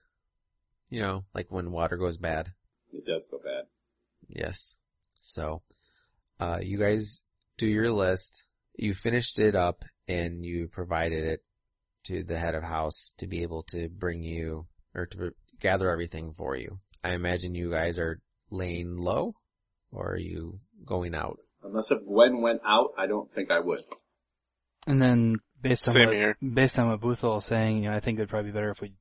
You 0.89 1.01
know, 1.01 1.25
like 1.33 1.47
when 1.49 1.71
water 1.71 1.97
goes 1.97 2.17
bad. 2.17 2.51
It 2.93 3.05
does 3.05 3.27
go 3.27 3.39
bad. 3.43 3.65
Yes. 4.27 4.77
So, 5.21 5.61
uh, 6.39 6.59
you 6.61 6.77
guys 6.77 7.23
do 7.57 7.67
your 7.67 7.91
list. 7.91 8.45
You 8.75 8.93
finished 8.93 9.39
it 9.39 9.55
up 9.55 9.85
and 10.07 10.45
you 10.45 10.67
provided 10.67 11.25
it 11.25 11.43
to 12.05 12.23
the 12.23 12.37
head 12.37 12.55
of 12.55 12.63
house 12.63 13.13
to 13.17 13.27
be 13.27 13.43
able 13.43 13.63
to 13.63 13.89
bring 13.89 14.23
you 14.23 14.67
or 14.93 15.05
to 15.07 15.33
gather 15.59 15.89
everything 15.89 16.33
for 16.33 16.55
you. 16.55 16.79
I 17.03 17.13
imagine 17.13 17.55
you 17.55 17.71
guys 17.71 17.99
are 17.99 18.19
laying 18.49 18.97
low 18.97 19.33
or 19.91 20.11
are 20.13 20.17
you 20.17 20.59
going 20.85 21.15
out? 21.15 21.39
Unless 21.63 21.91
if 21.91 22.05
Gwen 22.05 22.41
went 22.41 22.61
out, 22.65 22.91
I 22.97 23.07
don't 23.07 23.31
think 23.33 23.51
I 23.51 23.59
would. 23.59 23.81
and 24.85 25.01
then 25.01 25.37
based 25.61 25.87
on 25.87 25.93
Same 25.93 26.05
what, 26.05 26.15
here. 26.15 26.37
based 26.41 26.77
on 26.79 26.89
what 26.89 27.01
Boothel 27.01 27.35
was 27.35 27.45
saying, 27.45 27.83
you 27.83 27.89
know, 27.89 27.95
I 27.95 27.99
think 27.99 28.19
it'd 28.19 28.29
probably 28.29 28.51
be 28.51 28.55
better 28.55 28.71
if 28.71 28.81
we 28.81 28.93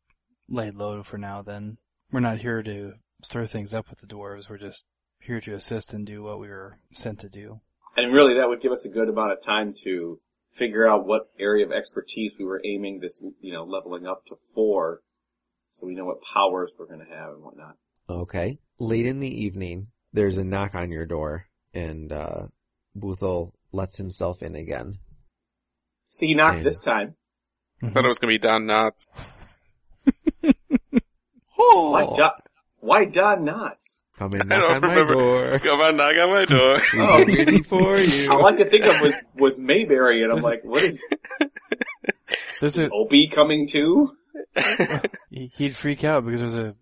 laid 0.48 0.74
low 0.74 1.02
for 1.02 1.18
now. 1.18 1.42
Then 1.42 1.76
we're 2.10 2.20
not 2.20 2.38
here 2.38 2.62
to 2.62 2.92
stir 3.22 3.46
things 3.46 3.74
up 3.74 3.88
with 3.90 4.00
the 4.00 4.06
dwarves. 4.06 4.48
We're 4.48 4.58
just 4.58 4.84
here 5.20 5.40
to 5.40 5.54
assist 5.54 5.92
and 5.92 6.06
do 6.06 6.22
what 6.22 6.38
we 6.40 6.48
were 6.48 6.78
sent 6.92 7.20
to 7.20 7.28
do. 7.28 7.60
And 7.96 8.12
really 8.12 8.34
that 8.38 8.48
would 8.48 8.60
give 8.60 8.72
us 8.72 8.86
a 8.86 8.90
good 8.90 9.08
amount 9.08 9.32
of 9.32 9.42
time 9.42 9.74
to 9.84 10.18
figure 10.52 10.88
out 10.88 11.06
what 11.06 11.28
area 11.38 11.64
of 11.66 11.72
expertise 11.72 12.32
we 12.38 12.44
were 12.44 12.60
aiming 12.64 13.00
this, 13.00 13.22
you 13.40 13.52
know, 13.52 13.64
leveling 13.64 14.06
up 14.06 14.24
to 14.26 14.36
four. 14.54 15.00
So 15.76 15.86
we 15.86 15.94
know 15.94 16.06
what 16.06 16.22
powers 16.22 16.72
we're 16.78 16.86
gonna 16.86 17.04
have 17.04 17.34
and 17.34 17.42
whatnot. 17.44 17.76
Okay. 18.08 18.58
Late 18.78 19.04
in 19.04 19.20
the 19.20 19.44
evening, 19.44 19.88
there's 20.14 20.38
a 20.38 20.44
knock 20.44 20.74
on 20.74 20.90
your 20.90 21.04
door 21.04 21.48
and, 21.74 22.10
uh, 22.10 22.46
Boothel 22.98 23.52
lets 23.72 23.98
himself 23.98 24.42
in 24.42 24.54
again. 24.56 24.96
See, 26.08 26.28
he 26.28 26.34
knocked 26.34 26.58
Yeah. 26.58 26.62
this 26.62 26.80
time. 26.80 27.14
I 27.82 27.90
thought 27.90 28.06
it 28.06 28.08
was 28.08 28.18
gonna 28.18 28.32
be 28.32 28.38
Don 28.38 28.64
Knotts. 28.64 29.04
Oh! 31.58 31.90
Why 31.90 32.06
Don, 32.14 32.30
why 32.80 33.04
Don 33.04 33.44
Knotts? 33.44 34.00
Come 34.18 34.32
and 34.32 34.50
I 34.52 34.56
knock 34.56 34.80
don't 34.80 34.84
on 34.84 34.94
my 34.94 35.12
door. 35.12 35.58
Come 35.58 35.80
on, 35.80 35.96
knock 35.96 36.12
on 36.18 36.30
my 36.30 36.44
door. 36.46 36.76
Oh. 36.94 37.18
We're 37.18 37.26
waiting 37.26 37.62
for 37.64 37.98
you. 37.98 38.30
All 38.30 38.46
I 38.46 38.54
could 38.56 38.70
think 38.70 38.84
of 38.86 39.00
was, 39.02 39.22
was 39.34 39.58
Mayberry 39.58 40.22
and 40.22 40.32
I'm 40.32 40.40
like, 40.40 40.64
what 40.64 40.84
is, 40.84 41.06
There's 42.60 42.78
is 42.78 42.86
a, 42.86 42.90
Opie 42.90 43.28
coming 43.28 43.66
too? 43.68 44.16
he- 45.30 45.50
he'd 45.56 45.74
freak 45.76 46.04
out 46.04 46.24
because 46.24 46.40
there's 46.40 46.54
a 46.54 46.74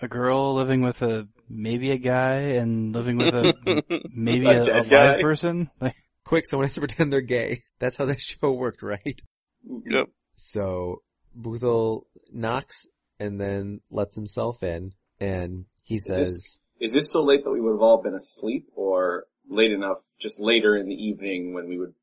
a 0.00 0.08
girl 0.08 0.54
living 0.54 0.82
with 0.82 1.00
a 1.02 1.26
maybe 1.48 1.90
a 1.90 1.96
guy 1.96 2.36
and 2.60 2.94
living 2.94 3.16
with 3.16 3.34
a 3.34 3.54
maybe 4.10 4.46
A 4.48 4.62
a, 4.62 4.80
a 4.80 4.82
live 4.82 5.20
person. 5.20 5.70
Like, 5.80 5.96
Quick, 6.24 6.46
someone 6.46 6.64
has 6.64 6.74
to 6.74 6.80
pretend 6.80 7.12
they're 7.12 7.20
gay. 7.20 7.62
That's 7.78 7.96
how 7.96 8.06
that 8.06 8.20
show 8.20 8.50
worked, 8.52 8.82
right? 8.82 9.20
Yep. 9.64 10.08
So, 10.34 11.02
Boothel 11.38 12.02
knocks 12.32 12.88
and 13.20 13.40
then 13.40 13.80
lets 13.90 14.16
himself 14.16 14.62
in 14.64 14.92
and 15.20 15.66
he 15.84 15.98
says, 16.00 16.18
this- 16.18 16.60
Is 16.80 16.92
this 16.92 17.12
so 17.12 17.22
late 17.24 17.44
that 17.44 17.50
we 17.50 17.60
would 17.60 17.72
have 17.72 17.80
all 17.80 18.02
been 18.02 18.14
asleep 18.14 18.66
or 18.74 19.26
late 19.48 19.70
enough 19.70 19.98
just 20.18 20.40
later 20.40 20.76
in 20.76 20.88
the 20.88 20.94
evening 20.94 21.54
when 21.54 21.68
we 21.68 21.78
would 21.78 21.94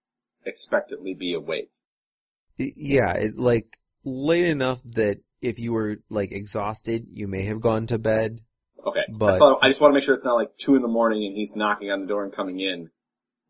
expectantly 0.45 1.13
be 1.13 1.33
awake? 1.33 1.69
Yeah, 2.57 3.13
it, 3.13 3.37
like 3.37 3.77
late 4.03 4.45
enough 4.45 4.81
that 4.93 5.19
if 5.41 5.59
you 5.59 5.73
were 5.73 5.97
like 6.09 6.31
exhausted, 6.31 7.07
you 7.11 7.27
may 7.27 7.43
have 7.43 7.61
gone 7.61 7.87
to 7.87 7.99
bed. 7.99 8.41
Okay. 8.85 9.01
But- 9.09 9.31
That's 9.31 9.41
all, 9.41 9.59
I 9.61 9.69
just 9.69 9.81
want 9.81 9.91
to 9.91 9.95
make 9.95 10.03
sure 10.03 10.15
it's 10.15 10.25
not 10.25 10.35
like 10.35 10.57
two 10.57 10.75
in 10.75 10.81
the 10.81 10.87
morning 10.87 11.25
and 11.25 11.35
he's 11.35 11.55
knocking 11.55 11.89
on 11.91 12.01
the 12.01 12.07
door 12.07 12.23
and 12.23 12.33
coming 12.33 12.59
in 12.59 12.89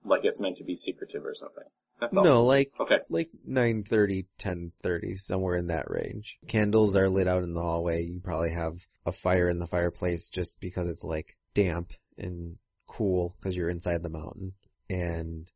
like 0.05 0.21
it's 0.23 0.39
meant 0.39 0.57
to 0.57 0.63
be 0.63 0.75
secretive 0.75 1.25
or 1.25 1.33
something. 1.33 1.63
That's 1.99 2.17
all. 2.17 2.23
No, 2.23 2.43
like 2.45 2.71
Okay. 2.79 2.97
like 3.09 3.29
9:30, 3.47 4.25
10:30, 4.39 5.17
somewhere 5.17 5.55
in 5.55 5.67
that 5.67 5.89
range. 5.89 6.37
Candles 6.47 6.95
are 6.95 7.09
lit 7.09 7.27
out 7.27 7.43
in 7.43 7.53
the 7.53 7.61
hallway. 7.61 8.03
You 8.03 8.19
probably 8.19 8.51
have 8.51 8.73
a 9.05 9.11
fire 9.11 9.47
in 9.47 9.59
the 9.59 9.67
fireplace 9.67 10.29
just 10.29 10.59
because 10.59 10.87
it's 10.89 11.03
like 11.03 11.27
damp 11.53 11.93
and 12.17 12.57
cool 12.87 13.33
because 13.39 13.55
you're 13.55 13.69
inside 13.69 14.03
the 14.03 14.09
mountain. 14.09 14.53
And 14.89 15.49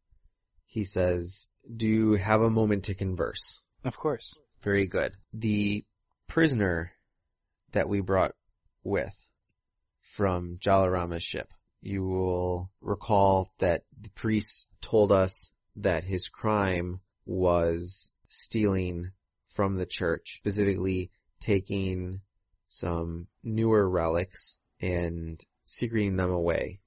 he 0.67 0.85
says, 0.85 1.49
"Do 1.75 1.87
you 1.87 2.13
have 2.13 2.41
a 2.41 2.49
moment 2.49 2.85
to 2.85 2.95
converse?" 2.95 3.61
of 3.83 3.97
course. 3.97 4.37
Very 4.61 4.87
good. 4.87 5.15
The 5.33 5.85
prisoner 6.27 6.91
that 7.71 7.89
we 7.89 8.01
brought 8.01 8.33
with 8.83 9.29
from 10.01 10.57
Jalarama's 10.57 11.23
ship. 11.23 11.53
You 11.81 12.03
will 12.03 12.71
recall 12.81 13.51
that 13.59 13.83
the 13.99 14.09
priest 14.09 14.67
told 14.81 15.11
us 15.11 15.53
that 15.75 16.03
his 16.03 16.27
crime 16.27 17.01
was 17.25 18.11
stealing 18.29 19.11
from 19.47 19.75
the 19.75 19.85
church, 19.85 20.37
specifically 20.37 21.09
taking 21.39 22.21
some 22.67 23.27
newer 23.43 23.87
relics 23.87 24.57
and 24.81 25.43
secreting 25.65 26.15
them 26.15 26.31
away, 26.31 26.79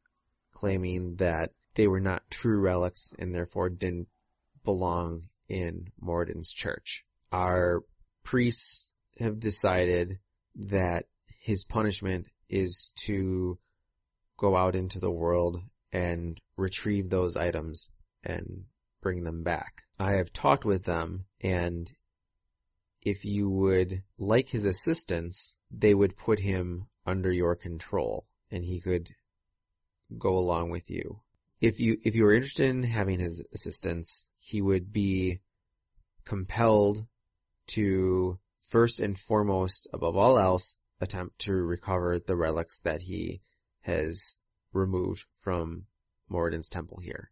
claiming 0.52 1.16
that 1.16 1.52
they 1.74 1.87
were 1.87 2.00
not 2.00 2.28
true 2.30 2.59
relics 2.59 3.14
and 3.18 3.35
therefore 3.35 3.70
didn't 3.70 4.09
belong 4.64 5.28
in 5.48 5.92
Moradin's 6.00 6.52
church. 6.52 7.04
Our 7.33 7.85
priests 8.25 8.90
have 9.19 9.38
decided 9.38 10.19
that 10.57 11.07
his 11.40 11.64
punishment 11.64 12.29
is 12.49 12.93
to 13.05 13.59
go 14.37 14.57
out 14.57 14.75
into 14.75 14.99
the 14.99 15.11
world 15.11 15.62
and 15.93 16.40
retrieve 16.57 17.09
those 17.09 17.37
items 17.37 17.90
and 18.25 18.64
bring 19.01 19.23
them 19.23 19.45
back. 19.45 19.83
I 19.99 20.12
have 20.14 20.33
talked 20.33 20.64
with 20.64 20.85
them 20.85 21.25
and 21.40 21.90
if 23.03 23.25
you 23.25 23.49
would 23.49 24.03
like 24.19 24.49
his 24.49 24.64
assistance, 24.64 25.57
they 25.71 25.95
would 25.95 26.16
put 26.16 26.38
him 26.38 26.87
under 27.07 27.33
your 27.33 27.55
control 27.55 28.27
and 28.51 28.64
he 28.64 28.81
could 28.81 29.09
go 30.19 30.37
along 30.37 30.71
with 30.71 30.90
you. 30.90 31.21
If 31.61 31.79
you, 31.79 31.99
if 32.03 32.16
you 32.16 32.25
were 32.25 32.35
interested 32.35 32.69
in 32.69 32.83
having 32.83 33.21
his 33.21 33.45
assistance, 33.53 34.27
he 34.38 34.61
would 34.61 34.93
be 34.93 35.40
compelled 36.25 37.07
to 37.68 38.38
first 38.70 39.01
and 39.01 39.18
foremost, 39.18 39.88
above 39.92 40.16
all 40.16 40.38
else, 40.38 40.77
attempt 41.01 41.38
to 41.40 41.53
recover 41.53 42.18
the 42.18 42.37
relics 42.37 42.81
that 42.81 43.01
he 43.01 43.40
has 43.83 44.37
removed 44.73 45.25
from 45.40 45.87
Moradin's 46.29 46.68
temple 46.68 47.01
here. 47.01 47.31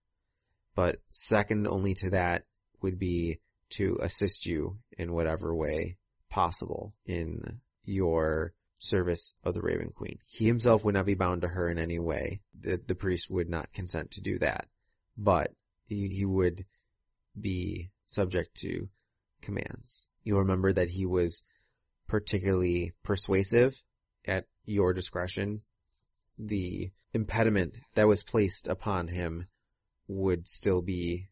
But 0.75 1.01
second 1.11 1.67
only 1.67 1.95
to 1.95 2.11
that 2.11 2.45
would 2.81 2.99
be 2.99 3.41
to 3.71 3.99
assist 4.01 4.47
you 4.47 4.79
in 4.97 5.13
whatever 5.13 5.55
way 5.55 5.97
possible 6.31 6.95
in 7.05 7.61
your 7.85 8.53
service 8.79 9.35
of 9.45 9.55
the 9.55 9.61
Raven 9.61 9.91
Queen. 9.91 10.19
He 10.27 10.47
himself 10.47 10.85
would 10.85 10.95
not 10.95 11.07
be 11.07 11.15
bound 11.15 11.43
to 11.43 11.49
her 11.49 11.69
in 11.69 11.79
any 11.79 11.99
way. 11.99 12.41
The, 12.61 12.81
the 12.87 12.95
priest 12.95 13.31
would 13.31 13.49
not 13.49 13.73
consent 13.73 14.13
to 14.13 14.21
do 14.21 14.39
that. 14.39 14.67
But 15.17 15.53
he, 15.87 16.09
he 16.09 16.25
would 16.25 16.65
be 17.39 17.91
subject 18.07 18.57
to 18.59 18.89
commands. 19.43 20.07
You'll 20.29 20.41
remember 20.41 20.75
that 20.75 20.91
he 20.91 21.07
was 21.07 21.43
particularly 22.07 22.93
persuasive 23.03 23.83
at 24.27 24.45
your 24.67 24.93
discretion. 24.93 25.63
The 26.39 26.91
impediment 27.15 27.79
that 27.95 28.07
was 28.07 28.25
placed 28.25 28.67
upon 28.67 29.09
him 29.09 29.49
would 30.07 30.47
still 30.47 30.83
be 30.83 31.31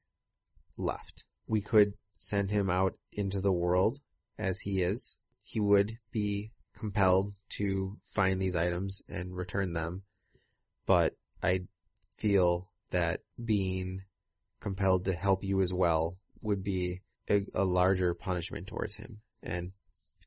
left. 0.78 1.24
We 1.46 1.60
could 1.60 1.92
send 2.16 2.48
him 2.48 2.70
out 2.70 2.94
into 3.12 3.42
the 3.42 3.52
world 3.52 3.98
as 4.38 4.60
he 4.60 4.80
is. 4.80 5.18
He 5.42 5.60
would 5.60 5.98
be 6.10 6.52
compelled 6.74 7.34
to 7.58 7.98
find 8.06 8.40
these 8.40 8.56
items 8.56 9.02
and 9.10 9.36
return 9.36 9.74
them, 9.74 10.04
but 10.86 11.14
I 11.42 11.66
feel 12.16 12.70
that 12.92 13.20
being 13.44 14.04
compelled 14.58 15.04
to 15.04 15.12
help 15.12 15.44
you 15.44 15.60
as 15.60 15.70
well 15.70 16.16
would 16.40 16.64
be 16.64 17.02
a, 17.28 17.44
a 17.54 17.64
larger 17.64 18.14
punishment 18.14 18.66
towards 18.66 18.96
him 18.96 19.18
and 19.42 19.70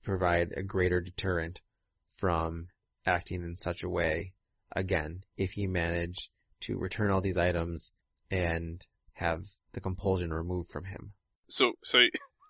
provide 0.04 0.54
a 0.56 0.64
greater 0.64 1.02
deterrent 1.02 1.62
from 2.18 2.68
acting 3.06 3.44
in 3.44 3.56
such 3.56 3.84
a 3.84 3.90
way 3.90 4.34
again 4.76 5.22
if 5.38 5.52
he 5.52 5.68
managed 5.68 6.30
to 6.62 6.78
return 6.78 7.12
all 7.12 7.22
these 7.22 7.38
items 7.38 7.92
and 8.32 8.86
have 9.14 9.44
the 9.74 9.82
compulsion 9.82 10.32
removed 10.32 10.72
from 10.72 10.86
him. 10.86 11.14
So, 11.50 11.74
so 11.84 11.98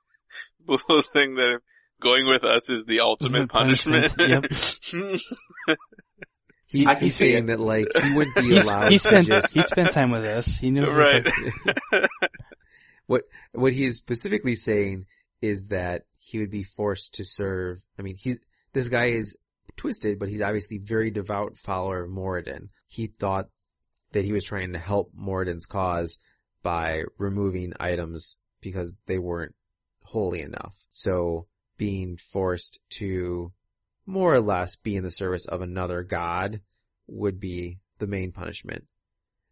Bull's 0.66 1.08
thing 1.08 1.36
that 1.36 1.60
going 2.02 2.28
with 2.28 2.44
us 2.44 2.70
is 2.70 2.84
the 2.86 3.02
ultimate 3.02 3.50
Ultimate 3.50 3.50
punishment, 3.52 4.16
punishment. 4.16 5.22
He's, 6.72 7.00
he's 7.00 7.16
saying 7.16 7.46
it. 7.46 7.48
that 7.48 7.60
like 7.60 7.88
he 8.00 8.14
wouldn't 8.14 8.36
be 8.36 8.54
He's, 8.54 8.64
allowed 8.64 8.92
he 8.92 9.00
to 9.00 9.04
spent 9.04 9.28
just 9.28 9.56
he 9.56 9.64
spent 9.64 9.92
time 9.92 10.12
with 10.12 10.24
us. 10.24 10.56
He 10.56 10.70
knew 10.70 10.86
Right. 10.86 11.28
What 13.10 13.24
what 13.54 13.74
he 13.74 13.86
is 13.86 13.98
specifically 13.98 14.54
saying 14.54 15.08
is 15.42 15.70
that 15.70 16.04
he 16.20 16.38
would 16.38 16.52
be 16.52 16.62
forced 16.62 17.16
to 17.16 17.24
serve. 17.24 17.82
I 17.98 18.04
mean, 18.04 18.18
he's 18.20 18.40
this 18.72 18.90
guy 18.90 19.06
is 19.06 19.36
twisted, 19.76 20.20
but 20.20 20.30
he's 20.30 20.44
obviously 20.44 20.78
very 20.78 21.10
devout 21.10 21.58
follower 21.58 22.04
of 22.04 22.12
Moradin. 22.12 22.70
He 22.88 23.08
thought 23.08 23.48
that 24.12 24.26
he 24.26 24.32
was 24.32 24.44
trying 24.44 24.74
to 24.74 24.80
help 24.80 25.12
Moradin's 25.20 25.66
cause 25.66 26.20
by 26.62 27.06
removing 27.18 27.74
items 27.80 28.38
because 28.62 28.96
they 29.08 29.18
weren't 29.18 29.56
holy 30.04 30.42
enough. 30.42 30.76
So 30.92 31.48
being 31.78 32.16
forced 32.16 32.78
to 32.98 33.52
more 34.06 34.36
or 34.36 34.42
less 34.42 34.76
be 34.76 34.96
in 34.96 35.04
the 35.04 35.10
service 35.10 35.48
of 35.48 35.62
another 35.62 36.04
god 36.04 36.62
would 37.08 37.40
be 37.40 37.80
the 37.98 38.08
main 38.08 38.32
punishment. 38.34 38.86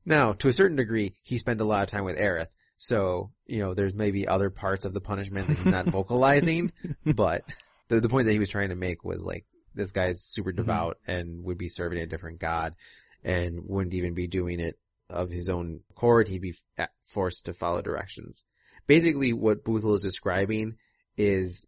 Now, 0.05 0.33
to 0.33 0.47
a 0.47 0.53
certain 0.53 0.77
degree, 0.77 1.15
he 1.23 1.39
spent 1.39 1.59
a 1.59 1.65
lot 1.65 1.81
of 1.81 1.89
time 1.89 2.03
with 2.03 2.19
Aerith, 2.19 2.53
so, 2.77 3.31
you 3.45 3.59
know, 3.59 3.73
there's 3.73 3.95
maybe 3.95 4.27
other 4.27 4.49
parts 4.49 4.85
of 4.85 4.93
the 4.93 5.01
punishment 5.01 5.47
that 5.47 5.57
he's 5.57 5.67
not 5.67 5.85
vocalizing, 5.87 6.71
but 7.05 7.43
the, 7.87 7.99
the 7.99 8.09
point 8.09 8.25
that 8.25 8.33
he 8.33 8.39
was 8.39 8.49
trying 8.49 8.69
to 8.69 8.75
make 8.75 9.03
was 9.03 9.23
like, 9.23 9.45
this 9.73 9.91
guy's 9.91 10.23
super 10.23 10.51
mm-hmm. 10.51 10.61
devout 10.61 10.97
and 11.07 11.43
would 11.43 11.57
be 11.57 11.69
serving 11.69 11.99
a 11.99 12.07
different 12.07 12.39
god 12.39 12.75
and 13.23 13.59
wouldn't 13.63 13.95
even 13.95 14.13
be 14.13 14.27
doing 14.27 14.59
it 14.59 14.77
of 15.09 15.29
his 15.29 15.49
own 15.49 15.81
accord. 15.91 16.27
He'd 16.27 16.41
be 16.41 16.55
forced 17.07 17.45
to 17.45 17.53
follow 17.53 17.81
directions. 17.81 18.43
Basically, 18.85 19.33
what 19.33 19.63
Boothel 19.63 19.95
is 19.95 20.01
describing 20.01 20.77
is 21.17 21.67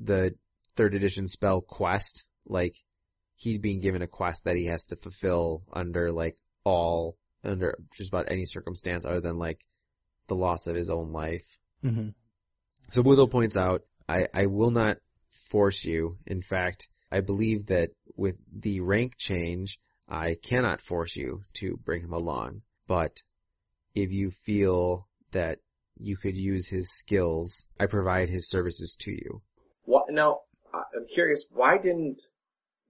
the 0.00 0.34
third 0.76 0.94
edition 0.94 1.28
spell 1.28 1.60
quest. 1.60 2.24
Like, 2.46 2.76
he's 3.36 3.58
being 3.58 3.80
given 3.80 4.02
a 4.02 4.08
quest 4.08 4.44
that 4.44 4.56
he 4.56 4.66
has 4.66 4.86
to 4.86 4.96
fulfill 4.96 5.62
under 5.72 6.10
like 6.10 6.36
all, 6.64 7.16
under 7.44 7.78
just 7.96 8.10
about 8.10 8.30
any 8.30 8.44
circumstance 8.44 9.04
other 9.04 9.20
than 9.20 9.38
like 9.38 9.64
the 10.28 10.36
loss 10.36 10.66
of 10.66 10.76
his 10.76 10.90
own 10.90 11.12
life. 11.12 11.58
hmm 11.82 12.10
So 12.88 13.02
Boothel 13.02 13.30
points 13.30 13.56
out, 13.56 13.82
I, 14.08 14.28
I 14.32 14.46
will 14.46 14.70
not 14.70 14.98
force 15.50 15.84
you. 15.84 16.16
In 16.26 16.40
fact, 16.40 16.88
I 17.10 17.20
believe 17.20 17.66
that 17.66 17.90
with 18.16 18.38
the 18.52 18.80
rank 18.80 19.16
change, 19.16 19.78
I 20.08 20.36
cannot 20.40 20.80
force 20.80 21.16
you 21.16 21.42
to 21.54 21.76
bring 21.76 22.02
him 22.02 22.12
along. 22.12 22.62
But 22.86 23.22
if 23.94 24.12
you 24.12 24.30
feel 24.30 25.06
that 25.32 25.58
you 25.98 26.16
could 26.16 26.36
use 26.36 26.68
his 26.68 26.90
skills, 26.90 27.66
I 27.78 27.86
provide 27.86 28.28
his 28.28 28.48
services 28.48 28.96
to 29.00 29.10
you. 29.10 29.42
What, 29.84 30.04
now, 30.10 30.40
I- 30.72 30.84
I'm 30.96 31.06
curious, 31.06 31.46
why 31.50 31.78
didn't 31.78 32.22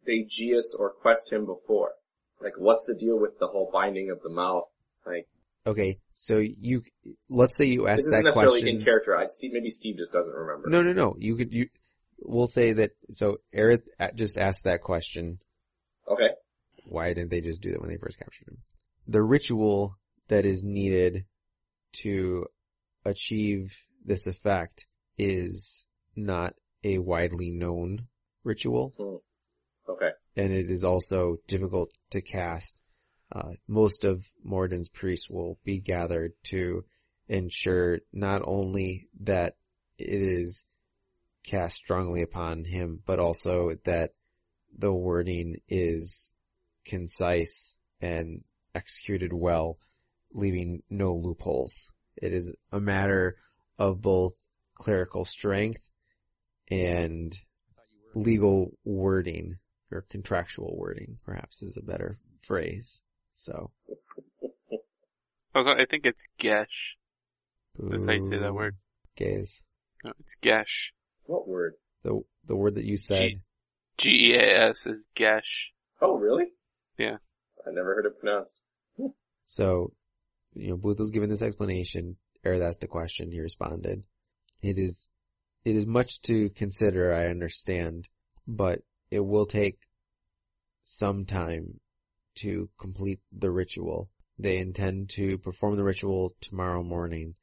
they 0.05 0.22
Geas 0.22 0.77
or 0.79 0.90
quest 0.90 1.33
him 1.33 1.46
before? 1.46 1.92
Like, 2.40 2.55
what's 2.59 2.87
the 2.87 2.94
deal 2.94 3.18
with 3.18 3.38
the 3.38 3.48
whole 3.48 3.70
binding 3.72 4.11
of 4.11 4.22
the 4.22 4.29
mouth? 4.29 4.68
Like, 5.05 5.27
Okay, 5.68 5.98
so 6.14 6.38
you, 6.38 6.83
let's 7.28 7.59
say 7.59 7.66
you 7.66 7.88
ask 7.88 8.04
that 8.04 8.22
question. 8.22 8.24
this 8.24 8.37
isn't 8.37 8.44
necessarily 8.46 8.70
in 8.70 8.83
character. 8.83 9.22
Steve, 9.26 9.50
maybe 9.52 9.68
Steve 9.68 9.98
just 9.98 10.14
doesn't 10.14 10.33
remember. 10.33 10.70
No, 10.70 10.83
no, 10.83 10.94
no. 10.94 11.16
You 11.18 11.37
could, 11.37 11.52
you, 11.52 11.68
we'll 12.18 12.46
say 12.46 12.72
that, 12.72 12.92
so 13.11 13.37
Aerith 13.54 13.83
just 14.14 14.38
asked 14.38 14.64
that 14.64 14.81
question. 14.81 15.40
Okay. 16.11 16.31
Why 16.87 17.09
didn't 17.09 17.31
they 17.31 17.42
just 17.42 17.61
do 17.61 17.72
that 17.72 17.83
when 17.83 17.90
they 17.90 17.98
first 17.98 18.18
captured 18.18 18.48
him? 18.48 18.59
The 19.09 19.22
ritual 19.22 19.94
that 20.28 20.46
is 20.46 20.64
needed 20.64 21.26
to 22.00 22.46
achieve 23.04 23.76
this 24.07 24.26
effect 24.26 24.87
is 25.18 25.87
not 26.16 26.54
a 26.83 26.96
widely 26.96 27.50
known 27.50 28.07
ritual, 28.42 28.94
hmm. 28.96 29.92
Okay. 29.92 30.11
and 30.35 30.50
it 30.50 30.70
is 30.70 30.85
also 30.85 31.37
difficult 31.46 31.90
to 32.12 32.22
cast. 32.22 32.81
Uh, 33.31 33.53
most 33.67 34.05
of 34.05 34.27
Moradin's 34.43 34.88
priests 34.88 35.29
will 35.29 35.59
be 35.64 35.81
gathered 35.81 36.33
to 36.45 36.85
ensure 37.29 38.01
not 38.12 38.43
only 38.45 39.09
that 39.21 39.57
it 39.99 40.23
is 40.23 40.64
cast 41.45 41.77
strongly 41.77 42.23
upon 42.23 42.64
him, 42.64 43.03
but 43.05 43.19
also 43.19 43.75
that 43.85 44.12
the 44.77 44.93
wording 44.93 45.57
is 45.69 46.35
concise 46.85 47.79
and 48.01 48.45
executed 48.75 49.33
well, 49.33 49.79
leaving 50.33 50.83
no 50.88 51.14
loopholes. 51.14 51.93
It 52.17 52.33
is 52.33 52.55
a 52.73 52.81
matter 52.81 53.37
of 53.79 54.01
both 54.01 54.35
clerical 54.75 55.25
strength 55.25 55.91
and 56.71 57.37
legal 58.14 58.73
wording 58.85 59.59
or 59.91 60.03
contractual 60.09 60.77
wording, 60.77 61.19
perhaps 61.25 61.62
is 61.62 61.77
a 61.77 61.83
better 61.83 62.19
phrase. 62.41 63.03
So, 63.38 63.70
Also, 65.55 65.70
I 65.70 65.87
think 65.88 66.05
it's 66.07 66.27
Gesh. 66.40 66.96
That's 67.79 68.05
how 68.05 68.11
you 68.11 68.22
say 68.22 68.38
that 68.38 68.53
word. 68.53 68.77
Gaze. 69.14 69.62
No, 70.05 70.12
it's 70.18 70.35
Gesh. 70.42 70.92
What 71.22 71.46
word? 71.46 71.74
The 72.03 72.20
the 72.46 72.57
word 72.57 72.74
that 72.74 72.85
you 72.85 72.96
said. 72.96 73.35
G-E-A-S 73.98 74.87
is 74.87 75.05
Gesh. 75.14 75.72
Oh, 76.01 76.16
really? 76.16 76.46
Yeah. 76.98 77.18
I 77.64 77.70
never 77.70 77.94
heard 77.94 78.07
it 78.07 78.18
pronounced. 78.18 78.55
So, 79.46 79.92
you 80.55 80.70
know, 80.70 80.77
Booth 80.77 80.98
was 80.98 81.11
given 81.11 81.31
this 81.31 81.42
explanation. 81.42 82.16
Aerith 82.44 82.66
asked 82.66 82.83
a 82.83 82.88
question. 82.88 83.31
He 83.31 83.40
responded. 83.40 84.03
It 84.62 84.79
is, 84.79 85.11
it 85.64 85.77
is 85.77 85.87
much 85.87 86.20
to 86.22 86.51
consider. 86.51 87.14
I 87.14 87.29
understand, 87.29 88.09
but 88.48 88.81
it 89.12 89.20
will 89.20 89.46
take 89.46 89.79
some 90.83 91.24
time 91.24 91.81
to 92.38 92.68
complete 92.79 93.20
the 93.33 93.51
ritual. 93.51 94.11
They 94.38 94.59
intend 94.59 95.11
to 95.11 95.38
perform 95.38 95.77
the 95.77 95.85
ritual 95.85 96.33
tomorrow 96.40 96.83
morning, 96.83 97.35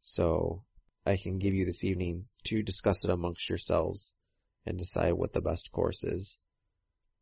so 0.00 0.64
I 1.06 1.16
can 1.16 1.38
give 1.38 1.54
you 1.54 1.64
this 1.64 1.84
evening 1.84 2.26
to 2.44 2.62
discuss 2.62 3.04
it 3.04 3.10
amongst 3.10 3.48
yourselves 3.48 4.14
and 4.66 4.78
decide 4.78 5.12
what 5.12 5.32
the 5.32 5.40
best 5.40 5.72
course 5.72 6.04
is. 6.04 6.38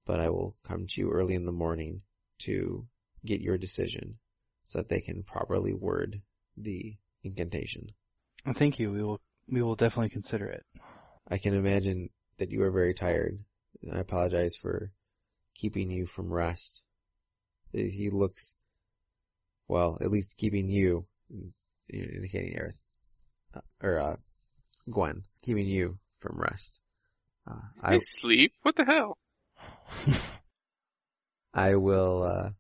But 0.05 0.21
I 0.21 0.31
will 0.31 0.57
come 0.64 0.87
to 0.87 1.01
you 1.01 1.11
early 1.11 1.35
in 1.35 1.47
the 1.47 1.53
morning 1.53 2.03
to 2.40 2.87
get 3.25 3.40
your 3.40 3.59
decision 3.59 4.19
so 4.64 4.79
that 4.79 4.88
they 4.88 5.01
can 5.01 5.23
properly 5.23 5.73
word 5.73 6.21
the 6.57 6.97
incantation. 7.23 7.88
Uh, 8.45 8.53
thank 8.53 8.79
you. 8.79 8.90
We 8.90 9.03
will 9.03 9.21
we 9.49 9.62
will 9.62 9.77
definitely 9.77 10.11
consider 10.11 10.47
it. 10.47 10.64
I 11.29 11.38
can 11.38 11.55
imagine 11.55 12.11
that 12.38 12.51
you 12.51 12.62
are 12.62 12.73
very 12.73 12.95
tired. 12.95 13.38
I 13.92 13.99
apologize 13.99 14.57
for 14.57 14.90
keeping 15.55 15.90
you 15.90 16.07
from 16.07 16.33
rest. 16.33 16.83
He 17.73 18.11
looks, 18.11 18.55
well, 19.69 19.99
at 20.01 20.11
least 20.11 20.37
keeping 20.37 20.69
you, 20.69 21.07
indicating 21.93 22.55
Aerith, 22.59 22.83
uh, 23.55 23.61
or 23.83 23.99
uh, 23.99 24.17
Gwen, 24.91 25.23
keeping 25.43 25.67
you 25.67 25.99
from 26.19 26.39
rest. 26.39 26.81
Uh, 27.49 27.61
I 27.83 27.95
I 27.95 27.99
sleep? 27.99 28.53
What 28.63 28.77
the 28.77 28.85
hell? 28.85 29.19
I 31.55 31.77
will 31.77 32.23
uh, 32.23 32.51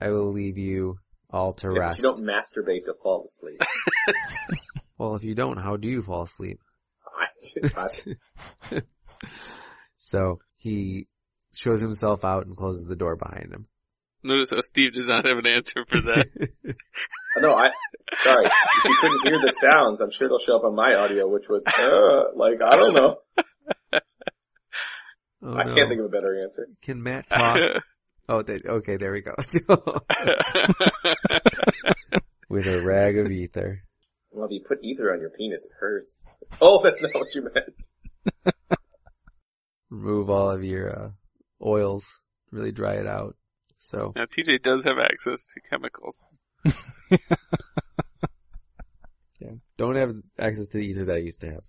I 0.00 0.10
will 0.10 0.32
leave 0.32 0.58
you 0.58 0.98
all 1.30 1.52
to 1.54 1.70
Yeah, 1.70 1.80
rest. 1.80 1.98
you 1.98 2.02
don't 2.02 2.20
masturbate 2.20 2.84
to 2.86 2.94
fall 3.02 3.24
asleep. 3.24 3.60
Well, 4.98 5.14
if 5.14 5.24
you 5.24 5.34
don't, 5.34 5.58
how 5.58 5.76
do 5.76 5.90
you 5.90 6.00
fall 6.02 6.22
asleep? 6.22 6.58
I, 7.62 8.76
I, 8.76 8.82
so 9.98 10.40
he 10.56 11.06
shows 11.52 11.82
himself 11.82 12.24
out 12.24 12.46
and 12.46 12.56
closes 12.56 12.86
the 12.86 12.96
door 12.96 13.14
behind 13.16 13.52
him. 13.52 13.66
Notice 14.26 14.50
how 14.50 14.60
Steve 14.60 14.92
did 14.94 15.06
not 15.06 15.28
have 15.28 15.38
an 15.38 15.46
answer 15.46 15.84
for 15.88 16.00
that. 16.00 16.26
no, 17.36 17.54
I, 17.54 17.68
sorry. 18.18 18.46
If 18.46 18.84
you 18.84 18.96
couldn't 19.00 19.28
hear 19.28 19.38
the 19.40 19.52
sounds, 19.52 20.00
I'm 20.00 20.10
sure 20.10 20.26
it'll 20.26 20.38
show 20.38 20.56
up 20.56 20.64
on 20.64 20.74
my 20.74 20.94
audio, 20.94 21.28
which 21.28 21.48
was, 21.48 21.64
uh, 21.66 22.24
like, 22.34 22.60
I 22.60 22.76
don't 22.76 22.94
know. 22.94 23.18
Oh, 25.42 25.54
I 25.54 25.64
no. 25.64 25.74
can't 25.74 25.88
think 25.88 26.00
of 26.00 26.06
a 26.06 26.08
better 26.08 26.42
answer. 26.42 26.66
Can 26.82 27.02
Matt 27.02 27.30
talk? 27.30 27.56
oh, 28.28 28.42
they, 28.42 28.58
okay, 28.66 28.96
there 28.96 29.12
we 29.12 29.20
go. 29.20 29.34
With 32.48 32.66
a 32.66 32.82
rag 32.82 33.16
of 33.18 33.30
ether. 33.30 33.82
Well, 34.32 34.46
if 34.46 34.52
you 34.52 34.64
put 34.66 34.82
ether 34.82 35.12
on 35.12 35.20
your 35.20 35.30
penis, 35.30 35.64
it 35.64 35.70
hurts. 35.78 36.26
Oh, 36.60 36.82
that's 36.82 37.00
not 37.00 37.12
what 37.14 37.32
you 37.34 37.42
meant. 37.42 38.54
Remove 39.88 40.30
all 40.30 40.50
of 40.50 40.64
your 40.64 40.90
uh, 40.90 41.10
oils. 41.64 42.18
Really 42.50 42.72
dry 42.72 42.94
it 42.94 43.06
out. 43.06 43.36
So 43.86 44.12
now 44.16 44.24
TJ 44.24 44.62
does 44.64 44.82
have 44.82 44.98
access 44.98 45.46
to 45.52 45.60
chemicals. 45.70 46.20
yeah, 49.38 49.52
don't 49.76 49.94
have 49.94 50.16
access 50.36 50.66
to 50.70 50.78
the 50.78 50.86
ether 50.86 51.04
that 51.04 51.14
I 51.14 51.20
used 51.20 51.42
to 51.42 51.52
have. 51.52 51.62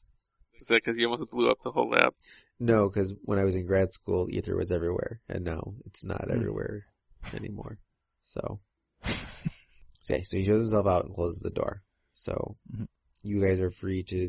Is 0.60 0.65
that 0.67 0.84
because 0.84 0.97
you 0.97 1.06
almost 1.08 1.30
blew 1.30 1.51
up 1.51 1.60
the 1.63 1.69
whole 1.69 1.91
lab? 1.91 2.13
No, 2.60 2.89
because 2.89 3.13
when 3.21 3.38
I 3.38 3.43
was 3.43 3.56
in 3.56 3.67
grad 3.67 3.91
school, 3.93 4.27
ether 4.32 4.58
was 4.58 4.71
everywhere, 4.71 5.21
and 5.30 5.45
now 5.45 5.75
it's 5.86 6.03
not 6.03 6.23
Hmm. 6.23 6.34
everywhere 6.34 6.88
anymore. 7.36 7.77
So, 8.23 8.62
okay, 9.06 10.23
so 10.23 10.38
he 10.38 10.43
shows 10.43 10.62
himself 10.62 10.88
out 10.88 11.06
and 11.06 11.13
closes 11.13 11.43
the 11.43 11.51
door. 11.51 11.84
So, 12.13 12.58
Mhm. 12.75 12.88
you 13.21 13.45
guys 13.45 13.60
are 13.60 13.69
free 13.69 14.01
to 14.06 14.27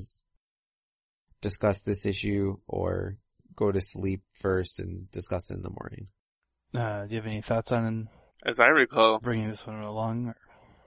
discuss 1.40 1.80
this 1.80 2.04
issue 2.04 2.58
or 2.66 3.16
go 3.56 3.72
to 3.72 3.80
sleep 3.80 4.20
first 4.34 4.78
and 4.78 5.10
discuss 5.10 5.50
it 5.50 5.54
in 5.54 5.62
the 5.62 5.70
morning. 5.70 6.08
Uh, 6.74 7.06
do 7.06 7.14
you 7.14 7.16
have 7.16 7.26
any 7.26 7.40
thoughts 7.40 7.72
on 7.72 8.08
As 8.44 8.60
I 8.60 8.66
recall, 8.66 9.20
bringing 9.20 9.48
this 9.48 9.66
one 9.66 9.80
along? 9.80 10.34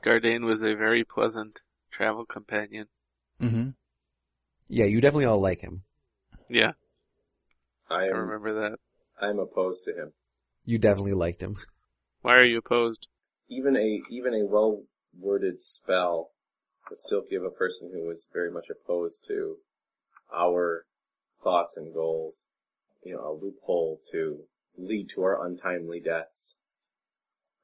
Gardain 0.04 0.46
was 0.46 0.62
a 0.62 0.76
very 0.76 1.04
pleasant 1.04 1.62
travel 1.92 2.26
companion. 2.26 2.88
Mm-hmm. 3.42 3.70
Yeah, 4.68 4.86
you 4.86 5.02
definitely 5.02 5.26
all 5.26 5.40
like 5.40 5.62
him. 5.62 5.84
Yeah, 6.50 6.74
I 7.90 8.04
I 8.04 8.06
am, 8.06 8.16
remember 8.16 8.62
that. 8.62 8.78
I 9.20 9.30
am 9.30 9.40
opposed 9.40 9.86
to 9.86 9.92
him. 9.94 10.14
You 10.66 10.78
definitely 10.78 11.14
liked 11.14 11.42
him. 11.42 11.58
Why 12.22 12.36
are 12.36 12.46
you 12.46 12.60
opposed? 12.60 13.08
Even 13.50 13.76
a, 13.76 14.02
even 14.12 14.34
a 14.36 14.46
well 14.46 14.84
worded 15.20 15.60
spell 15.60 16.30
could 16.86 17.00
still 17.00 17.24
give 17.30 17.44
a 17.44 17.50
person 17.50 17.92
who 17.92 18.10
is 18.12 18.28
very 18.32 18.52
much 18.52 18.68
opposed 18.70 19.26
to 19.28 19.58
our 20.34 20.86
thoughts 21.44 21.76
and 21.78 21.94
goals, 21.94 22.44
you 23.04 23.16
know, 23.16 23.22
a 23.22 23.34
loophole 23.34 24.00
to 24.12 24.44
lead 24.78 25.10
to 25.10 25.24
our 25.24 25.46
untimely 25.46 26.00
deaths. 26.00 26.56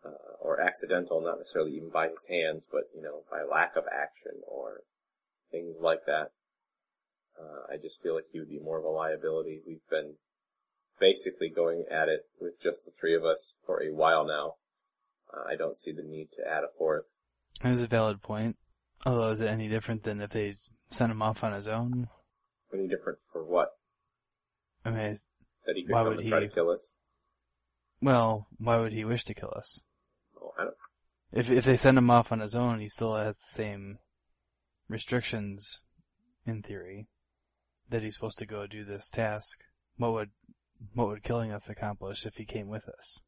Uh, 0.05 0.09
or 0.39 0.61
accidental, 0.61 1.19
not 1.21 1.37
necessarily 1.37 1.73
even 1.73 1.89
by 1.89 2.07
his 2.07 2.25
hands, 2.29 2.67
but, 2.71 2.83
you 2.95 3.01
know, 3.01 3.23
by 3.29 3.41
lack 3.43 3.75
of 3.75 3.83
action 3.91 4.31
or 4.47 4.81
things 5.51 5.79
like 5.81 6.05
that. 6.05 6.29
Uh, 7.37 7.73
I 7.73 7.77
just 7.81 8.01
feel 8.01 8.15
like 8.15 8.25
he 8.31 8.39
would 8.39 8.47
be 8.49 8.59
more 8.59 8.77
of 8.79 8.85
a 8.85 8.89
liability. 8.89 9.59
We've 9.67 9.85
been 9.89 10.13
basically 10.99 11.49
going 11.49 11.85
at 11.91 12.07
it 12.09 12.21
with 12.39 12.61
just 12.61 12.85
the 12.85 12.91
three 12.91 13.15
of 13.15 13.25
us 13.25 13.53
for 13.65 13.83
a 13.83 13.93
while 13.93 14.25
now. 14.25 14.53
Uh, 15.33 15.51
I 15.51 15.55
don't 15.57 15.75
see 15.75 15.91
the 15.91 16.03
need 16.03 16.29
to 16.33 16.47
add 16.47 16.63
a 16.63 16.67
fourth. 16.77 17.05
That's 17.61 17.81
a 17.81 17.87
valid 17.87 18.21
point. 18.21 18.55
Although, 19.05 19.29
is 19.31 19.39
it 19.39 19.47
any 19.49 19.67
different 19.67 20.03
than 20.03 20.21
if 20.21 20.29
they 20.29 20.55
sent 20.91 21.11
him 21.11 21.21
off 21.21 21.43
on 21.43 21.53
his 21.53 21.67
own? 21.67 22.07
Any 22.73 22.87
different 22.87 23.19
for 23.33 23.43
what? 23.43 23.69
I 24.85 24.91
mean, 24.91 25.17
That 25.65 25.75
he 25.75 25.83
could 25.83 25.93
Why 25.93 25.99
come 26.03 26.09
would 26.09 26.19
and 26.19 26.27
try 26.29 26.39
he- 26.41 26.47
to 26.47 26.53
kill 26.53 26.69
us? 26.69 26.91
Well, 28.01 28.47
why 28.57 28.79
would 28.79 28.93
he 28.93 29.05
wish 29.05 29.23
to 29.25 29.33
kill 29.33 29.53
us? 29.55 29.79
Oh, 30.41 30.53
I 30.57 30.63
don't, 30.63 30.75
If 31.31 31.49
if 31.49 31.65
they 31.65 31.77
send 31.77 31.97
him 31.97 32.09
off 32.09 32.31
on 32.31 32.39
his 32.39 32.55
own, 32.55 32.79
he 32.79 32.89
still 32.89 33.15
has 33.15 33.37
the 33.37 33.55
same 33.55 33.99
restrictions, 34.87 35.81
in 36.45 36.61
theory, 36.61 37.07
that 37.89 38.03
he's 38.03 38.15
supposed 38.15 38.39
to 38.39 38.45
go 38.45 38.67
do 38.67 38.85
this 38.85 39.09
task. 39.09 39.59
What 39.97 40.13
would 40.13 40.29
what 40.93 41.07
would 41.07 41.23
killing 41.23 41.51
us 41.51 41.69
accomplish 41.69 42.25
if 42.25 42.35
he 42.35 42.45
came 42.45 42.67
with 42.67 42.87
us? 42.87 43.19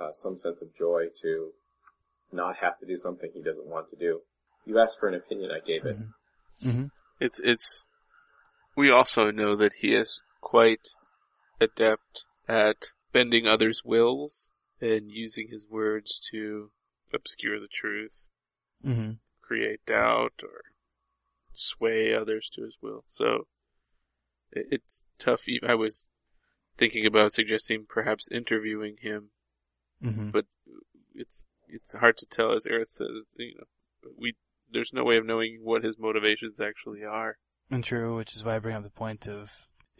uh, 0.00 0.12
some 0.12 0.38
sense 0.38 0.62
of 0.62 0.74
joy 0.74 1.06
to 1.22 1.50
not 2.32 2.56
have 2.60 2.78
to 2.78 2.86
do 2.86 2.96
something 2.96 3.30
he 3.32 3.42
doesn't 3.42 3.66
want 3.66 3.88
to 3.90 3.96
do. 3.96 4.20
You 4.64 4.78
asked 4.78 4.98
for 5.00 5.08
an 5.08 5.14
opinion, 5.14 5.50
I 5.50 5.66
gave 5.66 5.84
it. 5.84 5.98
Mm-hmm. 6.64 6.86
It's 7.18 7.40
it's. 7.42 7.86
We 8.76 8.90
also 8.90 9.30
know 9.30 9.56
that 9.56 9.72
he 9.78 9.94
is 9.94 10.20
quite 10.40 10.88
adept 11.60 12.24
at 12.50 12.76
bending 13.12 13.46
others' 13.46 13.82
wills 13.84 14.48
and 14.80 15.10
using 15.10 15.46
his 15.48 15.66
words 15.68 16.20
to 16.32 16.70
obscure 17.12 17.60
the 17.60 17.68
truth, 17.72 18.24
Mm-hmm. 18.84 19.12
create 19.42 19.84
doubt, 19.86 20.32
or 20.42 20.62
sway 21.52 22.14
others 22.14 22.48
to 22.54 22.62
his 22.64 22.76
will. 22.80 23.04
So 23.08 23.46
it's 24.52 25.02
tough. 25.18 25.42
I 25.68 25.74
was 25.74 26.06
thinking 26.78 27.04
about 27.06 27.32
suggesting 27.34 27.84
perhaps 27.88 28.28
interviewing 28.30 28.96
him, 29.00 29.30
Mm-hmm. 30.02 30.30
but 30.30 30.46
it's 31.14 31.44
it's 31.68 31.92
hard 31.92 32.16
to 32.16 32.26
tell. 32.26 32.52
As 32.52 32.64
Aerith 32.64 32.90
says, 32.90 33.08
you 33.36 33.54
know, 33.58 34.10
we 34.18 34.34
there's 34.72 34.92
no 34.94 35.04
way 35.04 35.18
of 35.18 35.26
knowing 35.26 35.60
what 35.62 35.84
his 35.84 35.98
motivations 35.98 36.58
actually 36.58 37.04
are. 37.04 37.36
And 37.70 37.84
true, 37.84 38.16
which 38.16 38.34
is 38.34 38.42
why 38.44 38.56
I 38.56 38.58
bring 38.60 38.76
up 38.76 38.82
the 38.82 38.88
point 38.90 39.28
of 39.28 39.50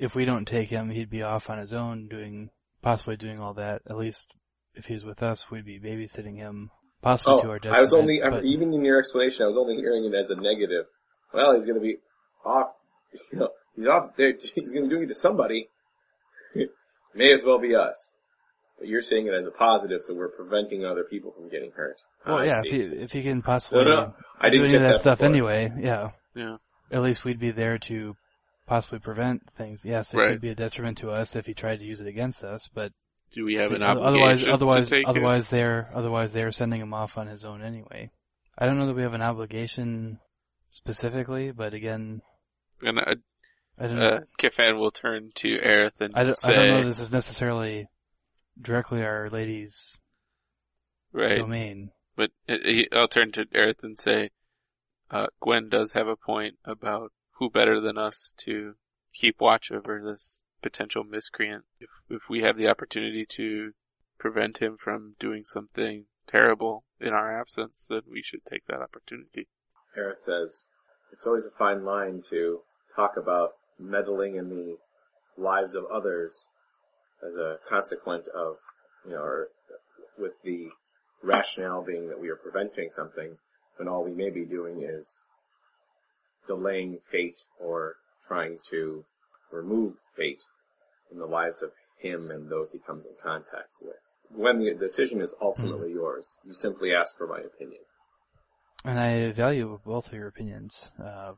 if 0.01 0.15
we 0.15 0.25
don't 0.25 0.47
take 0.47 0.69
him, 0.69 0.91
he'd 0.91 1.11
be 1.11 1.23
off 1.23 1.51
on 1.51 1.59
his 1.59 1.73
own 1.73 2.09
doing 2.09 2.51
possibly 2.83 3.17
doing 3.17 3.39
all 3.39 3.55
that. 3.55 3.83
At 3.89 3.97
least 3.97 4.33
if 4.75 4.87
he 4.87 4.95
was 4.95 5.05
with 5.05 5.23
us, 5.23 5.51
we'd 5.51 5.65
be 5.67 5.79
babysitting 5.79 6.37
him, 6.37 6.71
possibly 7.03 7.35
Oh, 7.35 7.43
to 7.43 7.51
our 7.51 7.59
death. 7.59 7.73
I 7.75 7.81
was 7.81 7.93
only, 7.93 8.21
but- 8.21 8.45
even 8.45 8.73
in 8.73 8.85
your 8.85 8.99
explanation, 8.99 9.43
I 9.45 9.47
was 9.47 9.57
only 9.59 9.77
hearing 9.77 10.05
it 10.05 10.15
as 10.17 10.31
a 10.31 10.37
negative. 10.37 10.87
Well, 11.35 11.55
he's 11.55 11.67
gonna 11.67 11.81
be 11.81 11.99
off, 12.45 12.71
you 13.33 13.39
know, 13.39 13.51
he's 13.77 13.87
off 13.87 14.17
there, 14.17 14.33
he's 14.55 14.73
gonna 14.73 14.89
do 14.89 15.01
it 15.03 15.09
to 15.09 15.15
somebody. 15.15 15.69
May 17.15 17.33
as 17.33 17.43
well 17.45 17.59
be 17.59 17.75
us. 17.75 18.11
But 18.79 18.89
you're 18.89 19.03
saying 19.03 19.27
it 19.27 19.35
as 19.35 19.47
a 19.47 19.51
positive, 19.51 20.01
so 20.01 20.15
we're 20.15 20.31
preventing 20.31 20.87
other 20.87 21.05
people 21.05 21.33
from 21.33 21.51
getting 21.51 21.71
hurt. 21.73 21.97
well, 22.27 22.39
I 22.39 22.47
yeah, 22.47 22.61
if 22.65 22.73
he 22.73 22.81
if 22.81 23.13
he 23.13 23.23
can 23.23 23.43
possibly 23.43 23.85
No, 23.85 23.91
no, 23.91 24.15
I 24.41 24.49
do 24.49 24.59
didn't 24.59 24.65
any 24.71 24.73
get 24.73 24.77
of 24.77 24.83
that, 24.83 24.93
that 24.95 25.01
stuff 25.01 25.19
before. 25.19 25.31
anyway, 25.35 25.73
yeah. 25.79 26.11
Yeah. 26.35 26.57
At 26.91 27.03
least 27.03 27.25
we'd 27.25 27.39
be 27.39 27.51
there 27.51 27.77
to 27.79 28.17
possibly 28.71 29.01
prevent 29.01 29.43
things. 29.59 29.85
Yes, 29.85 30.15
it 30.15 30.17
Right. 30.19 30.31
could 30.31 30.41
be 30.41 30.51
a 30.51 30.55
detriment 30.55 30.99
to 30.99 31.11
us 31.11 31.35
if 31.35 31.45
he 31.45 31.55
tried 31.55 31.81
to 31.81 31.85
use 31.85 31.99
it 32.01 32.07
against 32.07 32.45
us, 32.45 32.69
but 32.73 32.93
Do 33.33 33.45
we 33.45 33.55
have 33.57 33.73
an 33.73 33.83
otherwise, 33.83 34.45
obligation 34.45 34.53
otherwise, 34.53 34.89
to 34.91 34.95
take 34.95 35.05
it? 35.07 35.09
otherwise 35.09 35.49
they're 35.51 35.91
otherwise 35.93 36.33
they're 36.33 36.53
sending 36.53 36.81
him 36.81 36.95
off 36.95 37.19
on 37.19 37.27
his 37.27 37.45
own 37.45 37.63
anyway. 37.65 38.11
I 38.57 38.67
don't 38.67 38.79
know 38.79 38.87
that 38.87 38.95
we 38.95 39.03
have 39.03 39.15
an 39.15 39.23
obligation 39.23 40.21
specifically, 40.71 41.51
but 41.51 41.75
again, 41.75 42.23
And 42.83 43.01
uh, 43.01 43.15
I 43.77 43.87
don't 43.89 43.97
know. 43.97 44.07
uh, 44.07 44.21
Kifan 44.39 44.79
will 44.79 44.93
turn 44.93 45.33
to 45.35 45.49
Aerith 45.49 46.01
and 46.01 46.15
I 46.17 46.23
don't, 46.23 46.39
say, 46.39 46.53
I 46.53 46.57
don't 46.57 46.69
know 46.69 46.87
this 46.87 47.01
is 47.01 47.11
necessarily 47.11 47.89
directly 48.61 49.03
Our 49.03 49.31
Lady's 49.31 49.99
right, 51.13 51.39
domain. 51.39 51.91
but 52.15 52.31
uh, 52.49 52.55
I'll 52.93 53.09
turn 53.09 53.33
to 53.33 53.47
Aerith 53.47 53.83
and 53.83 53.99
say, 53.99 54.31
uh, 55.11 55.27
Gwen 55.41 55.69
does 55.71 55.91
have 55.93 56.07
a 56.07 56.15
point 56.15 56.55
about 56.65 57.11
who 57.41 57.51
better 57.51 57.81
than 57.81 57.99
us 57.99 58.35
to 58.37 58.75
keep 59.15 59.41
watch 59.41 59.73
over 59.73 60.01
this 60.05 60.39
potential 60.63 61.03
miscreant. 61.03 61.65
If, 61.81 61.89
if 62.11 62.23
we 62.29 62.43
have 62.43 62.57
the 62.57 62.69
opportunity 62.69 63.27
to 63.37 63.73
prevent 64.19 64.59
him 64.59 64.77
from 64.79 65.17
doing 65.19 65.45
something 65.47 66.05
terrible 66.29 66.85
in 67.01 67.09
our 67.09 67.41
absence, 67.41 67.87
then 67.89 68.03
we 68.09 68.23
should 68.23 68.45
take 68.45 68.67
that 68.67 68.83
opportunity. 68.83 69.49
Aerith 69.99 70.21
says, 70.21 70.67
it's 71.13 71.27
always 71.27 71.47
a 71.47 71.59
fine 71.59 71.83
line 71.85 72.23
to 72.29 72.61
talk 72.95 73.17
about 73.17 73.53
meddling 73.79 74.37
in 74.37 74.51
the 74.51 74.77
lives 75.39 75.75
of 75.75 75.87
others 75.93 76.47
as 77.27 77.35
a 77.37 77.57
consequent 77.69 78.25
of, 78.29 78.57
you 79.07 79.13
know, 79.13 79.23
or 79.23 79.49
with 80.19 80.33
the 80.45 80.69
rationale 81.23 81.83
being 81.83 82.09
that 82.09 82.21
we 82.21 82.29
are 82.29 82.37
preventing 82.37 82.91
something 82.91 83.39
when 83.79 83.89
all 83.89 84.05
we 84.05 84.13
may 84.13 84.29
be 84.29 84.45
doing 84.45 84.83
is 84.83 85.21
delaying 86.51 86.99
fate 87.13 87.39
or 87.61 87.95
trying 88.27 88.59
to 88.71 89.05
remove 89.53 89.95
fate 90.17 90.43
in 91.13 91.19
the 91.19 91.27
lives 91.27 91.63
of 91.63 91.71
him 92.01 92.31
and 92.33 92.51
those 92.51 92.73
he 92.73 92.81
comes 92.81 93.05
in 93.07 93.13
contact 93.23 93.71
with. 93.81 93.95
When 94.35 94.59
the 94.59 94.75
decision 94.75 95.21
is 95.21 95.35
ultimately 95.41 95.93
yours, 95.93 96.37
you 96.45 96.53
simply 96.53 96.93
ask 96.93 97.17
for 97.17 97.29
my 97.29 97.39
opinion. 97.39 97.83
And 98.85 98.99
I 98.99 99.31
value 99.31 99.79
both 99.85 100.09
of 100.09 100.13
your 100.13 100.27
opinions. 100.27 100.91
Uh, 101.05 101.33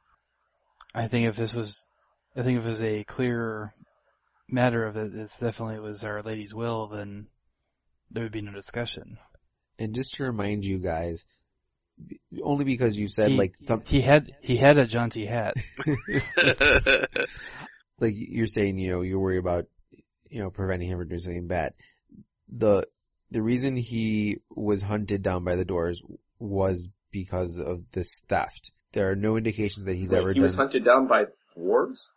I 0.95 1.09
think 1.09 1.29
if 1.29 1.37
this 1.37 1.55
was, 1.55 1.87
I 2.35 2.43
think 2.43 2.59
if 2.59 2.67
it 2.67 2.71
was 2.71 2.83
a 2.83 3.05
clear 3.05 3.75
matter 4.49 4.87
of 4.87 4.97
it, 4.97 5.13
this 5.13 5.37
definitely 5.39 5.81
was 5.81 6.05
Our 6.05 6.23
Lady's 6.23 6.55
will, 6.55 6.89
then 6.89 7.27
there 8.11 8.23
would 8.23 8.33
be 8.33 8.43
no 8.43 8.53
discussion. 8.53 9.19
And 9.79 9.95
just 9.95 10.15
to 10.15 10.25
remind 10.25 10.65
you 10.65 10.79
guys, 10.79 11.27
b- 11.27 11.42
only 12.43 12.65
because 12.65 12.99
you 12.99 13.09
said 13.09 13.31
he, 13.31 13.37
like 13.37 13.55
some, 13.63 13.83
he 13.87 14.01
had 14.01 14.33
he 14.41 14.57
had 14.57 14.79
a 14.79 14.87
jaunty 14.87 15.27
hat. 15.27 15.55
like 18.01 18.15
you're 18.17 18.47
saying, 18.47 18.79
you 18.79 18.91
know, 18.91 19.01
you 19.03 19.19
worry 19.19 19.39
about, 19.39 19.67
you 20.29 20.41
know, 20.41 20.51
preventing 20.51 20.89
him 20.89 20.99
from 20.99 21.09
doing 21.09 21.19
something 21.19 21.47
bad. 21.47 21.75
The, 22.49 22.87
the 23.31 23.43
reason 23.43 23.77
he 23.77 24.39
was 24.55 24.83
hunted 24.83 25.23
down 25.23 25.45
by 25.45 25.57
the 25.57 25.65
doors 25.65 26.03
was 26.39 26.89
because 27.11 27.59
of 27.59 27.91
this 27.93 28.21
theft. 28.29 28.73
There 28.93 29.11
are 29.11 29.17
no 29.17 29.37
indications 29.37 29.87
that 29.87 29.97
he's 29.97 30.13
Wait, 30.13 30.19
ever 30.19 30.29
he 30.29 30.35
done, 30.35 30.43
was 30.43 30.57
hunted 30.57 30.85
down 30.85 31.07
by 31.07 31.27
dwarves? 31.57 32.09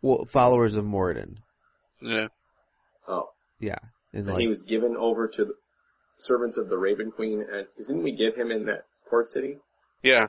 well, 0.00 0.24
followers 0.24 0.76
of 0.76 0.84
Moradin. 0.84 1.36
yeah. 2.00 2.28
Oh. 3.08 3.30
Yeah. 3.58 3.78
And 4.12 4.26
And 4.26 4.34
like, 4.34 4.40
he 4.40 4.48
was 4.48 4.62
given 4.62 4.96
over 4.96 5.28
to 5.28 5.44
the 5.44 5.54
servants 6.16 6.58
of 6.58 6.68
the 6.68 6.78
Raven 6.78 7.10
Queen, 7.10 7.42
and 7.42 7.66
didn't 7.76 8.02
we 8.02 8.12
get 8.12 8.36
him 8.36 8.50
in 8.50 8.66
that 8.66 8.84
port 9.08 9.28
city? 9.28 9.58
Yeah. 10.02 10.26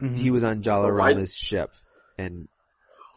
Mhm. 0.00 0.16
he 0.16 0.30
was 0.30 0.44
on 0.44 0.62
So 0.62 0.70
Jalarama's 0.70 1.34
ship 1.34 1.70
and 2.18 2.48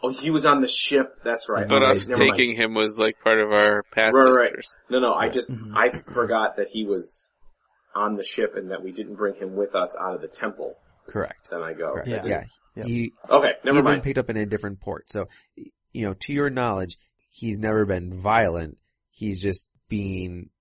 Oh, 0.01 0.09
he 0.09 0.31
was 0.31 0.45
on 0.45 0.61
the 0.61 0.67
ship. 0.69 1.13
That's 1.25 1.49
right. 1.49 1.67
But 1.67 1.83
Okay, 1.83 1.91
us 1.91 2.07
never 2.07 2.23
mind. 2.23 2.37
taking 2.37 2.55
him 2.55 2.73
was 2.73 2.97
like 2.97 3.19
part 3.21 3.37
of 3.41 3.51
our 3.51 3.83
past 3.93 4.13
Right, 4.15 4.23
right. 4.31 4.45
adventures. 4.47 4.71
No, 4.89 4.99
no. 4.99 5.13
I 5.13 5.27
just 5.27 5.51
Mhm. 5.51 5.73
I 5.75 5.89
forgot 5.89 6.55
that 6.55 6.69
he 6.69 6.85
was 6.85 7.27
on 7.93 8.15
the 8.15 8.23
ship 8.23 8.55
and 8.55 8.71
that 8.71 8.81
we 8.81 8.93
didn't 8.93 9.15
bring 9.15 9.35
him 9.35 9.55
with 9.57 9.75
us 9.75 9.97
out 9.99 10.15
of 10.15 10.21
the 10.21 10.27
temple. 10.29 10.77
correct. 11.07 11.49
Then 11.49 11.63
I 11.63 11.73
go. 11.73 11.93
Correct. 11.93 12.07
Yeah. 12.07 12.23
Yeah. 12.25 12.43
Yep. 12.75 12.85
He, 12.85 13.13
Okay, 13.29 13.53
never 13.65 13.79
he'd 13.79 13.83
been 13.85 14.01
picked 14.01 14.17
up 14.19 14.29
in 14.29 14.37
a 14.37 14.45
different 14.45 14.79
port. 14.79 15.09
So, 15.09 15.27
you 15.91 16.05
know, 16.05 16.13
to 16.13 16.33
your 16.33 16.51
knowledge, 16.51 16.97
he's 17.31 17.59
never 17.59 17.83
been 17.85 18.13
violent. 18.13 18.77
He's 19.09 19.41
just 19.41 19.67
being 19.89 20.51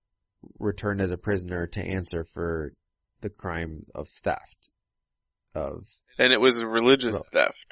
returned 0.57 1.01
as 1.01 1.11
a 1.11 1.17
prisoner 1.17 1.67
to 1.67 1.81
answer 1.83 2.23
for 2.23 2.73
the 3.21 3.29
crime 3.29 3.85
of 3.95 4.07
theft. 4.07 4.69
Of, 5.55 5.87
And 6.17 6.31
it 6.31 6.39
was 6.39 6.59
a 6.59 6.67
religious 6.67 7.13
Well- 7.13 7.45
theft. 7.45 7.65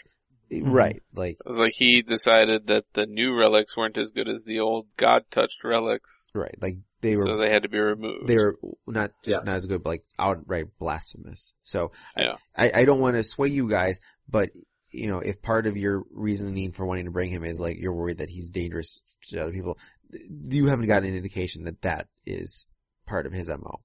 Mm-hmm. 0.52 0.72
Right. 0.72 1.04
Like, 1.14 1.38
It 1.46 1.48
was 1.50 1.58
like 1.58 1.74
he 1.74 2.02
decided 2.04 2.68
that 2.68 2.86
the 2.94 3.06
new 3.06 3.36
relics 3.38 3.76
weren't 3.76 3.98
as 3.98 4.12
good 4.12 4.30
as 4.30 4.44
the 4.46 4.62
old 4.62 4.88
God-touched 4.96 5.62
relics, 5.66 6.26
right. 6.34 6.56
Like, 6.62 6.78
they 7.02 7.18
were, 7.18 7.26
so 7.26 7.38
they 7.38 7.50
had 7.52 7.64
to 7.64 7.70
be 7.70 7.78
removed. 7.80 8.28
they 8.28 8.38
were 8.38 8.58
not 8.88 9.12
just 9.26 9.42
Yeah. 9.42 9.46
not 9.46 9.58
as 9.58 9.66
good, 9.66 9.84
but 9.84 9.90
like 9.90 10.06
outright 10.18 10.68
blasphemous. 10.80 11.54
So, 11.64 11.92
Yeah. 12.16 12.38
I, 12.56 12.72
I 12.74 12.86
don't 12.86 13.02
want 13.02 13.18
to 13.18 13.24
sway 13.26 13.50
you 13.50 13.68
guys, 13.70 14.00
but, 14.30 14.52
you 14.90 15.10
know, 15.10 15.20
if 15.20 15.42
part 15.42 15.68
of 15.68 15.76
your 15.76 16.04
reasoning 16.12 16.72
for 16.72 16.86
wanting 16.86 17.06
to 17.06 17.12
bring 17.12 17.30
him 17.30 17.44
is 17.44 17.60
like, 17.60 17.78
you're 17.78 17.94
worried 17.94 18.20
that 18.20 18.30
he's 18.30 18.50
dangerous 18.50 19.02
to 19.28 19.42
other 19.42 19.52
people, 19.52 19.78
you 20.10 20.68
haven't 20.68 20.88
gotten 20.88 21.10
an 21.10 21.16
indication 21.18 21.66
that 21.66 21.82
that 21.82 22.08
is 22.26 22.68
part 23.06 23.26
of 23.26 23.34
his 23.34 23.50
MO. 23.50 23.82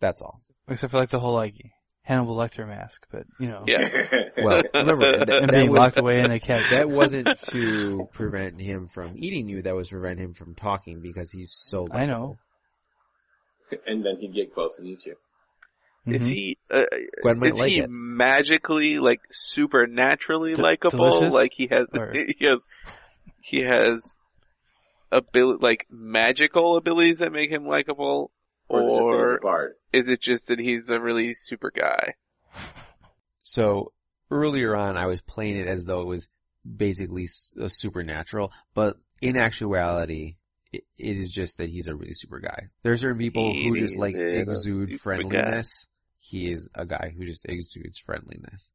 That's 0.00 0.20
all. 0.20 0.42
Except 0.68 0.90
for 0.90 0.98
like 0.98 1.10
the 1.10 1.18
whole 1.20 1.34
like 1.34 1.54
Hannibal 2.02 2.36
Lecter 2.36 2.66
mask, 2.66 3.06
but 3.10 3.24
you 3.38 3.48
know, 3.48 3.62
Yeah. 3.66 3.88
Well, 4.42 4.62
remember, 4.74 5.18
that, 5.18 5.28
and 5.42 5.48
that 5.48 5.52
being 5.52 5.70
was- 5.70 5.78
locked 5.80 5.96
away 5.98 6.20
in 6.20 6.30
a 6.30 6.40
cat. 6.40 6.64
that 6.70 6.88
wasn't 6.88 7.28
to 7.50 8.08
prevent 8.12 8.60
him 8.60 8.86
from 8.86 9.12
eating 9.16 9.48
you. 9.48 9.62
That 9.62 9.74
was 9.76 9.88
to 9.88 9.96
prevent 9.96 10.18
him 10.18 10.32
from 10.34 10.54
talking 10.54 11.00
because 11.00 11.30
he's 11.30 11.52
so. 11.52 11.86
I 11.92 12.06
know. 12.06 12.36
and 13.86 14.04
then 14.04 14.16
he'd 14.20 14.34
get 14.34 14.52
close 14.52 14.78
and 14.78 14.88
eat 14.88 15.04
you. 15.06 15.16
Is 16.06 16.26
Mhm. 16.28 16.32
he, 16.34 16.58
uh, 16.70 16.80
Gwen 17.22 17.38
might 17.38 17.46
is 17.50 17.60
like 17.60 17.70
he 17.70 17.78
it. 17.78 17.88
magically, 17.90 18.98
like, 18.98 19.20
supernaturally 19.30 20.54
D- 20.54 20.62
likable? 20.62 21.30
Like 21.30 21.52
he 21.54 21.68
has, 21.70 21.86
Or- 21.94 22.12
he 22.38 22.44
has, 22.46 22.66
he 23.40 23.60
has 23.62 24.16
abil 25.12 25.58
like 25.60 25.86
magical 25.90 26.76
abilities 26.76 27.18
that 27.18 27.30
make 27.32 27.50
him 27.50 27.66
likable? 27.66 28.30
Or 28.68 28.80
is 28.80 28.86
it 28.88 28.94
just 28.96 29.10
that 29.10 29.18
he's 29.18 29.32
a 29.32 29.40
bard? 29.42 29.72
is 29.92 30.08
it 30.08 30.20
just 30.20 30.46
that 30.48 30.58
he's 30.58 30.88
a 30.88 31.00
really 31.00 31.34
super 31.34 31.70
guy? 31.74 32.14
So 33.42 33.92
earlier 34.30 34.76
on, 34.76 34.96
I 34.96 35.06
was 35.06 35.20
playing 35.20 35.56
it 35.56 35.66
as 35.66 35.84
though 35.84 36.00
it 36.02 36.06
was 36.06 36.28
basically 36.64 37.24
s- 37.24 37.52
a 37.60 37.68
supernatural, 37.68 38.52
but 38.72 38.96
in 39.20 39.36
actuality, 39.36 40.36
it, 40.72 40.84
it 40.96 41.16
is 41.16 41.32
just 41.32 41.58
that 41.58 41.68
he's 41.68 41.88
a 41.88 41.94
really 41.94 42.14
super 42.14 42.38
guy. 42.38 42.68
There 42.82 42.92
are 42.92 42.96
certain 42.96 43.18
people 43.18 43.52
who 43.52 43.76
just 43.76 43.98
like 43.98 44.14
exude 44.14 44.90
super 44.92 44.98
friendliness. 45.02 45.88
He 46.20 46.52
is 46.52 46.70
a 46.74 46.86
guy 46.86 47.12
who 47.16 47.24
just 47.24 47.44
exudes 47.46 47.98
friendliness. 47.98 48.72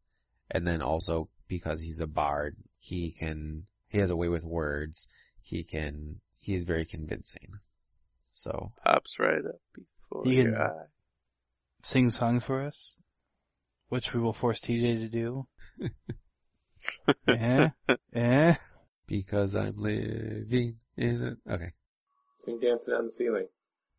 And 0.52 0.68
then 0.68 0.82
also 0.82 1.30
because 1.48 1.80
he's 1.82 2.02
a 2.02 2.08
bard, 2.08 2.58
he 2.80 3.12
can, 3.18 3.64
he 3.88 4.00
has 4.00 4.10
a 4.10 4.18
way 4.18 4.28
with 4.28 4.44
words. 4.44 5.08
He 5.42 5.64
can, 5.64 6.20
he 6.42 6.54
is 6.56 6.66
very 6.66 6.84
convincing. 6.86 7.54
So, 8.38 8.72
Pops 8.86 9.18
right 9.20 9.40
up 9.44 9.60
before 9.74 10.24
He 10.26 10.36
your 10.36 10.52
can- 10.52 10.62
eye. 10.62 10.86
Sing 11.82 12.12
songs 12.12 12.44
for 12.44 12.62
us, 12.66 12.96
which 13.90 14.14
we 14.14 14.20
will 14.20 14.34
force 14.34 14.60
TJ 14.60 15.00
to 15.00 15.10
do. 15.10 15.48
eh? 17.28 17.70
Eh? 18.14 18.56
because 19.08 19.56
I'm 19.56 19.74
living 19.78 20.78
in 20.98 21.38
a, 21.48 21.52
okay. 21.54 21.72
Sing 22.38 22.60
dancing 22.60 22.94
on 22.94 23.06
the 23.06 23.12
ceiling. 23.12 23.48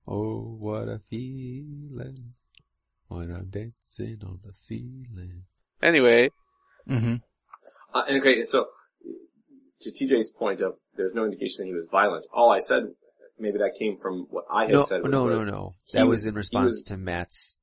Oh, 0.06 0.56
what 0.60 0.86
a 0.88 1.00
feeling 1.10 2.34
when 3.08 3.30
I'm 3.32 3.48
dancing 3.50 4.18
on 4.24 4.38
the 4.42 4.52
ceiling. 4.52 5.44
Anyway, 5.82 6.30
Mm-hmm. 6.88 7.16
Uh, 7.92 8.02
okay, 8.20 8.44
so 8.44 8.66
to 9.80 9.90
TJ's 9.90 10.30
point 10.30 10.60
of 10.60 10.74
there's 10.96 11.14
no 11.14 11.24
indication 11.24 11.64
that 11.64 11.66
he 11.66 11.74
was 11.74 11.88
violent. 11.90 12.24
All 12.32 12.50
I 12.50 12.60
said, 12.60 12.84
maybe 13.38 13.58
that 13.58 13.74
came 13.78 13.98
from 14.00 14.26
what 14.30 14.44
I 14.50 14.62
had 14.64 14.72
No, 14.72 14.82
said. 14.82 15.02
Was, 15.02 15.10
no, 15.12 15.28
no, 15.28 15.44
no. 15.44 15.74
That 15.92 16.06
was- 16.06 16.18
was 16.20 16.26
in 16.26 16.34
response 16.34 16.64
was- 16.70 16.82
to 16.84 16.96
Matt's, 16.96 17.56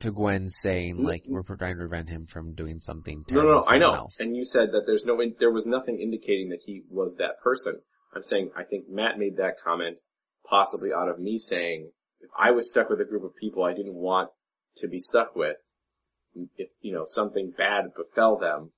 to 0.00 0.12
Gwen 0.12 0.48
saying 0.50 0.98
Mm, 0.98 1.04
like, 1.04 1.22
we're 1.26 1.42
trying 1.42 1.74
to 1.74 1.78
prevent 1.80 2.08
him 2.08 2.24
from 2.24 2.54
doing 2.54 2.78
something 2.78 3.24
No, 3.30 3.40
terrible 3.42 3.48
no, 3.50 3.54
no, 3.56 3.62
to 3.62 3.68
I 3.68 3.78
know. 3.78 3.92
else. 3.94 4.20
And 4.20 4.36
you 4.36 4.44
said 4.44 4.72
that 4.72 4.82
there's 4.86 5.04
no, 5.04 5.20
in, 5.20 5.34
there 5.40 5.50
was 5.50 5.66
nothing 5.66 5.98
indicating 6.00 6.50
that 6.50 6.60
he 6.64 6.82
was 6.88 7.16
that 7.16 7.40
person. 7.42 7.80
I'm 8.14 8.22
saying, 8.22 8.52
I 8.56 8.62
think 8.64 8.88
Matt 8.88 9.18
made 9.18 9.36
that 9.38 9.58
comment 9.62 10.00
possibly 10.48 10.92
out 10.92 11.08
of 11.08 11.18
me 11.18 11.38
saying, 11.38 11.90
if 12.20 12.30
I 12.38 12.52
was 12.52 12.70
stuck 12.70 12.88
with 12.88 13.00
a 13.00 13.04
group 13.04 13.24
of 13.24 13.34
people 13.36 13.64
I 13.64 13.74
didn't 13.74 13.94
want 13.94 14.30
to 14.76 14.88
be 14.88 15.00
stuck 15.00 15.34
with, 15.34 15.56
if, 16.56 16.70
you 16.80 16.92
know, 16.92 17.04
something 17.04 17.52
bad 17.56 17.86
befell 17.96 18.38
them, 18.38 18.70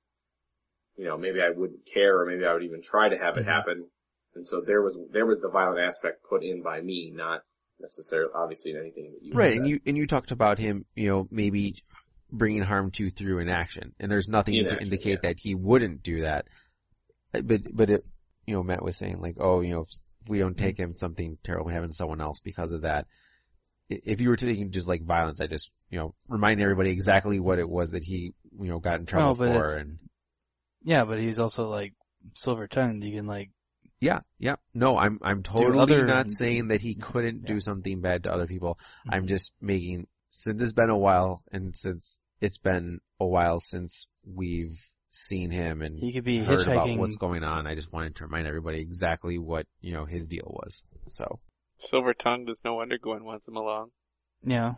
you 0.97 1.05
know, 1.05 1.19
maybe 1.19 1.41
I 1.43 1.51
wouldn't 1.51 1.87
care 1.93 2.21
or 2.21 2.27
maybe 2.27 2.45
I 2.47 2.53
would 2.55 2.63
even 2.65 2.81
try 2.83 3.09
to 3.11 3.19
have 3.19 3.37
it 3.37 3.45
Mhm. 3.45 3.49
happen. 3.49 3.91
And 4.39 4.47
so 4.47 4.61
there 4.61 4.81
was, 4.81 4.97
there 5.11 5.27
was 5.27 5.41
the 5.41 5.49
violent 5.49 5.81
aspect 5.81 6.23
put 6.31 6.45
in 6.45 6.63
by 6.63 6.81
me, 6.81 7.11
not 7.13 7.43
necessarily, 7.81 8.31
obviously 8.33 8.71
anything 8.71 9.11
that 9.13 9.21
you 9.21 9.33
Right, 9.35 9.51
said. 9.51 9.59
and 9.59 9.69
you, 9.69 9.81
and 9.85 9.97
you 9.97 10.07
talked 10.07 10.31
about 10.31 10.59
him, 10.59 10.85
you 10.95 11.09
know, 11.09 11.27
maybe 11.29 11.83
bringing 12.31 12.63
harm 12.63 12.93
to 12.93 13.03
you 13.03 13.11
through 13.11 13.41
inaction. 13.41 13.95
And 13.99 14.09
there's 14.09 14.29
nothing 14.29 14.55
to 14.55 14.61
Inaction, 14.61 14.79
indicate 14.81 15.11
yeah. 15.11 15.29
that 15.29 15.41
he 15.41 15.57
wouldn't 15.57 16.05
do 16.05 16.21
that. 16.21 16.47
But, 17.33 17.63
but 17.75 17.91
it, 17.91 18.05
you 18.47 18.55
know, 18.55 18.63
Matt 18.63 18.85
was 18.85 18.97
saying 18.97 19.21
like, 19.21 19.39
oh, 19.41 19.61
you 19.61 19.75
know, 19.75 19.81
if 19.81 19.89
we 20.29 20.39
don't 20.39 20.57
take 20.57 20.79
him, 20.79 20.95
something 20.95 21.37
terrible 21.43 21.69
happened 21.69 21.91
to 21.91 21.97
someone 21.97 22.21
else 22.21 22.39
because 22.39 22.71
of 22.71 22.83
that. 22.83 23.09
If 23.91 24.21
you 24.21 24.29
were 24.29 24.37
taking 24.37 24.71
just 24.71 24.87
like 24.87 25.03
violence, 25.03 25.41
I 25.41 25.49
just, 25.49 25.73
you 25.91 25.99
know, 25.99 26.15
remind 26.29 26.61
everybody 26.61 26.91
exactly 26.91 27.41
what 27.41 27.59
it 27.59 27.69
was 27.69 27.91
that 27.91 28.05
he, 28.05 28.35
you 28.57 28.69
know, 28.69 28.79
got 28.79 29.01
in 29.01 29.03
oh, 29.03 29.07
trouble 29.07 29.31
Oh, 29.31 29.35
for 29.35 29.77
and 29.79 29.99
Yeah, 30.85 31.05
but 31.07 31.19
he's 31.19 31.41
also 31.41 31.69
like 31.69 31.95
silver 32.35 32.69
tongued. 32.69 33.03
You 33.03 33.17
can 33.17 33.27
like, 33.27 33.51
Yeah, 34.01 34.21
yeah. 34.39 34.57
No, 34.75 34.97
I'm 34.97 35.19
I'm 35.23 35.43
totally 35.43 35.79
other- 35.81 36.07
not 36.07 36.31
saying 36.31 36.69
that 36.69 36.81
he 36.81 36.95
couldn't 36.95 37.45
do 37.45 37.61
something 37.61 38.01
bad 38.01 38.25
to 38.25 38.33
other 38.33 38.47
people. 38.47 38.79
I'm 39.09 39.25
Mhm. 39.25 39.29
just 39.29 39.53
making 39.61 40.07
since 40.31 40.63
it's 40.63 40.73
been 40.73 40.91
a 40.91 40.97
while 40.97 41.43
and 41.51 41.75
since 41.77 42.21
it's 42.41 42.59
been 42.59 43.01
a 43.19 43.27
while 43.27 43.59
since 43.59 44.07
we've 44.25 44.79
seen 45.11 45.51
him 45.51 45.83
and 45.83 45.99
he 45.99 46.13
could 46.13 46.23
be 46.25 46.39
heard 46.39 46.69
about 46.69 46.97
what's 46.97 47.17
going 47.17 47.43
on, 47.43 47.67
I 47.67 47.75
just 47.75 47.93
wanted 47.93 48.17
to 48.17 48.25
remind 48.27 48.47
everybody 48.47 48.79
exactly 48.79 49.39
what, 49.39 49.67
you 49.81 49.93
know, 49.93 50.05
his 50.05 50.29
deal 50.29 50.47
was. 50.47 50.85
So, 51.09 51.41
silver 51.79 52.15
tongue 52.15 52.45
does 52.45 52.61
no 52.65 52.75
wonder 52.75 52.99
Gwen 52.99 53.25
wants 53.25 53.49
him 53.49 53.57
along. 53.57 53.91
Yeah. 54.45 54.75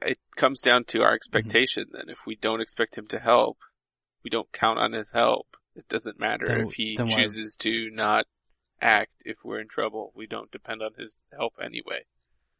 It 0.00 0.18
comes 0.36 0.60
down 0.62 0.84
to 0.86 1.02
our 1.02 1.12
expectation 1.14 1.86
then. 1.92 2.08
If 2.08 2.18
we 2.26 2.36
don't 2.36 2.60
expect 2.62 2.96
him 2.96 3.06
to 3.08 3.18
help, 3.18 3.58
we 4.24 4.30
don't 4.30 4.50
count 4.52 4.78
on 4.78 4.92
his 4.92 5.10
help. 5.12 5.46
It 5.74 5.88
doesn't 5.88 6.18
matter 6.20 6.46
Then- 6.46 6.66
if 6.66 6.72
he 6.74 6.96
then 6.96 7.08
why- 7.08 7.16
chooses 7.16 7.56
to 7.56 7.90
not 7.90 8.26
act 8.80 9.12
if 9.24 9.38
we're 9.44 9.60
in 9.60 9.68
trouble. 9.68 10.12
We 10.14 10.26
don't 10.26 10.50
depend 10.50 10.82
on 10.82 10.94
his 10.98 11.16
help 11.32 11.54
anyway. 11.62 12.04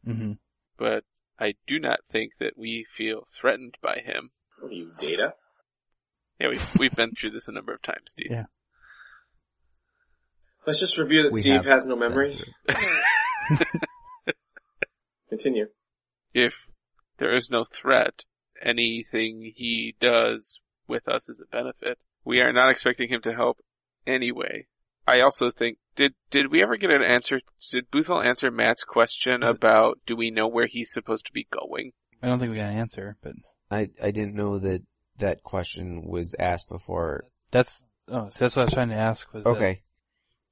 hmm 0.05 0.33
But 0.77 1.03
I 1.39 1.55
do 1.67 1.79
not 1.79 1.99
think 2.11 2.33
that 2.39 2.57
we 2.57 2.85
feel 2.89 3.25
threatened 3.31 3.77
by 3.81 3.99
him. 3.99 4.31
What 4.59 4.71
are 4.71 4.75
you, 4.75 4.91
data? 4.97 5.33
Yeah, 6.39 6.49
we've, 6.49 6.75
we've 6.79 6.95
been 6.95 7.11
through 7.13 7.31
this 7.31 7.47
a 7.47 7.51
number 7.51 7.73
of 7.73 7.81
times, 7.81 8.05
Steve. 8.11 8.27
Yeah. 8.31 8.45
Let's 10.65 10.79
just 10.79 10.97
review 10.97 11.23
that 11.23 11.33
We 11.33 11.41
Steve 11.41 11.65
has 11.65 11.85
no 11.85 11.95
memory. 11.97 12.39
Continue. 15.29 15.67
If 16.33 16.67
there 17.17 17.35
is 17.35 17.49
no 17.49 17.65
threat, 17.65 18.23
anything 18.61 19.51
he 19.55 19.95
does 19.99 20.59
with 20.87 21.07
us 21.07 21.27
is 21.27 21.39
a 21.41 21.45
benefit. 21.55 21.97
We 22.25 22.39
are 22.39 22.53
not 22.53 22.69
expecting 22.69 23.09
him 23.09 23.21
to 23.21 23.33
help 23.33 23.57
anyway. 24.07 24.67
I 25.05 25.19
also 25.21 25.49
think, 25.49 25.77
did, 25.95 26.13
did 26.31 26.49
we 26.49 26.63
ever 26.63 26.77
get 26.77 26.89
an 26.89 27.01
answer, 27.03 27.41
did 27.71 27.91
Boothel 27.91 28.25
answer 28.25 28.49
Matt's 28.49 28.83
question 28.85 29.43
uh, 29.43 29.49
about 29.49 29.99
do 30.05 30.15
we 30.15 30.31
know 30.31 30.47
where 30.47 30.67
he's 30.67 30.91
supposed 30.91 31.25
to 31.25 31.33
be 31.33 31.45
going? 31.51 31.91
I 32.21 32.27
don't 32.27 32.39
think 32.39 32.51
we 32.51 32.57
got 32.57 32.71
an 32.71 32.79
answer, 32.79 33.17
but 33.21 33.33
I 33.69 33.89
I 34.01 34.11
didn't 34.11 34.35
know 34.35 34.59
that 34.59 34.81
that 35.17 35.43
question 35.43 36.03
was 36.07 36.35
asked 36.39 36.69
before. 36.69 37.25
that's 37.51 37.85
oh, 38.07 38.29
so 38.29 38.37
that's 38.39 38.55
what 38.55 38.61
I 38.61 38.65
was 38.65 38.73
trying 38.73 38.89
to 38.89 38.95
ask. 38.95 39.31
Was 39.33 39.43
that 39.43 39.49
Okay. 39.49 39.81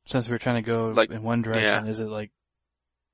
since 0.05 0.27
we're 0.27 0.37
trying 0.37 0.61
to 0.61 0.69
go 0.69 0.89
Like, 0.89 1.11
in 1.11 1.23
one 1.23 1.41
direction, 1.41 1.87
is 1.87 1.99
it 2.01 2.09
like 2.09 2.31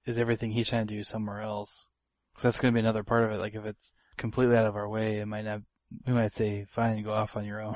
is 0.08 0.18
everything 0.18 0.52
he's 0.52 0.70
trying 0.70 0.88
to 0.88 0.96
do 0.96 1.04
somewhere 1.04 1.42
else? 1.42 1.88
Because 2.34 2.44
that's 2.44 2.60
going 2.60 2.74
to 2.74 2.76
be 2.76 2.80
another 2.80 3.04
part 3.04 3.26
of 3.26 3.32
it. 3.32 3.38
Like 3.38 3.54
if 3.54 3.66
it's 3.66 3.94
completely 4.18 4.58
out 4.58 4.66
of 4.66 4.76
our 4.76 4.90
way, 4.90 5.20
it 5.20 5.28
might 5.28 5.46
not. 5.46 5.62
We 6.08 6.14
might 6.14 6.32
say, 6.34 6.66
"Fine, 6.66 7.04
go 7.04 7.14
off 7.14 7.38
on 7.38 7.46
your 7.46 7.62
own." 7.62 7.76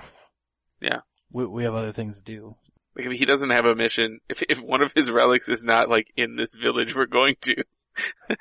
Yeah. 0.81 0.99
We 1.31 1.45
we 1.45 1.63
have 1.63 1.75
other 1.75 1.93
things 1.93 2.17
to 2.17 2.23
do. 2.23 2.55
Like, 2.95 3.05
I 3.05 3.09
mean, 3.09 3.19
he 3.19 3.25
doesn't 3.25 3.51
have 3.51 3.65
a 3.65 3.73
mission. 3.73 4.19
If, 4.27 4.41
if 4.41 4.59
one 4.59 4.81
of 4.81 4.91
his 4.93 5.09
relics 5.09 5.47
is 5.47 5.63
not 5.63 5.89
like 5.89 6.11
in 6.17 6.35
this 6.35 6.53
village 6.53 6.93
we're 6.93 7.05
going 7.05 7.35
to, 7.41 7.63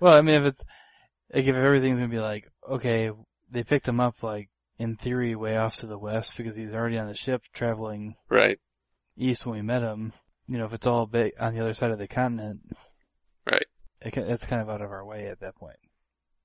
Well, 0.00 0.14
I 0.14 0.20
mean, 0.20 0.36
if 0.36 0.52
it's 0.52 0.62
like 1.32 1.46
if 1.46 1.56
everything's 1.56 1.98
gonna 1.98 2.10
be 2.10 2.18
like, 2.18 2.50
okay, 2.68 3.10
they 3.50 3.64
picked 3.64 3.88
him 3.88 4.00
up 4.00 4.22
like 4.22 4.48
in 4.78 4.96
theory 4.96 5.34
way 5.34 5.56
off 5.56 5.76
to 5.76 5.86
the 5.86 5.98
west 5.98 6.36
because 6.36 6.56
he's 6.56 6.74
already 6.74 6.98
on 6.98 7.08
the 7.08 7.14
ship 7.14 7.42
traveling 7.54 8.16
right, 8.28 8.58
east 9.16 9.46
when 9.46 9.56
we 9.56 9.62
met 9.62 9.82
him. 9.82 10.12
You 10.48 10.58
know, 10.58 10.66
if 10.66 10.74
it's 10.74 10.86
all 10.86 11.06
big 11.06 11.32
on 11.40 11.54
the 11.54 11.60
other 11.60 11.74
side 11.74 11.90
of 11.90 11.98
the 11.98 12.06
continent, 12.06 12.60
right. 13.50 13.66
it 14.00 14.12
can, 14.12 14.24
it's 14.24 14.46
kind 14.46 14.62
of 14.62 14.68
out 14.68 14.82
of 14.82 14.92
our 14.92 15.04
way 15.04 15.26
at 15.26 15.40
that 15.40 15.56
point. 15.56 15.78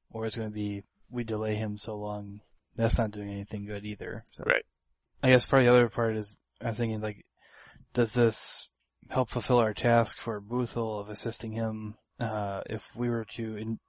Or 0.09 0.25
it's 0.25 0.35
going 0.35 0.49
to 0.49 0.53
be 0.53 0.83
we 1.11 1.23
delay 1.23 1.55
him 1.55 1.77
so 1.77 1.95
long. 1.97 2.41
That's 2.75 2.97
not 2.97 3.11
doing 3.11 3.29
anything 3.29 3.65
good 3.65 3.85
either. 3.85 4.23
So. 4.33 4.43
Right. 4.45 4.65
I 5.23 5.29
guess 5.29 5.45
probably 5.45 5.67
the 5.67 5.73
other 5.73 5.89
part 5.89 6.17
is 6.17 6.39
I'm 6.61 6.75
thinking 6.75 7.01
like, 7.01 7.25
does 7.93 8.11
this 8.11 8.69
help 9.09 9.29
fulfill 9.29 9.57
our 9.57 9.73
task 9.73 10.17
for 10.17 10.41
Boothel 10.41 11.01
of 11.01 11.09
assisting 11.09 11.51
him 11.51 11.95
uh, 12.19 12.61
if 12.67 12.83
we 12.95 13.09
were 13.09 13.25
to 13.35 13.57
in, 13.57 13.79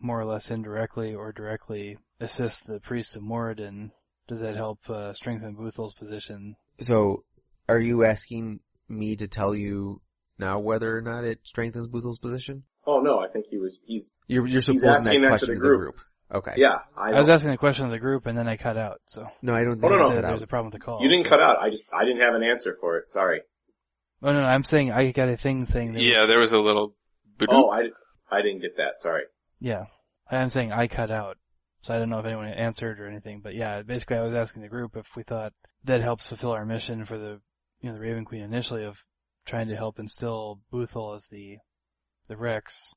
more 0.00 0.20
or 0.20 0.24
less 0.24 0.50
indirectly 0.50 1.14
or 1.14 1.32
directly 1.32 1.98
assist 2.20 2.66
the 2.66 2.80
priest 2.80 3.16
of 3.16 3.22
Moradin 3.22 3.90
Does 4.28 4.40
that 4.40 4.56
help 4.56 4.78
uh, 4.88 5.12
strengthen 5.12 5.56
Boothel's 5.56 5.94
position? 5.94 6.56
So, 6.80 7.24
are 7.68 7.80
you 7.80 8.04
asking 8.04 8.60
me 8.88 9.16
to 9.16 9.28
tell 9.28 9.54
you 9.54 10.00
now 10.38 10.60
whether 10.60 10.96
or 10.96 11.02
not 11.02 11.24
it 11.24 11.40
strengthens 11.44 11.88
Boothel's 11.88 12.18
position? 12.18 12.64
Oh 12.86 13.00
no, 13.00 13.18
I 13.18 13.28
think 13.28 13.46
he 13.50 13.58
was, 13.58 13.78
he's, 13.84 14.12
You're, 14.26 14.46
you're 14.46 14.60
He's 14.60 14.66
supposing 14.66 14.88
asking 14.88 15.22
that 15.22 15.30
that 15.30 15.38
to 15.40 15.46
question 15.46 15.48
the 15.48 15.54
to 15.54 15.60
the 15.60 15.76
group. 15.76 16.00
Group. 16.32 16.46
Okay. 16.48 16.60
yeah, 16.60 16.78
I, 16.96 17.12
I 17.12 17.18
was 17.18 17.28
asking 17.28 17.50
the 17.50 17.56
question 17.58 17.84
of 17.84 17.90
the 17.90 17.98
group 17.98 18.26
and 18.26 18.36
then 18.36 18.48
I 18.48 18.56
cut 18.56 18.76
out, 18.76 19.00
so 19.06 19.26
No, 19.42 19.54
I 19.54 19.64
don't 19.64 19.78
Oh, 19.84 19.88
think 19.88 19.92
no, 19.92 19.96
no. 19.98 20.06
said 20.08 20.14
said 20.16 20.24
there's 20.24 20.42
a 20.42 20.46
problem 20.46 20.72
with 20.72 20.80
the 20.80 20.84
call. 20.84 21.02
you 21.02 21.08
didn't 21.08 21.24
cut 21.26 21.40
out, 21.40 21.58
I 21.60 21.70
just, 21.70 21.88
I 21.92 22.04
didn't 22.04 22.20
have 22.22 22.34
an 22.34 22.42
answer 22.42 22.74
for 22.80 22.98
it, 22.98 23.10
sorry. 23.10 23.42
Oh 24.22 24.32
no, 24.32 24.40
no, 24.40 24.46
I'm 24.46 24.62
saying 24.64 24.92
I 24.92 25.10
got 25.12 25.28
a 25.28 25.36
thing 25.36 25.66
saying 25.66 25.92
there 25.94 26.02
Yeah, 26.02 26.20
was- 26.22 26.30
there 26.30 26.40
was 26.40 26.52
a 26.52 26.58
little. 26.58 26.94
Oh, 27.48 27.70
I, 27.72 27.88
I 28.30 28.42
didn't 28.42 28.60
get 28.60 28.76
that, 28.76 28.98
sorry. 28.98 29.22
yeah. 29.60 29.84
I'm 30.30 30.48
saying 30.50 30.72
I 30.72 30.86
cut 30.86 31.10
out, 31.10 31.36
so 31.82 31.94
I 31.94 31.98
don't 31.98 32.08
know 32.08 32.18
if 32.20 32.24
anyone 32.24 32.46
answered 32.48 33.00
or 33.00 33.06
anything. 33.08 33.40
But 33.42 33.54
yeah, 33.54 33.82
basically 33.82 34.16
I 34.16 34.22
was 34.22 34.32
asking 34.34 34.62
the 34.62 34.68
group 34.68 34.96
if 34.96 35.06
we 35.16 35.24
thought 35.24 35.52
that 35.84 36.00
helps 36.00 36.26
fulfill 36.28 36.52
our 36.52 36.64
mission 36.64 37.04
for 37.04 37.18
the 37.18 37.40
you 37.80 37.88
know 37.90 37.94
the 37.94 38.00
Raven 38.00 38.24
Queen 38.24 38.40
initially 38.42 38.84
of 38.84 38.96
trying 39.44 39.68
to 39.68 39.76
help 39.76 39.98
instill 39.98 40.60
Boothel 40.72 41.16
as 41.16 41.26
the 41.26 41.56
the 42.28 42.36
Rex. 42.36 42.94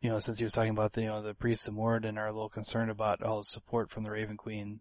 You 0.00 0.10
know, 0.10 0.18
since 0.18 0.38
he 0.38 0.44
was 0.44 0.52
talking 0.52 0.70
about 0.70 0.92
the 0.94 1.02
you 1.02 1.08
know 1.08 1.22
the 1.22 1.34
priests 1.34 1.68
of 1.68 1.74
Moradin 1.74 2.16
are 2.16 2.26
a 2.26 2.32
little 2.32 2.48
concerned 2.48 2.90
about 2.90 3.22
all 3.22 3.38
the 3.38 3.44
support 3.44 3.90
from 3.90 4.02
the 4.04 4.10
Raven 4.10 4.36
Queen. 4.36 4.80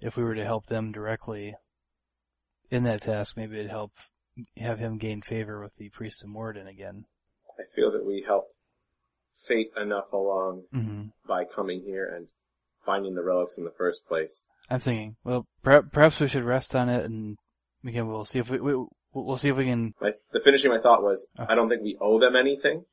If 0.00 0.16
we 0.16 0.24
were 0.24 0.34
to 0.34 0.44
help 0.44 0.66
them 0.66 0.92
directly 0.92 1.54
in 2.70 2.84
that 2.84 3.02
task, 3.02 3.36
maybe 3.36 3.58
it'd 3.58 3.70
help 3.70 3.92
have 4.56 4.78
him 4.78 4.98
gain 4.98 5.22
favor 5.22 5.62
with 5.62 5.76
the 5.76 5.90
priests 5.90 6.22
of 6.24 6.30
Moradin 6.30 6.68
again. 6.68 7.04
I 7.58 7.62
feel 7.74 7.92
that 7.92 8.04
we 8.04 8.24
helped 8.26 8.56
fate 9.46 9.70
enough 9.76 10.12
along 10.12 10.64
hmm 10.72 11.02
by 11.28 11.44
coming 11.44 11.82
here 11.82 12.12
and 12.16 12.26
finding 12.84 13.14
the 13.14 13.22
relics 13.22 13.56
in 13.56 13.64
the 13.64 13.70
first 13.70 14.06
place. 14.06 14.44
I'm 14.68 14.80
thinking, 14.80 15.16
well, 15.22 15.46
per- 15.62 15.82
perhaps 15.82 16.18
we 16.18 16.26
should 16.28 16.44
rest 16.44 16.74
on 16.74 16.88
it, 16.88 17.04
and 17.04 17.36
we 17.84 17.92
can. 17.92 18.08
We'll 18.08 18.24
see 18.24 18.38
if 18.40 18.48
we, 18.50 18.58
we 18.58 18.84
we'll 19.12 19.36
see 19.36 19.50
if 19.50 19.56
we 19.56 19.66
can. 19.66 19.94
My, 20.00 20.12
the 20.32 20.40
finishing 20.40 20.70
my 20.70 20.80
thought 20.80 21.02
was, 21.02 21.28
Oh. 21.38 21.46
I 21.48 21.54
don't 21.54 21.68
think 21.68 21.82
we 21.82 21.96
owe 22.00 22.18
them 22.18 22.34
anything, 22.34 22.84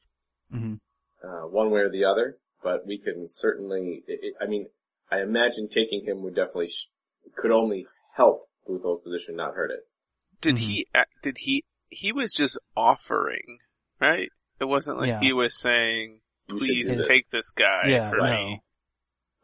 hmm 0.51 0.75
uh, 1.23 1.47
one 1.47 1.71
way 1.71 1.81
or 1.81 1.89
the 1.89 2.05
other, 2.05 2.37
but 2.63 2.85
we 2.85 2.97
can 2.97 3.27
certainly, 3.29 4.03
it, 4.07 4.19
it, 4.23 4.33
I 4.41 4.47
mean, 4.47 4.67
I 5.11 5.21
imagine 5.21 5.67
taking 5.69 6.03
him 6.05 6.21
would 6.23 6.35
definitely, 6.35 6.67
sh- 6.67 6.89
could 7.35 7.51
only 7.51 7.87
help 8.15 8.47
Boothel's 8.67 9.03
position, 9.03 9.35
not 9.35 9.53
hurt 9.55 9.71
it. 9.71 9.79
Did 10.41 10.55
Mhm. 10.55 10.59
he? 10.59 10.87
Did 11.23 11.37
he? 11.39 11.63
He 11.89 12.11
was 12.11 12.33
just 12.33 12.57
offering, 12.75 13.59
right? 13.99 14.29
It 14.59 14.65
wasn't 14.65 14.97
like 14.99 15.07
Yeah. 15.07 15.19
he 15.21 15.33
was 15.33 15.57
saying, 15.59 16.21
"Please 16.47 16.89
do 16.89 16.97
this. 16.97 17.07
take 17.07 17.29
this 17.31 17.49
guy 17.51 17.87
Yeah, 17.87 18.09
for 18.09 18.17
no. 18.17 18.29
me." 18.31 18.61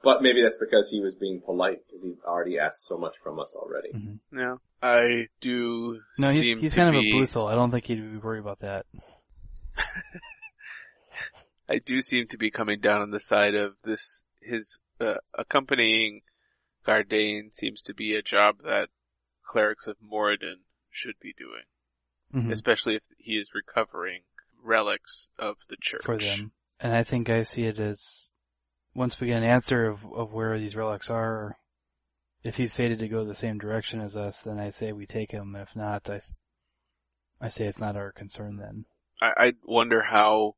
But 0.04 0.22
maybe 0.22 0.42
that's 0.44 0.58
because 0.58 0.90
he 0.90 1.00
was 1.00 1.16
being 1.16 1.40
polite, 1.42 1.80
because 1.86 2.04
he 2.04 2.14
already 2.26 2.60
asked 2.60 2.86
so 2.86 2.98
much 2.98 3.16
from 3.24 3.40
us 3.40 3.56
already. 3.56 3.92
hmm 3.92 4.16
No, 4.32 4.60
I 4.82 5.28
do 5.40 6.02
No, 6.20 6.30
he's 6.30 6.42
seem 6.42 6.60
he's 6.60 6.74
to 6.74 6.78
kind 6.80 6.92
be. 6.92 6.98
of 6.98 7.04
a 7.06 7.26
Boothel. 7.26 7.50
I 7.50 7.56
don't 7.56 7.72
think 7.72 7.86
he'd 7.86 7.96
be 8.12 8.18
worried 8.18 8.40
about 8.42 8.60
that. 8.60 8.86
I 11.74 11.80
do 11.80 12.02
seem 12.02 12.28
to 12.28 12.38
be 12.38 12.52
coming 12.52 12.80
down 12.80 13.02
on 13.02 13.10
the 13.12 13.20
side 13.20 13.56
of 13.56 13.74
this. 13.84 14.22
His 14.42 14.78
uh, 15.00 15.16
accompanying 15.34 16.22
Gardain 16.86 17.54
seems 17.54 17.82
to 17.84 17.94
be 17.94 18.16
a 18.16 18.22
job 18.22 18.58
that 18.64 18.90
clerics 19.48 19.88
of 19.88 19.96
Moradin 20.02 20.60
should 20.92 21.16
be 21.22 21.34
doing, 21.34 21.64
Mhm. 22.46 22.52
especially 22.52 22.96
if 22.96 23.04
he 23.18 23.34
is 23.38 23.50
recovering 23.56 24.22
relics 24.62 25.30
of 25.40 25.58
the 25.70 25.78
church. 25.82 26.04
for 26.04 26.18
them. 26.18 26.52
And 26.80 26.94
I 26.94 27.04
think 27.04 27.30
I 27.30 27.44
see 27.44 27.64
it 27.64 27.80
as 27.80 28.30
once 28.94 29.20
we 29.20 29.28
get 29.28 29.38
an 29.38 29.44
answer 29.44 29.88
of 29.88 30.04
of 30.14 30.32
where 30.34 30.60
these 30.60 30.76
relics 30.76 31.10
are, 31.10 31.58
if 32.44 32.58
he's 32.58 32.74
fated 32.74 33.00
to 33.00 33.08
go 33.08 33.24
the 33.24 33.34
same 33.36 33.58
direction 33.58 34.00
as 34.02 34.16
us, 34.18 34.42
then 34.44 34.60
I 34.60 34.70
say 34.72 34.92
we 34.92 35.06
take 35.08 35.32
him. 35.32 35.56
If 35.56 35.76
not, 35.76 36.10
I, 36.10 36.20
I 37.42 37.50
say 37.50 37.66
it's 37.66 37.80
not 37.80 37.96
our 37.96 38.12
concern 38.12 38.58
then. 38.58 38.86
I, 39.22 39.34
I 39.48 39.54
wonder 39.64 40.04
how 40.04 40.56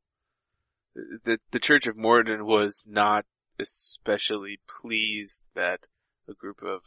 the 1.24 1.38
the 1.50 1.58
Church 1.60 1.86
of 1.86 1.96
Moradin 1.96 2.44
was 2.46 2.84
not 2.86 3.24
especially 3.58 4.60
pleased 4.80 5.42
that 5.54 5.80
a 6.28 6.34
group 6.34 6.62
of 6.62 6.82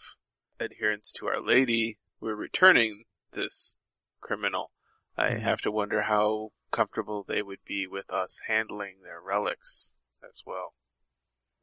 adherents 0.60 1.12
to 1.14 1.28
Our 1.28 1.41
Lady 1.41 1.97
were 2.20 2.36
returning 2.36 3.05
this 3.34 3.76
criminal. 4.22 4.72
I 5.18 5.32
Mhm. 5.32 5.41
have 5.41 5.62
to 5.62 5.72
wonder 5.72 6.01
how 6.01 6.51
comfortable 6.72 7.24
they 7.24 7.41
would 7.41 7.64
be 7.66 7.88
with 7.88 8.10
us 8.10 8.39
handling 8.47 9.01
their 9.01 9.22
relics 9.22 9.91
as 10.24 10.41
well. 10.45 10.74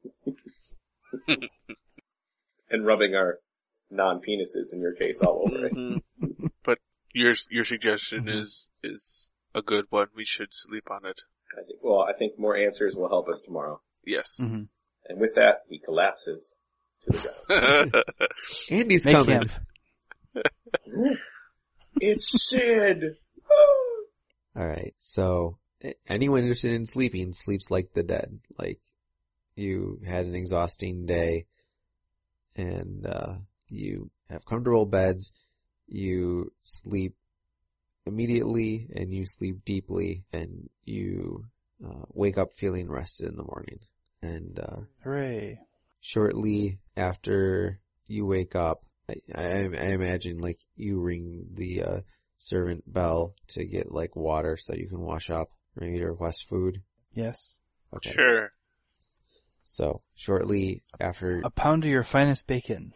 And 2.68 2.84
rubbing 2.84 3.14
our 3.14 3.38
non-penises, 3.90 4.72
in 4.72 4.80
your 4.80 4.94
case, 4.94 5.20
all 5.22 5.42
over 5.47 5.66
it. 5.66 5.72
Mhm. 5.74 6.03
but 6.64 6.78
your 7.12 7.34
your 7.49 7.64
suggestion 7.64 8.24
Mhm. 8.24 8.40
is 8.40 8.68
is 8.82 9.30
a 9.55 9.62
good 9.62 9.86
one. 9.90 10.09
We 10.14 10.24
should 10.24 10.53
sleep 10.53 10.90
on 10.90 11.05
it. 11.07 11.20
I 11.53 11.62
think, 11.64 11.78
well, 11.82 12.03
I 12.09 12.12
think 12.12 12.38
more 12.38 12.57
answers 12.57 12.94
will 12.97 13.09
help 13.09 13.28
us 13.28 13.40
tomorrow. 13.40 13.80
Yes. 14.05 14.36
hmm 14.38 14.64
And 15.09 15.20
with 15.20 15.34
that, 15.36 15.62
he 15.68 15.78
collapses 15.78 16.55
to 17.03 17.12
the 17.12 17.30
ground. 17.49 17.94
Andy's 18.70 19.07
Make 19.07 19.14
coming. 19.14 19.38
camp. 19.40 19.51
it's 22.01 22.49
Sid! 22.51 23.16
Alright, 24.59 24.94
so 25.01 25.59
anyone 26.09 26.40
interested 26.42 26.72
in 26.72 26.86
sleeping 26.86 27.32
sleeps 27.32 27.70
like 27.70 27.92
the 27.92 28.03
dead. 28.03 28.40
Like, 28.59 28.80
you 29.55 30.01
had 30.07 30.26
an 30.26 30.34
exhausting 30.34 31.07
day, 31.07 31.47
and, 32.57 33.07
uh, 33.07 33.34
you 33.68 34.11
have 34.30 34.44
comfortable 34.44 34.86
beds, 34.86 35.32
you 35.86 36.53
sleep 36.62 37.14
immediately, 38.07 38.88
and 38.94 39.12
you 39.12 39.26
sleep 39.26 39.64
deeply, 39.64 40.24
and 40.32 40.68
you, 40.84 41.44
uh, 41.84 42.04
wake 42.12 42.38
up 42.38 42.52
feeling 42.54 42.88
rested 42.88 43.28
in 43.28 43.36
the 43.36 43.44
morning. 43.44 43.80
And, 44.22 44.59
uh, 44.59 44.80
Hooray. 45.02 45.59
shortly 46.00 46.78
after 46.96 47.80
you 48.07 48.26
wake 48.26 48.54
up, 48.57 48.84
I, 49.09 49.14
I, 49.34 49.42
I 49.42 49.86
imagine 49.92 50.38
like 50.38 50.59
you 50.76 51.00
ring 51.00 51.48
the 51.52 51.82
uh, 51.82 52.00
servant 52.38 52.84
bell 52.90 53.34
to 53.48 53.64
get 53.64 53.92
like 53.92 54.16
water 54.16 54.57
so 54.57 54.74
you 54.74 54.88
can 54.88 55.00
wash 55.00 55.30
up, 55.30 55.50
maybe 55.76 55.98
to 55.98 56.07
request 56.07 56.48
food. 56.48 56.82
Yes. 57.14 57.59
Okay. 57.94 58.12
Sure. 58.12 58.50
So 59.64 60.02
shortly 60.14 60.82
after, 61.00 61.42
A 61.44 61.50
pound 61.50 61.84
of 61.84 61.90
your 61.90 62.04
finest 62.04 62.46
bacon. 62.46 62.92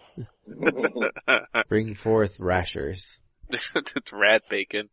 bring 1.69 1.95
forth 1.95 2.39
rashers. 2.41 3.19
it's 3.75 4.13
rat 4.13 4.43
bacon. 4.49 4.89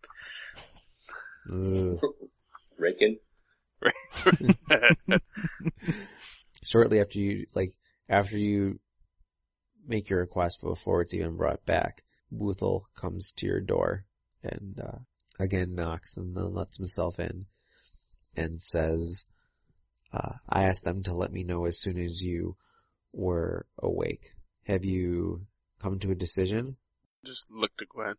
Ugh. 1.51 1.99
Rakin. 2.77 3.17
Shortly 6.63 6.99
after 6.99 7.19
you 7.19 7.45
like 7.53 7.73
after 8.09 8.37
you 8.37 8.79
make 9.87 10.09
your 10.09 10.19
request 10.21 10.61
before 10.61 11.01
it's 11.01 11.13
even 11.13 11.37
brought 11.37 11.65
back, 11.65 12.03
Boothel 12.31 12.85
comes 12.95 13.31
to 13.37 13.45
your 13.45 13.61
door 13.61 14.05
and 14.43 14.79
uh, 14.79 14.97
again 15.39 15.75
knocks 15.75 16.17
and 16.17 16.35
then 16.35 16.53
lets 16.53 16.77
himself 16.77 17.19
in 17.19 17.45
and 18.35 18.59
says, 18.61 19.25
uh, 20.11 20.33
"I 20.49 20.63
asked 20.63 20.83
them 20.83 21.03
to 21.03 21.13
let 21.13 21.31
me 21.31 21.43
know 21.43 21.65
as 21.65 21.79
soon 21.79 21.99
as 21.99 22.21
you 22.21 22.55
were 23.13 23.65
awake. 23.77 24.33
Have 24.65 24.85
you 24.85 25.45
come 25.79 25.99
to 25.99 26.11
a 26.11 26.15
decision?" 26.15 26.77
Just 27.23 27.51
look 27.51 27.75
to 27.77 27.85
Gwen. 27.85 28.15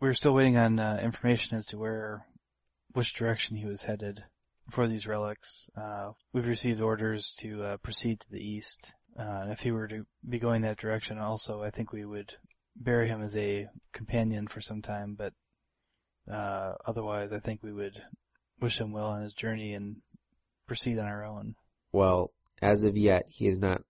We 0.00 0.06
were 0.06 0.14
still 0.14 0.34
waiting 0.34 0.56
on 0.56 0.78
uh, 0.78 1.00
information 1.02 1.58
as 1.58 1.66
to 1.66 1.78
where, 1.78 2.24
which 2.92 3.14
direction 3.14 3.56
he 3.56 3.66
was 3.66 3.82
headed 3.82 4.22
for 4.70 4.86
these 4.86 5.08
relics. 5.08 5.68
Uh, 5.76 6.12
we've 6.32 6.46
received 6.46 6.80
orders 6.80 7.34
to 7.40 7.64
uh, 7.64 7.76
proceed 7.78 8.20
to 8.20 8.30
the 8.30 8.40
east. 8.40 8.92
Uh, 9.18 9.22
and 9.42 9.52
if 9.52 9.60
he 9.60 9.72
were 9.72 9.88
to 9.88 10.06
be 10.28 10.38
going 10.38 10.62
that 10.62 10.78
direction 10.78 11.18
also, 11.18 11.62
I 11.64 11.70
think 11.70 11.92
we 11.92 12.04
would 12.04 12.32
bury 12.76 13.08
him 13.08 13.22
as 13.22 13.34
a 13.34 13.66
companion 13.92 14.46
for 14.46 14.60
some 14.60 14.82
time, 14.82 15.16
but 15.18 15.32
uh, 16.32 16.74
otherwise 16.86 17.32
I 17.32 17.40
think 17.40 17.64
we 17.64 17.72
would 17.72 18.00
wish 18.60 18.80
him 18.80 18.92
well 18.92 19.06
on 19.06 19.22
his 19.22 19.32
journey 19.32 19.74
and 19.74 19.96
proceed 20.68 21.00
on 21.00 21.06
our 21.06 21.24
own. 21.24 21.56
Well, 21.90 22.30
as 22.62 22.84
of 22.84 22.96
yet, 22.96 23.26
he 23.28 23.46
has 23.46 23.58
not 23.58 23.82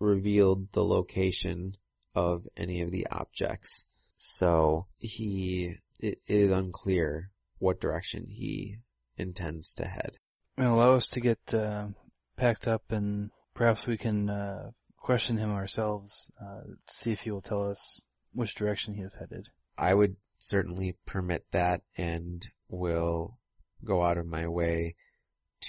revealed 0.00 0.70
the 0.72 0.84
location 0.84 1.76
of 2.14 2.46
any 2.58 2.82
of 2.82 2.90
the 2.90 3.06
objects. 3.10 3.86
So 4.26 4.86
he, 4.98 5.74
it 6.00 6.18
is 6.26 6.50
unclear 6.50 7.30
what 7.58 7.78
direction 7.78 8.26
he 8.26 8.78
intends 9.18 9.74
to 9.74 9.84
head. 9.84 10.16
It'll 10.56 10.74
allow 10.74 10.94
us 10.94 11.08
to 11.08 11.20
get 11.20 11.38
uh, 11.52 11.88
packed 12.36 12.66
up 12.66 12.90
and 12.90 13.30
perhaps 13.54 13.86
we 13.86 13.98
can 13.98 14.30
uh, 14.30 14.70
question 14.96 15.36
him 15.36 15.50
ourselves, 15.50 16.30
uh, 16.40 16.62
see 16.88 17.12
if 17.12 17.20
he 17.20 17.30
will 17.30 17.42
tell 17.42 17.70
us 17.70 18.00
which 18.32 18.54
direction 18.54 18.94
he 18.94 19.02
is 19.02 19.14
headed. 19.14 19.46
I 19.76 19.92
would 19.92 20.16
certainly 20.38 20.96
permit 21.04 21.44
that 21.50 21.82
and 21.98 22.44
will 22.68 23.38
go 23.84 24.02
out 24.02 24.16
of 24.16 24.26
my 24.26 24.48
way 24.48 24.96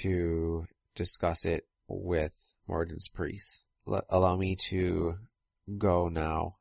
to 0.04 0.66
discuss 0.96 1.46
it 1.46 1.68
with 1.88 2.34
Moradin's 2.68 3.10
priests. 3.10 3.66
L- 3.86 4.06
allow 4.10 4.38
me 4.38 4.56
to 4.70 5.16
go 5.78 6.08
now, 6.08 6.56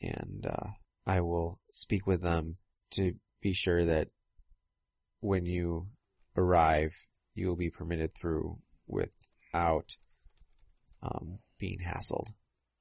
and 0.00 0.46
uh, 0.46 0.68
I 1.06 1.20
will 1.20 1.58
speak 1.72 2.06
with 2.06 2.20
them 2.22 2.56
to 2.92 3.14
be 3.40 3.52
sure 3.52 3.84
that 3.84 4.08
when 5.20 5.46
you 5.46 5.88
arrive, 6.36 6.94
you 7.34 7.48
will 7.48 7.56
be 7.56 7.70
permitted 7.70 8.14
through 8.14 8.58
without 8.86 9.96
um, 11.02 11.38
being 11.58 11.78
hassled, 11.78 12.28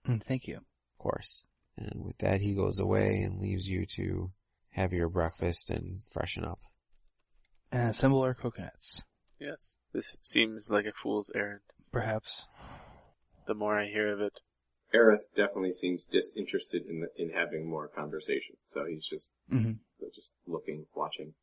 Mm, 0.07 0.23
Thank 0.23 0.47
you. 0.47 0.57
of 0.57 0.97
course. 0.97 1.45
And 1.77 2.03
with 2.05 2.17
that, 2.19 2.41
he 2.41 2.53
goes 2.55 2.79
away 2.79 3.21
and 3.21 3.39
leaves 3.39 3.67
you 3.69 3.85
to 3.95 4.31
have 4.71 4.93
your 4.93 5.09
breakfast 5.09 5.69
and 5.71 6.01
freshen 6.13 6.43
up. 6.45 6.59
And 7.71 7.89
assemble 7.89 8.21
our 8.21 8.33
coconuts. 8.33 9.03
Yes. 9.39 9.73
This 9.93 10.17
seems 10.23 10.69
like 10.69 10.85
a 10.85 10.91
fool's 11.03 11.31
errand. 11.33 11.61
Perhaps. 11.91 12.47
The 13.47 13.53
more 13.53 13.77
I 13.79 13.87
hear 13.87 14.11
of 14.13 14.21
it. 14.21 14.39
Aerith 14.93 15.25
definitely 15.35 15.71
seems 15.71 16.05
disinterested 16.07 16.83
in 16.87 17.01
the, 17.01 17.07
in 17.21 17.29
having 17.29 17.69
more 17.69 17.87
conversation, 17.87 18.55
so 18.63 18.85
he's 18.85 19.05
just 19.05 19.31
hmm 19.49 19.73
just 20.15 20.31
looking, 20.47 20.85
watching. 20.95 21.33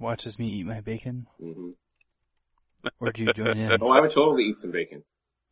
Watches 0.00 0.38
me 0.38 0.48
eat 0.48 0.66
my 0.66 0.80
bacon. 0.80 1.26
hmm 1.38 1.70
Or 3.00 3.12
do 3.12 3.22
you 3.24 3.32
join 3.32 3.56
in? 3.56 3.78
Oh, 3.80 3.90
I 3.90 4.00
would 4.00 4.10
totally 4.10 4.44
eat 4.44 4.58
some 4.58 4.70
bacon, 4.72 5.04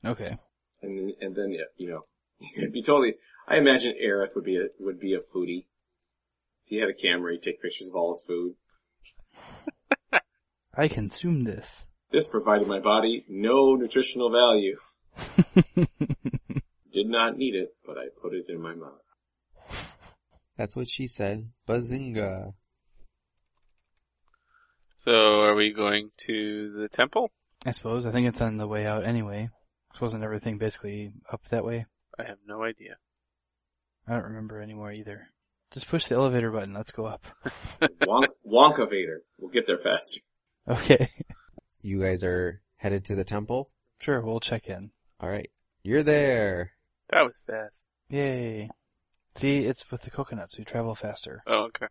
Okay. 0.05 0.37
and 0.83 0.99
then- 0.99 1.15
and 1.21 1.37
then 1.37 1.51
yeah, 1.51 1.65
you 1.77 1.89
know, 1.91 2.07
it'd 2.57 2.73
be 2.73 2.83
totally. 2.83 3.15
I 3.47 3.59
imagine 3.59 3.95
Aerith 4.03 4.35
would 4.35 4.45
be 4.45 4.57
a 4.57 4.67
would 4.81 4.99
be 4.99 5.15
a 5.15 5.21
foodie. 5.21 5.67
If 6.65 6.71
he 6.71 6.77
had 6.79 6.89
a 6.89 6.95
camera, 6.95 7.33
he'd 7.33 7.43
take 7.43 7.61
pictures 7.63 7.89
of 7.89 7.95
all 7.95 8.13
his 8.13 8.25
food. 8.27 8.55
I 10.75 10.89
consume 10.89 11.45
this. 11.45 11.85
This 12.11 12.27
provided 12.29 12.67
my 12.67 12.81
body 12.81 13.25
no 13.29 13.77
nutritional 13.77 14.31
value. 14.31 14.79
Did 16.95 17.09
not 17.09 17.37
need 17.37 17.57
it, 17.57 17.75
but 17.85 17.99
I 17.99 18.05
put 18.23 18.35
it 18.35 18.45
in 18.49 18.63
my 18.63 18.73
mouth. 18.73 18.93
That's 20.57 20.77
what 20.77 20.89
she 20.89 21.09
said. 21.09 21.51
Bazinga. 21.67 22.53
So 25.05 25.11
are 25.11 25.57
we 25.57 25.73
going 25.73 26.11
to 26.29 26.73
the 26.79 26.89
temple? 26.89 27.33
I 27.67 27.73
suppose. 27.73 28.07
I 28.07 28.13
think 28.13 28.29
it's 28.29 28.41
on 28.41 28.59
the 28.59 28.69
way 28.69 28.87
out 28.87 29.05
anyway. 29.05 29.51
Wasn't 30.01 30.23
everything 30.23 30.59
basically 30.59 31.13
up 31.33 31.43
that 31.49 31.65
way? 31.65 31.87
I 32.17 32.23
have 32.29 32.39
no 32.47 32.63
idea. 32.63 32.97
I 34.07 34.13
don't 34.13 34.23
remember 34.23 34.63
anymore 34.63 34.93
either. 34.93 35.27
Just 35.73 35.89
push 35.89 36.07
the 36.07 36.15
elevator 36.15 36.53
button. 36.53 36.75
Let's 36.75 36.93
go 36.93 37.07
up. 37.07 37.25
Wonk, 38.03 38.29
Wonka 38.47 38.89
Vader. 38.89 39.23
We'll 39.37 39.51
get 39.51 39.67
there 39.67 39.79
faster. 39.79 40.21
Okay. 40.69 41.09
You 41.83 42.01
guys 42.01 42.23
are 42.23 42.63
headed 42.77 43.07
to 43.07 43.17
the 43.17 43.25
temple? 43.25 43.73
Sure, 44.01 44.21
we'll 44.21 44.39
check 44.39 44.69
in. 44.69 44.93
Alright. 45.21 45.51
You're 45.83 46.05
there. 46.05 46.71
That 47.11 47.23
was 47.23 47.41
fast. 47.47 47.85
Yay. 48.09 48.71
See, 49.37 49.59
it's 49.59 49.91
with 49.91 50.03
the 50.03 50.11
coconuts. 50.11 50.59
We 50.59 50.65
travel 50.65 50.95
faster. 50.95 51.43
Oh, 51.47 51.69
okay. 51.69 51.87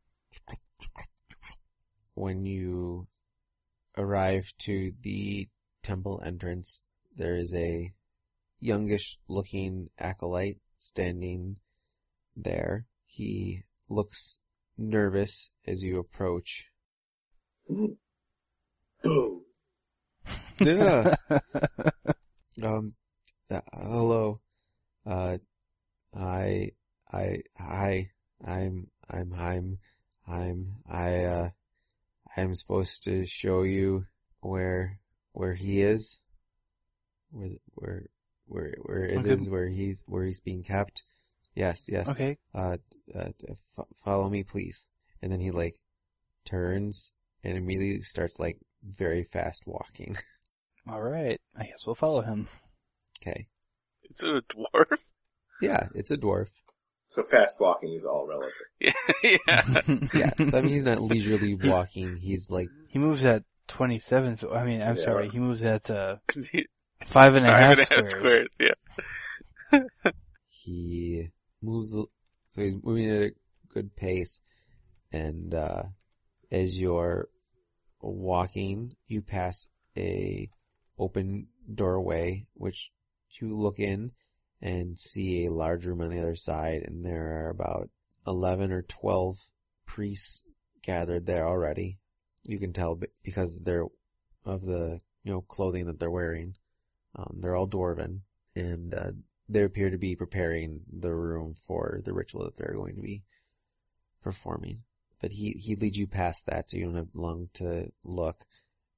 when 2.13 2.45
you 2.45 3.07
arrive 3.97 4.45
to 4.59 4.91
the 5.01 5.47
temple 5.81 6.21
entrance, 6.25 6.81
there 7.15 7.35
is 7.35 7.53
a 7.53 7.91
youngish 8.59 9.17
looking 9.27 9.89
acolyte 9.99 10.57
standing 10.77 11.57
there. 12.35 12.85
He 13.05 13.63
looks 13.89 14.39
nervous 14.77 15.51
as 15.67 15.83
you 15.83 15.99
approach. 15.99 16.69
Boom. 17.67 17.97
Yeah. 20.59 21.15
um, 22.63 22.93
uh, 23.49 23.61
hello. 23.73 24.39
Uh, 25.05 25.37
I, 26.15 26.71
I, 27.11 27.37
hi, 27.57 28.09
I'm, 28.45 28.87
I'm, 29.09 29.33
I'm, 29.33 29.77
I'm, 30.27 30.75
I, 30.89 31.25
uh, 31.25 31.49
I'm 32.37 32.55
supposed 32.55 33.03
to 33.05 33.25
show 33.25 33.63
you 33.63 34.05
where, 34.41 34.99
where 35.33 35.53
he 35.53 35.81
is. 35.81 36.19
Where, 37.31 37.49
where, 37.75 38.05
where, 38.45 38.75
where 38.81 39.03
it 39.05 39.25
is, 39.25 39.41
Okay. 39.41 39.51
where 39.51 39.67
he's, 39.67 40.03
where 40.05 40.23
he's 40.23 40.41
being 40.41 40.63
kept. 40.63 41.03
Yes, 41.55 41.87
yes. 41.89 42.09
Okay. 42.09 42.37
Uh, 42.53 42.77
uh, 43.13 43.29
f- 43.49 43.85
follow 44.03 44.29
me, 44.29 44.43
please. 44.43 44.87
And 45.21 45.31
then 45.31 45.39
he 45.39 45.51
like 45.51 45.75
turns 46.45 47.11
and 47.43 47.57
immediately 47.57 48.03
starts 48.03 48.39
like 48.39 48.57
very 48.83 49.23
fast 49.23 49.63
walking. 49.65 50.15
Alright. 50.89 51.39
I 51.57 51.63
guess 51.65 51.85
we'll 51.85 51.95
follow 51.95 52.21
him. 52.21 52.47
Okay. 53.21 53.47
It's 54.13 54.21
a 54.23 54.41
dwarf? 54.55 54.97
Yeah, 55.61 55.87
it's 55.95 56.11
a 56.11 56.17
dwarf. 56.17 56.49
So 57.07 57.23
fast 57.23 57.59
walking 57.59 57.93
is 57.93 58.05
all 58.05 58.27
relative. 58.27 58.53
Yeah. 58.79 58.93
yeah. 59.23 60.07
Yeah, 60.13 60.31
so, 60.49 60.57
I 60.57 60.61
mean 60.61 60.71
he's 60.71 60.83
not 60.83 61.01
leisurely 61.01 61.55
walking. 61.55 62.15
He's 62.15 62.49
like 62.51 62.69
he 62.89 62.99
moves 62.99 63.25
at 63.25 63.43
27, 63.67 64.37
so, 64.37 64.53
I 64.53 64.65
mean, 64.65 64.81
I'm 64.81 64.97
Yeah. 64.97 65.03
sorry, 65.03 65.29
he 65.29 65.39
moves 65.39 65.63
at, 65.63 65.89
uh, 65.89 66.17
Five 66.27 66.65
five 67.05 67.35
and 67.35 67.45
a 67.45 67.51
half 67.51 67.77
and 67.79 67.87
a 67.91 67.95
half 67.95 68.09
squares. 68.09 68.51
squares. 68.59 68.75
Yeah. 69.71 70.11
he 70.49 71.29
moves. 71.61 71.91
So 72.49 72.61
he's 72.61 72.75
moving 72.83 73.09
at 73.09 73.21
a 73.23 73.31
good 73.73 73.95
pace, 73.95 74.41
and 75.11 75.53
uh, 75.55 75.83
as 76.51 76.77
you're 76.77 77.29
walking, 78.01 78.95
you 79.07 79.21
pass 79.21 79.69
a 79.97 80.49
open 80.99 81.47
doorway, 81.73 82.45
which 82.53 82.91
you 83.39 83.55
look 83.55 83.79
in 83.79 84.11
and 84.61 84.97
see 84.97 85.45
a 85.45 85.53
large 85.53 85.85
room 85.85 86.01
on 86.01 86.09
the 86.09 86.19
other 86.19 86.35
side, 86.35 86.83
and 86.83 87.03
there 87.03 87.45
are 87.45 87.49
about 87.49 87.89
eleven 88.25 88.71
or 88.71 88.83
twelve 88.83 89.37
priests 89.85 90.43
gathered 90.81 91.25
there 91.25 91.47
already. 91.47 91.97
You 92.45 92.59
can 92.59 92.73
tell 92.73 92.99
because 93.23 93.59
they're 93.59 93.85
of 94.45 94.61
the 94.65 94.99
you 95.23 95.31
know 95.31 95.41
clothing 95.41 95.85
that 95.87 95.99
they're 95.99 96.11
wearing. 96.11 96.55
Um, 97.15 97.37
they're 97.39 97.55
all 97.55 97.67
dwarven, 97.67 98.21
and 98.55 98.93
uh, 98.93 99.11
they 99.49 99.63
appear 99.63 99.89
to 99.89 99.97
be 99.97 100.15
preparing 100.15 100.81
the 100.91 101.13
room 101.13 101.53
for 101.53 102.01
the 102.03 102.13
ritual 102.13 102.45
that 102.45 102.57
they're 102.57 102.75
going 102.75 102.95
to 102.95 103.01
be 103.01 103.23
performing. 104.23 104.83
But 105.21 105.31
he, 105.31 105.51
he 105.51 105.75
leads 105.75 105.97
you 105.97 106.07
past 106.07 106.47
that 106.47 106.69
so 106.69 106.77
you 106.77 106.85
don't 106.85 106.95
have 106.95 107.09
long 107.13 107.49
to 107.55 107.89
look. 108.03 108.43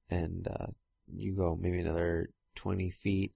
And, 0.09 0.47
uh, 0.47 0.67
you 1.13 1.35
go 1.35 1.57
maybe 1.59 1.79
another 1.79 2.29
20 2.55 2.89
feet 2.89 3.33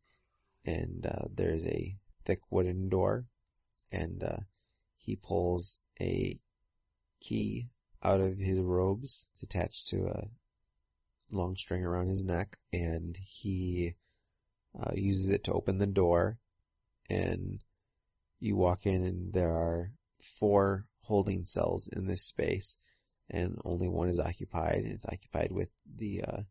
and, 0.66 1.05
uh, 1.05 1.26
there's 1.34 1.66
a 1.66 1.95
thick 2.26 2.39
wooden 2.49 2.89
door 2.89 3.26
and, 3.91 4.24
uh, 4.24 4.38
he 4.97 5.16
pulls 5.16 5.80
a 5.99 6.39
key 7.20 7.70
out 8.03 8.20
of 8.20 8.38
his 8.38 8.60
robes. 8.60 9.28
It's 9.32 9.43
attached 9.43 9.89
to 9.89 10.07
a 10.07 10.28
long 11.32 11.55
string 11.55 11.84
around 11.84 12.10
his 12.10 12.24
neck 12.24 12.57
and 12.72 13.18
he, 13.18 13.95
uh, 14.80 14.91
uses 14.93 15.30
it 15.30 15.45
to 15.45 15.53
open 15.53 15.78
the 15.78 15.88
door 15.88 16.38
and 17.10 17.64
you 18.39 18.55
walk 18.55 18.86
in 18.86 19.03
and 19.03 19.34
there 19.34 19.51
are 19.51 19.91
four 20.20 20.86
holding 21.01 21.45
cells 21.45 21.88
in 21.88 22.05
this 22.05 22.24
space 22.24 22.78
and 23.30 23.60
only 23.66 23.88
one 23.88 24.10
is 24.10 24.20
occupied 24.20 24.84
and 24.84 24.93
it's 24.93 25.05
occupied 25.05 25.51
with 25.51 25.70
the 25.95 26.24
uh, 26.24 26.41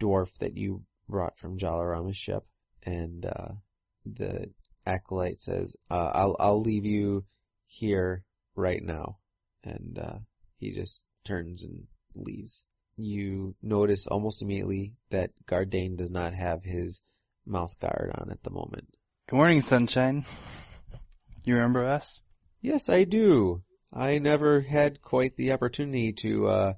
dwarf 0.00 0.32
that 0.38 0.56
you 0.56 0.84
brought 1.08 1.38
from 1.38 1.58
Jalarama's 1.58 2.16
ship 2.16 2.44
and 2.86 3.26
uh, 3.26 3.48
the 4.04 4.50
acolyte 4.86 5.40
says 5.40 5.76
uh, 5.90 6.10
I'll 6.14 6.36
I'll 6.40 6.60
leave 6.60 6.86
you 6.86 7.24
here 7.66 8.24
right 8.54 8.82
now 8.82 9.18
and 9.64 9.98
uh, 9.98 10.18
he 10.58 10.72
just 10.72 11.02
turns 11.24 11.64
and 11.64 11.86
leaves 12.14 12.64
you 12.96 13.54
notice 13.60 14.06
almost 14.06 14.40
immediately 14.40 14.94
that 15.10 15.32
Gardain 15.46 15.96
does 15.96 16.10
not 16.10 16.32
have 16.32 16.62
his 16.62 17.02
mouth 17.44 17.78
guard 17.78 18.12
on 18.14 18.30
at 18.30 18.42
the 18.42 18.50
moment 18.50 18.88
Good 19.28 19.38
morning, 19.38 19.60
sunshine. 19.60 20.24
You 21.44 21.54
remember 21.54 21.84
us? 21.84 22.20
Yes, 22.60 22.88
I 22.88 23.02
do. 23.02 23.58
I 23.92 24.20
never 24.20 24.60
had 24.60 25.02
quite 25.02 25.34
the 25.34 25.50
opportunity 25.50 26.12
to 26.12 26.46
uh, 26.46 26.72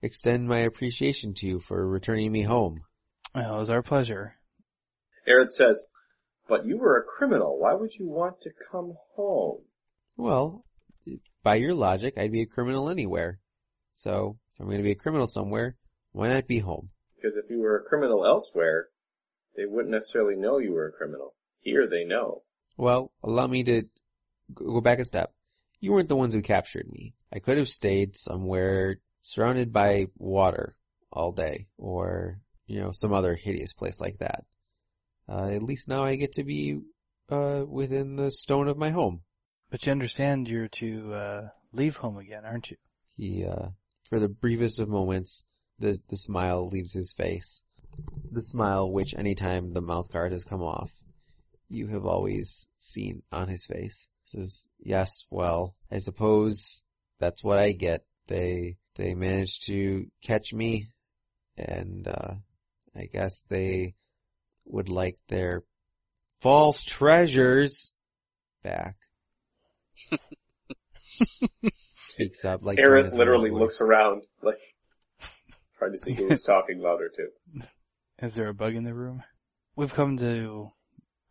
extend 0.00 0.48
my 0.48 0.60
appreciation 0.60 1.34
to 1.34 1.46
you 1.46 1.60
for 1.60 1.86
returning 1.86 2.32
me 2.32 2.40
home. 2.40 2.84
Well, 3.34 3.56
it 3.56 3.58
was 3.58 3.68
our 3.68 3.82
pleasure. 3.82 4.34
Aerith 5.28 5.50
says, 5.50 5.86
but 6.48 6.64
you 6.64 6.78
were 6.78 6.98
a 6.98 7.04
criminal. 7.04 7.58
Why 7.58 7.74
would 7.74 7.92
you 7.92 8.08
want 8.08 8.40
to 8.42 8.50
come 8.70 8.94
home? 9.14 9.60
Well, 10.16 10.64
by 11.42 11.56
your 11.56 11.74
logic, 11.74 12.14
I'd 12.16 12.32
be 12.32 12.42
a 12.42 12.46
criminal 12.46 12.88
anywhere. 12.88 13.38
So, 13.92 14.38
if 14.54 14.60
I'm 14.60 14.66
going 14.66 14.78
to 14.78 14.84
be 14.84 14.92
a 14.92 14.96
criminal 14.96 15.26
somewhere, 15.26 15.76
why 16.12 16.28
not 16.28 16.46
be 16.46 16.58
home? 16.58 16.90
Because 17.16 17.36
if 17.36 17.50
you 17.50 17.60
were 17.60 17.76
a 17.76 17.88
criminal 17.88 18.24
elsewhere, 18.24 18.88
they 19.56 19.66
wouldn't 19.66 19.92
necessarily 19.92 20.36
know 20.36 20.58
you 20.58 20.72
were 20.72 20.86
a 20.86 20.92
criminal. 20.92 21.34
Here 21.60 21.86
they 21.86 22.04
know. 22.04 22.42
Well, 22.76 23.12
allow 23.22 23.46
me 23.46 23.64
to 23.64 23.82
go 24.54 24.80
back 24.80 25.00
a 25.00 25.04
step. 25.04 25.32
You 25.80 25.92
weren't 25.92 26.08
the 26.08 26.16
ones 26.16 26.32
who 26.32 26.42
captured 26.42 26.88
me. 26.88 27.14
I 27.32 27.40
could 27.40 27.58
have 27.58 27.68
stayed 27.68 28.16
somewhere 28.16 29.00
surrounded 29.20 29.72
by 29.72 30.06
water 30.16 30.74
all 31.12 31.32
day, 31.32 31.66
or, 31.76 32.40
you 32.66 32.80
know, 32.80 32.92
some 32.92 33.12
other 33.12 33.34
hideous 33.34 33.72
place 33.72 34.00
like 34.00 34.18
that. 34.18 34.44
Uh, 35.28 35.50
at 35.52 35.62
least 35.62 35.88
now 35.88 36.04
I 36.04 36.16
get 36.16 36.32
to 36.34 36.44
be 36.44 36.80
uh, 37.28 37.64
within 37.68 38.16
the 38.16 38.30
stone 38.30 38.68
of 38.68 38.78
my 38.78 38.90
home. 38.90 39.22
But 39.70 39.84
you 39.84 39.92
understand 39.92 40.48
you're 40.48 40.68
to 40.68 41.12
uh, 41.12 41.48
leave 41.72 41.96
home 41.96 42.16
again, 42.16 42.44
aren't 42.44 42.70
you? 42.70 42.76
He, 43.16 43.44
uh, 43.44 43.68
for 44.08 44.18
the 44.18 44.28
briefest 44.28 44.80
of 44.80 44.88
moments, 44.88 45.46
the, 45.78 45.98
the 46.08 46.16
smile 46.16 46.68
leaves 46.68 46.92
his 46.92 47.12
face. 47.12 47.62
The 48.32 48.40
smile 48.40 48.90
which 48.90 49.14
any 49.14 49.34
time 49.34 49.72
the 49.72 49.82
mouth 49.82 50.10
guard 50.10 50.32
has 50.32 50.44
come 50.44 50.62
off, 50.62 50.92
you 51.68 51.88
have 51.88 52.06
always 52.06 52.68
seen 52.78 53.22
on 53.30 53.48
his 53.48 53.66
face. 53.66 54.08
He 54.24 54.38
Says, 54.38 54.68
yes, 54.78 55.24
well, 55.30 55.74
I 55.90 55.98
suppose 55.98 56.84
that's 57.18 57.44
what 57.44 57.58
I 57.58 57.72
get. 57.72 58.04
They, 58.28 58.78
they 58.94 59.14
managed 59.14 59.66
to 59.66 60.06
catch 60.22 60.54
me 60.54 60.86
and, 61.56 62.06
uh, 62.08 62.34
I 62.96 63.06
guess 63.12 63.42
they 63.48 63.94
would 64.70 64.88
like 64.88 65.16
their 65.28 65.62
false 66.40 66.84
treasures 66.84 67.92
back. 68.62 68.96
Speaks 72.00 72.44
up 72.44 72.62
like 72.62 72.78
Aerith 72.78 72.98
Jonathan 73.02 73.18
literally 73.18 73.50
looks 73.50 73.80
around, 73.80 74.22
like, 74.42 74.58
trying 75.78 75.92
to 75.92 75.98
see 75.98 76.14
who 76.14 76.28
is 76.28 76.42
talking 76.42 76.80
louder 76.80 77.10
too. 77.14 77.28
Is 78.20 78.34
there 78.34 78.48
a 78.48 78.54
bug 78.54 78.74
in 78.74 78.82
the 78.84 78.94
room? 78.94 79.22
We've 79.76 79.94
come 79.94 80.16
to 80.18 80.72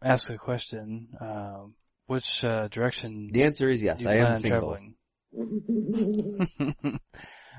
ask 0.01 0.29
a 0.29 0.37
question. 0.37 1.09
Um, 1.19 1.73
which 2.05 2.41
uh, 2.45 2.69
direction 2.69 3.29
The 3.33 3.43
answer 3.43 3.69
is 3.69 3.83
yes, 3.83 4.05
I 4.05 4.13
am 4.15 4.31
single. 4.31 4.77
traveling? 4.77 4.95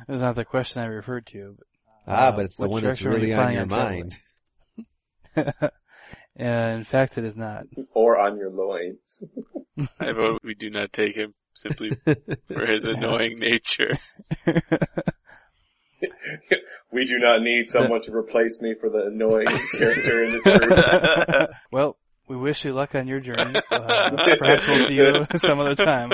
That's 0.08 0.20
not 0.22 0.36
the 0.36 0.46
question 0.46 0.82
I 0.82 0.86
referred 0.86 1.26
to. 1.28 1.56
But, 1.58 1.66
Ah, 2.10 2.28
uh, 2.28 2.36
but 2.36 2.44
it's 2.46 2.56
the 2.56 2.66
one 2.68 2.82
that's 2.82 3.00
direction 3.00 3.08
are 3.08 3.10
you 3.10 3.16
really 3.18 3.32
on 3.34 3.38
planning 3.38 3.56
your 3.56 3.66
traveling? 3.66 4.00
mind. 4.04 4.16
and 6.36 6.78
in 6.78 6.84
fact, 6.84 7.18
it 7.18 7.24
is 7.24 7.36
not. 7.36 7.64
or 7.94 8.18
on 8.18 8.36
your 8.38 8.50
loins. 8.50 9.22
I 10.00 10.12
vote 10.12 10.40
we 10.42 10.54
do 10.54 10.70
not 10.70 10.92
take 10.92 11.14
him 11.14 11.34
simply 11.54 11.90
for 12.46 12.66
his 12.66 12.84
annoying 12.84 13.38
nature. 13.38 13.90
we 16.92 17.04
do 17.04 17.18
not 17.18 17.42
need 17.42 17.68
someone 17.68 18.00
to 18.02 18.14
replace 18.14 18.60
me 18.60 18.74
for 18.74 18.88
the 18.88 19.06
annoying 19.06 19.46
character 19.46 20.24
in 20.24 20.32
this 20.32 20.44
group. 20.44 21.50
well, 21.72 21.96
we 22.28 22.36
wish 22.36 22.64
you 22.64 22.72
luck 22.72 22.94
on 22.94 23.08
your 23.08 23.20
journey. 23.20 23.60
Uh, 23.70 24.36
perhaps 24.38 24.68
we'll 24.68 24.86
see 24.86 24.94
you 24.94 25.26
some 25.36 25.58
other 25.60 25.74
time. 25.74 26.12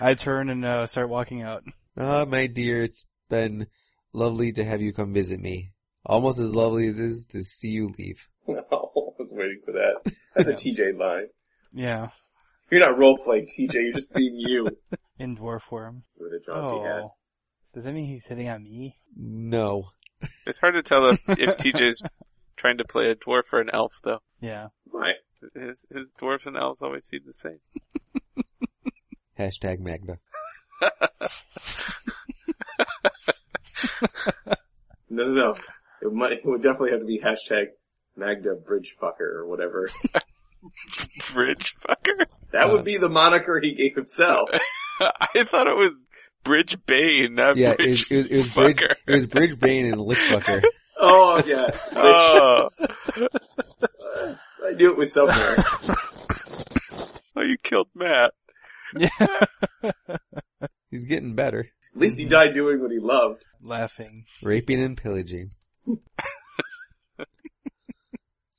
I 0.00 0.14
turn 0.14 0.48
and 0.48 0.64
uh, 0.64 0.86
start 0.86 1.08
walking 1.08 1.42
out. 1.42 1.64
Ah, 1.98 2.24
my 2.24 2.46
dear, 2.46 2.84
it's 2.84 3.04
been 3.28 3.66
lovely 4.12 4.52
to 4.52 4.64
have 4.64 4.80
you 4.80 4.92
come 4.92 5.12
visit 5.12 5.40
me. 5.40 5.72
Almost 6.04 6.38
as 6.38 6.54
lovely 6.54 6.86
as 6.86 6.98
it 6.98 7.04
is 7.04 7.26
to 7.32 7.42
see 7.42 7.70
you 7.70 7.90
leave. 7.98 8.28
No, 8.46 8.64
I 8.72 8.76
was 9.18 9.30
waiting 9.32 9.60
for 9.64 9.72
that. 9.72 10.12
That's 10.34 10.48
a 10.48 10.54
TJ 10.54 10.98
line. 10.98 11.28
Yeah, 11.72 12.08
You're 12.70 12.80
not 12.80 12.98
role 12.98 13.18
playing 13.22 13.46
TJ, 13.46 13.74
you're 13.74 13.92
just 13.92 14.12
being 14.14 14.34
you. 14.36 14.68
in 15.18 15.36
dwarf 15.36 15.62
form. 15.62 16.04
With 16.18 16.32
a 16.32 16.40
jaunty 16.40 16.76
oh. 16.76 16.84
hat. 16.84 17.02
Oh, 17.04 17.14
does 17.74 17.84
that 17.84 17.92
mean 17.92 18.06
he's 18.06 18.24
hitting 18.24 18.48
on 18.48 18.62
me? 18.62 18.96
No. 19.16 19.88
It's 20.46 20.58
hard 20.58 20.74
to 20.74 20.82
tell 20.82 21.10
if, 21.10 21.20
if 21.28 21.58
TJ's 21.58 22.02
trying 22.56 22.78
to 22.78 22.84
play 22.84 23.10
a 23.10 23.14
dwarf 23.14 23.42
or 23.52 23.60
an 23.60 23.70
elf 23.72 23.92
though. 24.02 24.20
Yeah. 24.40 24.68
Right. 24.90 25.16
His, 25.54 25.84
his 25.94 26.10
dwarfs 26.18 26.46
and 26.46 26.56
elves 26.56 26.80
always 26.80 27.04
seem 27.06 27.20
the 27.26 27.34
same. 27.34 27.58
Hashtag 29.38 29.80
Magna. 29.80 30.18
No, 35.16 35.24
no, 35.24 35.32
no. 35.32 35.56
It 36.02 36.12
might, 36.12 36.32
it 36.32 36.44
would 36.44 36.62
definitely 36.62 36.90
have 36.90 37.00
to 37.00 37.06
be 37.06 37.20
hashtag 37.20 37.68
Magda 38.16 38.54
Bridgefucker 38.54 39.20
or 39.20 39.46
whatever. 39.46 39.90
Bridgefucker? 41.20 42.26
That 42.52 42.70
would 42.70 42.84
be 42.84 42.96
the 42.98 43.08
moniker 43.08 43.60
he 43.60 43.74
gave 43.74 43.94
himself. 43.94 44.48
I 45.00 45.44
thought 45.44 45.66
it 45.66 45.76
was 45.76 45.92
Bridge 46.44 46.76
Bane, 46.86 47.34
not 47.34 47.56
Yeah, 47.56 47.72
it 47.72 47.78
Bridge 47.78 47.98
was, 47.98 48.10
it 48.10 48.16
was, 48.16 48.26
it 48.28 48.36
was 48.38 48.54
Bridge, 48.54 48.76
Fucker. 48.78 48.92
it 49.06 49.12
was 49.12 49.26
Bridge 49.26 49.58
Bane 49.58 49.86
and 49.92 50.00
Lickfucker. 50.00 50.62
Oh, 50.98 51.42
yes. 51.46 51.90
Bridge- 51.92 52.04
Oh, 52.06 52.68
I 54.66 54.72
knew 54.76 54.90
it 54.92 54.96
was 54.96 55.12
somewhere. 55.12 55.56
oh, 57.36 57.42
you 57.42 57.58
killed 57.62 57.88
Matt. 57.94 58.32
Yeah. 58.96 59.10
He's 60.90 61.04
getting 61.04 61.34
better. 61.34 61.68
At 61.94 62.00
least 62.00 62.18
he 62.18 62.24
died 62.24 62.54
doing 62.54 62.80
what 62.80 62.90
he 62.90 62.98
loved. 62.98 63.44
Laughing. 63.62 64.24
Raping 64.42 64.82
and 64.82 64.96
pillaging. 64.96 65.50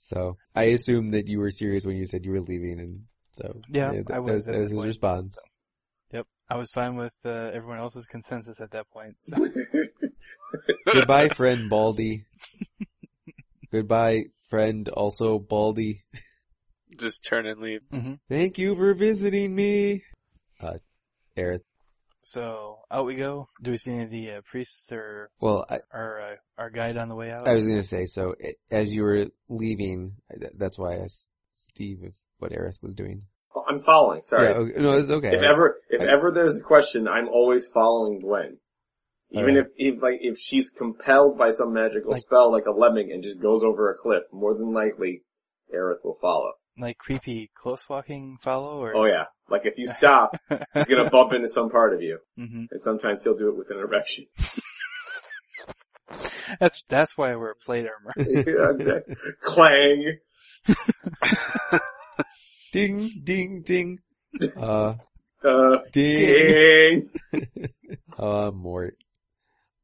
So, 0.07 0.37
I 0.55 0.63
assumed 0.71 1.15
that 1.15 1.27
you 1.27 1.39
were 1.39 1.51
serious 1.51 1.85
when 1.85 1.97
you 1.97 2.05
said 2.05 2.23
you 2.23 2.31
were 2.31 2.39
leaving 2.39 2.79
and 2.79 3.01
so. 3.33 3.61
Yeah, 3.67 3.91
that, 3.91 4.13
I 4.13 4.19
was 4.19 4.45
that 4.45 4.53
that 4.53 4.59
was 4.59 4.69
his 4.69 4.77
point. 4.77 4.87
response. 4.87 5.37
Yep. 6.13 6.27
I 6.49 6.55
was 6.55 6.71
fine 6.71 6.95
with 6.95 7.13
uh, 7.25 7.29
everyone 7.29 7.79
else's 7.79 8.05
consensus 8.05 8.61
at 8.61 8.71
that 8.71 8.89
point. 8.89 9.17
So. 9.19 9.35
Goodbye, 10.93 11.27
friend 11.27 11.69
Baldy. 11.69 12.23
Goodbye, 13.69 14.27
friend 14.47 14.87
also 14.87 15.39
Baldy. 15.39 16.05
Just 16.97 17.25
turn 17.25 17.45
and 17.45 17.59
leave. 17.59 17.81
hmm 17.91 18.13
Thank 18.29 18.59
you 18.59 18.77
for 18.77 18.93
visiting 18.93 19.53
me. 19.53 20.03
Uh, 20.61 20.77
Aerith. 21.35 21.63
So 22.31 22.79
out 22.91 23.05
we 23.05 23.15
go. 23.15 23.47
Do 23.63 23.71
we 23.71 23.77
see 23.77 23.91
any 23.93 24.03
of 24.03 24.09
the 24.11 24.31
uh, 24.31 24.41
priests 24.43 24.91
or 24.91 25.29
Well, 25.39 25.65
I, 25.69 25.79
our 25.93 26.21
uh, 26.21 26.35
our 26.57 26.69
guide 26.69 26.97
on 26.97 27.07
the 27.07 27.15
way 27.15 27.31
out? 27.31 27.47
I 27.47 27.55
was 27.55 27.65
gonna 27.65 27.83
say, 27.83 28.05
so 28.05 28.35
eh, 28.41 28.51
as 28.69 28.93
you 28.93 29.03
were 29.03 29.27
leaving, 29.47 30.13
I- 30.29 30.49
that's 30.57 30.77
why 30.77 30.95
I 30.95 30.97
asked 31.05 31.31
Steve 31.53 31.99
if 32.03 32.13
what 32.39 32.51
Aerith 32.51 32.83
was 32.83 32.93
doing. 32.95 33.23
Oh, 33.55 33.63
I'm 33.65 33.79
following, 33.79 34.23
sorry. 34.23 34.49
Yeah, 34.49 34.57
okay, 34.57 34.81
no, 34.81 34.97
it's 34.97 35.09
okay. 35.09 35.29
If 35.37 35.41
ever, 35.41 35.77
if 35.89 36.01
I- 36.01 36.11
ever 36.13 36.31
there's 36.33 36.57
a 36.57 36.61
question, 36.63 37.07
I'm 37.07 37.29
always 37.29 37.69
following 37.69 38.19
Gwen. 38.19 38.57
Even 39.31 39.51
Alright. 39.51 39.65
if, 39.77 39.95
if 39.95 40.01
like, 40.03 40.17
if 40.21 40.37
she's 40.37 40.71
compelled 40.71 41.37
by 41.37 41.51
some 41.51 41.71
magical 41.73 42.11
Like- 42.11 42.21
spell 42.21 42.51
like 42.51 42.65
a 42.65 42.71
lemming 42.71 43.11
and 43.13 43.23
just 43.23 43.39
goes 43.39 43.63
over 43.63 43.89
a 43.89 43.95
cliff, 43.97 44.23
more 44.33 44.53
than 44.53 44.73
likely, 44.73 45.23
Aerith 45.73 46.03
will 46.03 46.17
follow. 46.21 46.51
Like 46.77 46.97
creepy 46.97 47.49
close 47.55 47.87
walking 47.89 48.37
follow 48.41 48.79
or? 48.81 48.95
Oh 48.95 49.05
yeah. 49.05 49.25
Like 49.49 49.65
if 49.65 49.77
you 49.77 49.87
stop, 49.99 50.37
he's 50.73 50.87
gonna 50.89 51.09
bump 51.09 51.33
into 51.33 51.47
some 51.47 51.69
part 51.69 51.93
of 51.93 52.01
you. 52.01 52.19
hmm 52.35 52.65
And 52.69 52.81
sometimes 52.81 53.23
he'll 53.23 53.37
do 53.37 53.49
it 53.49 53.57
with 53.57 53.69
an 53.71 53.77
erection. 53.79 54.25
That's 56.61 56.81
that's 56.87 57.17
why 57.17 57.35
we're 57.35 57.51
a 57.51 57.55
plate 57.55 57.85
armor. 57.85 58.13
yeah, 58.17 58.71
exactly. 58.71 59.15
Clang! 59.41 60.17
Ding, 62.71 63.09
ding, 63.23 63.63
ding. 63.65 63.99
Uh, 64.55 64.95
Uh, 65.43 65.79
ding. 65.91 66.23
ding! 66.23 67.09
Uh, 68.17 68.51
Mort. 68.53 68.95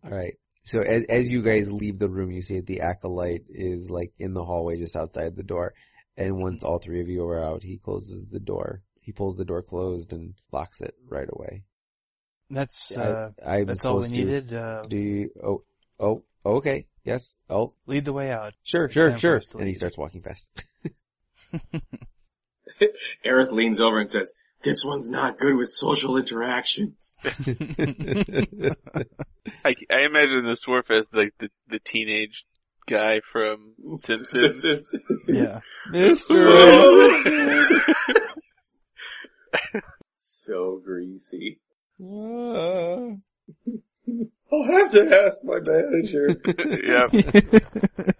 Alright. 0.05 0.35
So 0.63 0.79
as, 0.81 1.03
as 1.03 1.29
you 1.29 1.41
guys 1.41 1.71
leave 1.71 1.99
the 1.99 2.09
room, 2.09 2.31
you 2.31 2.41
see 2.41 2.55
that 2.57 2.65
the 2.67 2.81
acolyte 2.81 3.43
is 3.49 3.89
like 3.91 4.13
in 4.17 4.33
the 4.33 4.43
hallway 4.45 4.77
just 4.79 4.95
outside 4.95 5.35
the 5.35 5.43
door. 5.43 5.73
And 6.15 6.37
once 6.41 6.63
all 6.63 6.79
three 6.79 7.01
of 7.01 7.09
you 7.09 7.25
are 7.27 7.43
out, 7.43 7.63
he 7.63 7.77
closes 7.77 8.27
the 8.27 8.39
door. 8.39 8.81
He 9.01 9.11
pulls 9.11 9.35
the 9.35 9.45
door 9.45 9.61
closed 9.63 10.13
and 10.13 10.35
locks 10.51 10.79
it 10.81 10.95
right 11.09 11.27
away. 11.29 11.63
That's 12.49 12.95
uh, 12.95 13.31
I, 13.45 13.57
I'm 13.57 13.65
that's 13.65 13.83
all 13.85 13.97
we 13.97 14.03
supposed 14.03 14.13
to, 14.15 14.25
needed. 14.25 14.53
Uh, 14.53 14.83
do 14.87 14.97
you, 14.97 15.29
oh, 15.43 15.63
oh, 15.99 16.23
okay, 16.45 16.85
yes, 17.03 17.35
oh, 17.49 17.73
lead 17.87 18.05
the 18.05 18.13
way 18.13 18.31
out. 18.31 18.53
sure, 18.63 18.85
It's 18.85 18.93
sure, 18.93 19.17
sure. 19.17 19.37
us 19.37 19.47
to 19.47 19.57
And 19.57 19.67
he 19.67 19.73
starts 19.73 19.97
walking 19.97 20.21
fast. 20.21 20.63
Aerith 23.25 23.51
leans 23.51 23.79
over 23.79 23.99
and 23.99 24.09
says, 24.09 24.33
this 24.63 24.83
one's 24.85 25.09
not 25.09 25.37
good 25.37 25.55
with 25.55 25.69
social 25.69 26.17
interactions. 26.17 27.17
I, 29.65 29.75
I 29.89 30.05
imagine 30.05 30.45
this 30.45 30.63
dwarf 30.65 30.89
as 30.89 31.07
like 31.11 31.33
the, 31.37 31.49
the 31.67 31.79
teenage 31.79 32.45
guy 32.87 33.21
from 33.31 33.73
Simpsons. 34.01 34.61
Simpsons. 34.61 35.05
yeah. 35.27 35.59
Mr. 35.91 37.79
so 40.19 40.81
greasy. 40.83 41.59
Ah. 42.01 43.15
I'll 44.51 44.79
have 44.79 44.91
to 44.91 45.23
ask 45.25 45.39
my 45.43 45.59
manager. 45.65 46.29
yep. 46.83 48.13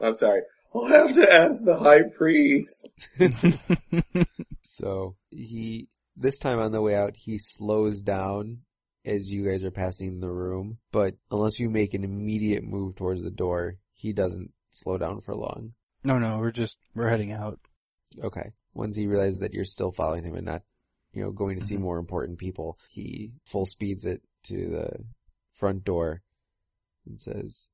I'm 0.00 0.14
sorry. 0.14 0.42
I'll 0.74 0.88
have 0.88 1.14
to 1.14 1.32
ask 1.32 1.64
the 1.64 1.78
high 1.78 2.02
priest. 2.16 2.92
So 4.78 5.16
he, 5.30 5.88
this 6.16 6.38
time 6.38 6.60
on 6.60 6.72
the 6.72 6.80
way 6.82 6.94
out, 6.94 7.16
he 7.16 7.38
slows 7.38 8.02
down 8.02 8.58
as 9.08 9.30
you 9.30 9.44
guys 9.48 9.64
are 9.64 9.70
passing 9.70 10.20
the 10.20 10.30
room, 10.30 10.78
but 10.92 11.14
unless 11.30 11.58
you 11.58 11.70
make 11.70 11.94
an 11.94 12.04
immediate 12.04 12.62
move 12.62 12.94
towards 12.96 13.22
the 13.22 13.30
door, 13.30 13.76
he 13.94 14.12
doesn't 14.12 14.52
slow 14.70 14.98
down 14.98 15.20
for 15.20 15.34
long. 15.34 15.72
no, 16.04 16.18
no, 16.18 16.38
we're 16.38 16.52
just 16.52 16.76
we're 16.94 17.08
heading 17.08 17.32
out. 17.32 17.58
Okay. 18.22 18.52
Once 18.74 18.96
he 18.96 19.06
realizes 19.06 19.40
that 19.40 19.52
you're 19.54 19.64
still 19.64 19.90
following 19.92 20.24
him 20.24 20.34
and 20.36 20.46
not, 20.46 20.62
you 21.12 21.22
know, 21.22 21.32
going 21.32 21.58
to 21.58 21.64
see 21.64 21.76
Mhm. 21.76 21.80
more 21.80 21.98
important 21.98 22.38
people, 22.38 22.78
he 22.90 23.32
full 23.46 23.66
speeds 23.66 24.04
it 24.04 24.22
to 24.44 24.56
the 24.68 25.04
front 25.54 25.84
door 25.84 26.22
and 27.06 27.20
says, 27.20 27.68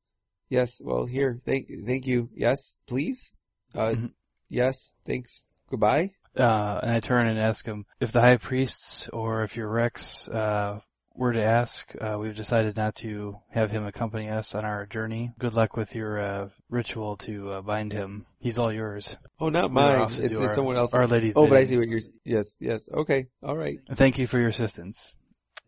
yes, 0.49 0.81
well 0.83 1.05
here, 1.05 1.41
thank, 1.45 1.69
thank 1.85 2.07
you. 2.07 2.31
Yes, 2.35 2.77
please? 2.87 3.35
Uh, 3.75 3.95
Mhm. 3.95 4.13
yes, 4.49 4.97
thanks. 5.05 5.43
Goodbye. 5.69 6.13
Uh, 6.37 6.81
and 6.83 6.91
I 6.91 7.01
turn 7.01 7.27
and 7.29 7.39
ask 7.39 7.65
him 7.65 7.85
if 8.01 8.11
the 8.13 8.21
high 8.21 8.39
priests 8.39 9.09
or 9.13 9.43
if 9.45 9.57
your 9.57 9.69
Rex, 9.69 10.27
uh, 10.29 10.81
were 11.15 11.33
to 11.33 11.43
ask, 11.43 11.93
uh, 12.01 12.17
we've 12.19 12.35
decided 12.35 12.77
not 12.77 12.97
to 12.97 13.39
have 13.51 13.71
him 13.71 13.87
accompany 13.87 14.29
us 14.29 14.55
on 14.55 14.65
our 14.65 14.85
journey. 14.87 15.33
Good 15.39 15.55
luck 15.55 15.77
with 15.77 15.95
your, 15.95 16.19
uh, 16.19 16.49
ritual 16.69 17.17
to 17.19 17.53
uh, 17.53 17.61
bind 17.63 17.93
him. 17.93 18.27
He's 18.41 18.59
all 18.59 18.73
yours. 18.73 19.17
Oh, 19.41 19.49
not 19.49 19.71
mine. 19.71 20.03
It's, 20.07 20.19
it's 20.19 20.39
our- 20.41 20.55
someone 20.55 20.77
else. 20.77 20.93
Our 20.95 21.07
Lady's 21.07 21.35
Oh, 21.37 21.47
but 21.47 21.59
I 21.59 21.65
see 21.65 21.77
what 21.79 21.87
you're. 21.89 22.01
Yes, 22.25 22.57
yes. 22.61 22.89
Okay, 22.93 23.27
all 23.43 23.57
right. 23.57 23.79
Thank 23.95 24.19
you 24.19 24.27
for 24.27 24.39
your 24.39 24.49
assistance. 24.49 25.15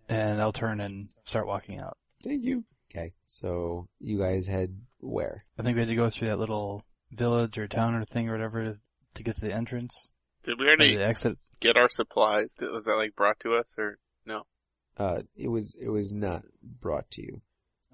And 0.08 0.40
I'll 0.40 0.52
turn 0.52 0.80
and 0.80 1.08
start 1.24 1.46
walking 1.46 1.80
out. 1.80 1.96
Thank 2.22 2.44
you. 2.44 2.64
Okay, 2.92 3.12
so 3.26 3.88
you 4.00 4.18
guys 4.18 4.46
head 4.46 4.76
where? 5.00 5.44
I 5.58 5.62
think 5.62 5.74
we 5.76 5.80
had 5.82 5.88
to 5.88 5.96
go 5.96 6.10
through 6.10 6.28
that 6.28 6.38
little 6.38 6.84
village 7.12 7.56
or 7.58 7.68
town 7.68 7.94
or 7.94 8.04
thing 8.04 8.28
or 8.28 8.32
whatever 8.32 8.64
to, 8.64 8.78
to 9.14 9.22
get 9.22 9.34
to 9.36 9.40
the 9.42 9.52
entrance. 9.52 10.10
Did 10.44 10.58
we 10.58 10.66
Or 10.66 10.70
already 10.70 10.96
the 10.96 11.06
exit. 11.06 11.38
get 11.60 11.76
our 11.76 11.88
supplies? 11.88 12.50
Was 12.60 12.84
that 12.84 12.94
like 12.94 13.14
brought 13.14 13.38
to 13.40 13.54
us 13.56 13.66
or? 13.78 13.98
Uh, 14.96 15.22
it 15.36 15.48
was 15.48 15.74
it 15.80 15.88
was 15.88 16.12
not 16.12 16.42
brought 16.62 17.10
to 17.12 17.22
you, 17.22 17.40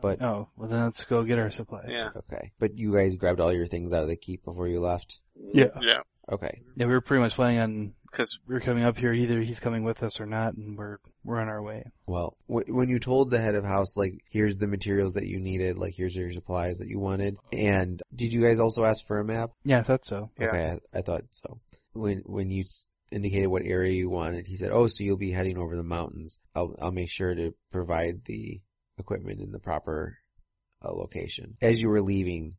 but 0.01 0.23
Oh, 0.23 0.49
well 0.57 0.69
then 0.69 0.85
let's 0.85 1.05
go 1.05 1.23
get 1.25 1.39
our 1.39 1.51
supplies. 1.51 1.89
Yeah. 1.91 2.11
okay. 2.17 2.53
But 2.59 2.79
you 2.79 2.95
guys 2.95 3.17
grabbed 3.17 3.41
all 3.41 3.53
your 3.53 3.67
things 3.67 3.93
out 3.93 4.03
of 4.03 4.09
the 4.09 4.17
keep 4.17 4.45
before 4.45 4.69
you 4.69 4.81
left. 4.81 5.19
Yeah. 5.53 5.67
Yeah. 5.81 6.01
Okay. 6.31 6.63
Yeah, 6.77 6.87
we 6.87 6.93
were 6.93 7.01
pretty 7.01 7.21
much 7.23 7.35
planning 7.35 7.59
on 7.59 7.95
Cause 8.13 8.39
we're 8.47 8.61
coming 8.61 8.85
up 8.85 8.99
here. 8.99 9.15
Either 9.15 9.41
he's 9.41 9.59
coming 9.59 9.85
with 9.85 10.03
us 10.03 10.21
or 10.21 10.27
not, 10.27 10.53
and 10.55 10.77
we're 10.77 10.99
we're 11.25 11.41
on 11.41 11.49
our 11.49 11.63
way. 11.63 11.85
Well, 12.07 12.37
wh- 12.47 12.69
when 12.69 12.91
you 12.91 12.99
told 12.99 13.31
the 13.31 13.41
head 13.41 13.55
of 13.55 13.65
house, 13.65 13.97
like, 13.97 14.21
here's 14.29 14.59
the 14.59 14.67
materials 14.67 15.15
that 15.15 15.27
you 15.27 15.41
needed, 15.41 15.79
like, 15.79 15.95
here's 15.97 16.15
your 16.15 16.31
supplies 16.31 16.77
that 16.79 16.89
you 16.89 16.99
wanted, 16.99 17.39
and 17.55 18.03
did 18.15 18.31
you 18.35 18.43
guys 18.43 18.61
also 18.61 18.85
ask 18.85 19.07
for 19.07 19.19
a 19.19 19.25
map? 19.25 19.53
Yeah, 19.65 19.79
I 19.79 19.83
thought 19.83 20.05
so. 20.05 20.31
Yeah. 20.39 20.49
Okay, 20.49 20.77
I, 20.95 20.99
I 20.99 21.01
thought 21.01 21.23
so. 21.31 21.59
When 21.95 22.19
when 22.27 22.51
you 22.51 22.65
s- 22.65 22.91
indicated 23.13 23.47
what 23.49 23.65
area 23.65 23.93
you 23.93 24.09
wanted, 24.09 24.47
he 24.47 24.57
said, 24.57 24.71
"Oh, 24.73 24.87
so 24.87 25.05
you'll 25.05 25.17
be 25.17 25.31
heading 25.31 25.59
over 25.59 25.77
the 25.77 25.83
mountains. 25.83 26.39
I'll 26.55 26.75
I'll 26.81 26.93
make 26.93 27.11
sure 27.11 27.35
to 27.35 27.55
provide 27.71 28.25
the 28.25 28.61
equipment 28.99 29.41
in 29.41 29.53
the 29.53 29.59
proper 29.59 30.19
uh, 30.85 30.93
location." 30.93 31.57
As 31.61 31.81
you 31.81 31.89
were 31.89 32.03
leaving, 32.03 32.57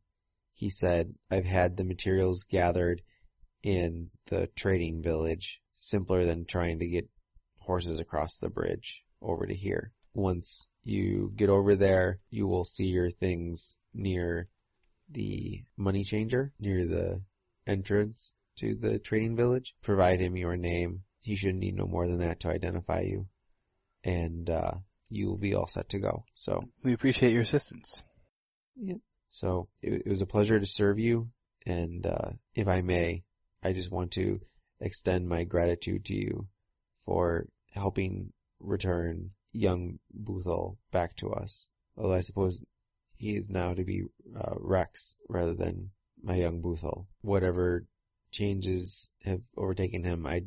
he 0.54 0.70
said, 0.70 1.14
"I've 1.30 1.44
had 1.44 1.76
the 1.76 1.84
materials 1.84 2.44
gathered 2.44 3.02
in 3.62 4.10
the 4.26 4.48
trading 4.54 5.02
village. 5.02 5.60
Simpler 5.74 6.24
than 6.24 6.46
trying 6.46 6.78
to 6.78 6.86
get 6.86 7.08
horses 7.58 7.98
across 7.98 8.38
the 8.38 8.48
bridge 8.48 9.04
over 9.20 9.46
to 9.46 9.54
here. 9.54 9.92
Once 10.14 10.68
you 10.84 11.32
get 11.34 11.50
over 11.50 11.74
there, 11.74 12.20
you 12.30 12.46
will 12.46 12.64
see 12.64 12.86
your 12.86 13.10
things 13.10 13.78
near 13.92 14.48
the 15.10 15.64
money 15.76 16.04
changer, 16.04 16.52
near 16.60 16.86
the 16.86 17.20
entrance 17.66 18.32
to 18.56 18.74
the 18.74 18.98
trading 18.98 19.36
village. 19.36 19.74
Provide 19.82 20.20
him 20.20 20.36
your 20.36 20.56
name. 20.56 21.02
He 21.20 21.36
should 21.36 21.54
need 21.54 21.74
no 21.74 21.86
more 21.86 22.06
than 22.06 22.18
that 22.18 22.40
to 22.40 22.48
identify 22.48 23.00
you. 23.00 23.26
And, 24.02 24.48
uh, 24.50 24.74
you 25.08 25.28
will 25.28 25.38
be 25.38 25.54
all 25.54 25.66
set 25.66 25.90
to 25.90 25.98
go. 25.98 26.24
So, 26.34 26.64
We 26.82 26.92
appreciate 26.92 27.32
your 27.32 27.42
assistance. 27.42 28.02
so 29.30 29.68
it, 29.80 30.02
it 30.06 30.10
was 30.10 30.20
a 30.20 30.26
pleasure 30.26 30.58
to 30.58 30.66
serve 30.66 30.98
you. 30.98 31.30
And, 31.66 32.06
uh, 32.06 32.30
if 32.54 32.68
I 32.68 32.82
may, 32.82 33.24
I 33.62 33.72
just 33.72 33.90
want 33.90 34.12
to 34.12 34.40
extend 34.80 35.28
my 35.28 35.44
gratitude 35.44 36.04
to 36.06 36.14
you 36.14 36.46
for 37.04 37.48
helping 37.72 38.32
return 38.60 39.30
young 39.52 39.98
Boothel 40.12 40.76
back 40.90 41.16
to 41.16 41.30
us. 41.32 41.68
Although 41.96 42.14
I 42.14 42.20
suppose 42.20 42.64
he 43.16 43.36
is 43.36 43.48
now 43.48 43.72
to 43.72 43.84
be 43.84 44.02
uh, 44.36 44.54
Rex 44.58 45.16
rather 45.28 45.54
than 45.54 45.90
my 46.22 46.36
young 46.36 46.60
Boothel. 46.60 47.06
Whatever 47.20 47.86
changes 48.34 49.12
have 49.22 49.40
overtaken 49.56 50.02
him, 50.02 50.26
I 50.26 50.42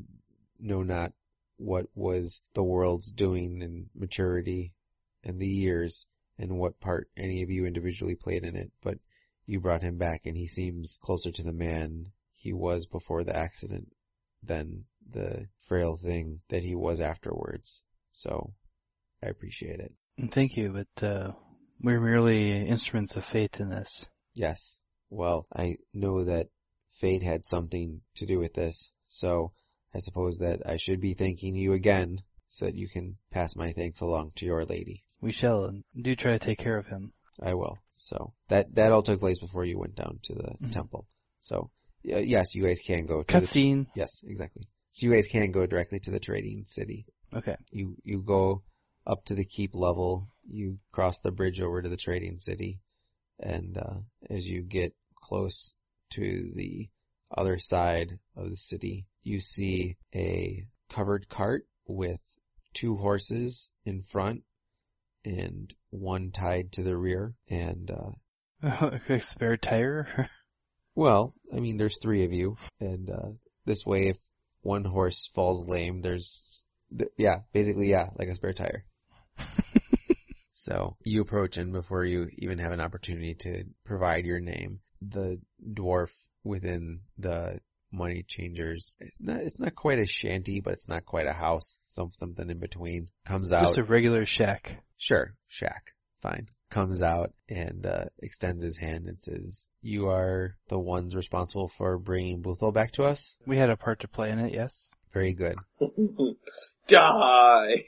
know 0.60 0.84
not 0.84 1.14
what 1.58 1.88
was 1.96 2.44
the 2.54 2.64
world's 2.64 3.12
doing 3.12 3.62
in 3.62 3.90
maturity 3.96 4.74
and 5.24 5.40
the 5.40 5.48
years 5.48 6.06
and 6.38 6.60
what 6.60 6.80
part 6.80 7.10
any 7.18 7.42
of 7.42 7.50
you 7.50 7.66
individually 7.66 8.16
played 8.16 8.44
in 8.44 8.56
it, 8.56 8.72
but 8.84 9.00
you 9.46 9.60
brought 9.60 9.82
him 9.82 9.98
back 9.98 10.26
and 10.26 10.36
he 10.38 10.48
seems 10.48 11.00
closer 11.02 11.32
to 11.32 11.44
the 11.44 11.54
man 11.54 12.12
he 12.34 12.54
was 12.54 12.86
before 12.86 13.24
the 13.24 13.36
accident 13.36 13.88
than 14.44 14.84
the 15.10 15.48
frail 15.58 15.96
thing 15.96 16.42
that 16.50 16.64
he 16.64 16.76
was 16.76 17.00
afterwards. 17.00 17.84
So 18.12 18.54
I 19.24 19.28
appreciate 19.28 19.80
it. 19.80 19.94
Thank 20.32 20.58
you, 20.58 20.74
but 20.74 21.04
uh, 21.04 21.32
we're 21.82 22.02
merely 22.02 22.68
instruments 22.68 23.16
of 23.16 23.26
fate 23.26 23.60
in 23.60 23.70
this. 23.70 24.08
Yes. 24.34 24.80
Well, 25.10 25.46
I 25.56 25.78
know 25.94 26.26
that 26.26 26.48
fate 26.92 27.24
had 27.24 27.46
something 27.46 28.02
to 28.16 28.26
do 28.26 28.40
with 28.40 28.54
this, 28.54 28.92
so 29.10 29.52
I 29.94 30.00
suppose 30.00 30.40
that 30.40 30.62
I 30.66 30.78
should 30.78 31.00
be 31.02 31.14
thanking 31.14 31.56
you 31.56 31.74
again 31.74 32.20
so 32.50 32.66
that 32.66 32.76
you 32.76 32.88
can 32.88 33.18
pass 33.32 33.56
my 33.56 33.72
thanks 33.72 34.02
along 34.02 34.32
to 34.36 34.46
your 34.46 34.66
lady. 34.66 35.04
We 35.22 35.32
shall 35.32 35.66
and 35.66 35.84
do 36.00 36.16
try 36.16 36.34
to 36.34 36.40
take 36.40 36.60
care 36.60 36.78
of 36.78 36.88
him. 36.88 37.14
I 37.42 37.54
will. 37.54 37.78
So 37.94 38.34
that 38.50 38.76
that 38.76 38.92
all 38.92 39.04
took 39.04 39.20
place 39.20 39.40
before 39.40 39.66
you 39.66 39.78
went 39.80 39.96
down 39.96 40.20
to 40.24 40.34
the 40.34 40.56
Mhm. 40.62 40.72
temple. 40.72 41.08
So 41.42 41.72
yes, 42.04 42.56
you 42.56 42.64
guys 42.64 42.82
can 42.82 43.06
go 43.06 43.24
to 43.24 43.40
the, 43.40 43.46
Cutscene. 43.46 43.88
Yes, 43.96 44.24
exactly. 44.24 44.64
So 44.92 45.06
you 45.06 45.14
guys 45.14 45.28
can 45.28 45.52
go 45.52 45.66
directly 45.66 46.00
to 46.02 46.12
the 46.12 46.20
trading 46.20 46.66
city. 46.66 47.06
Okay. 47.34 47.56
You 47.72 47.98
you 48.04 48.22
go 48.22 48.64
up 49.06 49.26
to 49.26 49.36
the 49.36 49.46
keep 49.46 49.76
level, 49.76 50.30
you 50.48 50.80
cross 50.92 51.20
the 51.20 51.32
bridge 51.32 51.62
over 51.62 51.82
to 51.82 51.90
the 51.90 51.98
trading 51.98 52.38
city, 52.38 52.82
and 53.40 53.78
uh, 53.78 54.00
as 54.30 54.48
you 54.48 54.62
get 54.64 54.96
close 55.16 55.74
to 56.12 56.52
the 56.54 56.90
other 57.36 57.58
side 57.58 58.20
of 58.36 58.50
the 58.50 58.56
city, 58.56 59.06
you 59.24 59.40
see 59.40 59.98
a 60.16 60.66
covered 60.90 61.28
cart 61.28 61.68
with 61.86 62.22
two 62.74 62.96
horses 62.96 63.72
in 63.86 64.02
front 64.02 64.44
and 65.26 65.74
one 65.90 66.32
tied 66.32 66.72
to 66.74 66.84
the 66.84 66.96
rear. 66.96 67.34
And 67.50 67.92
uh, 67.92 68.90
A 69.10 69.20
spare 69.20 69.58
tire. 69.58 70.30
well, 70.96 71.34
I 71.54 71.60
mean, 71.60 71.78
there's 71.78 72.00
three 72.00 72.24
of 72.24 72.34
you, 72.34 72.58
and 72.80 73.10
uh, 73.10 73.32
this 73.66 73.86
way, 73.86 74.08
if 74.08 74.18
one 74.62 74.86
horse 74.86 75.28
falls 75.28 75.66
lame, 75.66 76.02
there's 76.02 76.66
th- 76.98 77.12
yeah, 77.18 77.40
basically 77.54 77.90
yeah, 77.90 78.10
like 78.18 78.30
a 78.30 78.36
spare 78.36 78.54
tire. 78.54 78.86
So 80.60 80.98
you 81.04 81.22
approach 81.22 81.58
and 81.58 81.72
before 81.72 82.04
you 82.04 82.30
even 82.40 82.58
have 82.58 82.72
an 82.72 82.82
opportunity 82.82 83.36
to 83.36 83.64
provide 83.86 84.26
your 84.26 84.40
name, 84.40 84.80
the 85.02 85.40
dwarf 85.64 86.12
within 86.44 87.02
the 87.18 87.60
money 87.92 88.24
changers, 88.28 88.98
it's 89.00 89.20
not, 89.20 89.42
it's 89.42 89.60
not 89.60 89.76
quite 89.76 90.00
a 90.00 90.06
shanty, 90.06 90.60
but 90.60 90.74
it's 90.74 90.90
not 90.90 91.06
quite 91.06 91.28
a 91.28 91.34
house, 91.34 91.78
some, 91.86 92.12
something 92.14 92.50
in 92.50 92.60
between, 92.60 93.08
comes 93.26 93.54
out. 93.54 93.66
Just 93.66 93.78
a 93.78 93.84
regular 93.84 94.26
shack. 94.26 94.84
Sure, 94.98 95.34
shack. 95.48 95.92
Fine. 96.22 96.48
Comes 96.72 97.02
out 97.02 97.32
and 97.48 97.86
uh, 97.86 98.06
extends 98.20 98.64
his 98.64 98.76
hand 98.76 99.06
and 99.06 99.22
says, 99.22 99.70
"You 99.84 100.08
are 100.08 100.56
the 100.68 100.80
ones 100.80 101.16
responsible 101.16 101.68
for 101.68 102.00
bringing 102.00 102.42
Boothel 102.42 102.74
back 102.74 102.94
to 102.94 103.04
us. 103.04 103.38
We 103.46 103.58
had 103.58 103.70
a 103.70 103.78
part 103.78 104.00
to 104.00 104.08
play 104.08 104.32
in 104.32 104.40
it, 104.40 104.52
yes. 104.52 104.90
Very 105.14 105.34
good. 105.34 105.56
Die! 106.88 107.84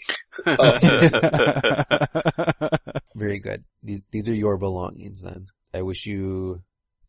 Very 3.15 3.39
good. 3.39 3.63
These, 3.83 4.01
these 4.11 4.27
are 4.27 4.33
your 4.33 4.57
belongings 4.57 5.21
then. 5.21 5.47
I 5.73 5.81
wish 5.81 6.05
you 6.05 6.61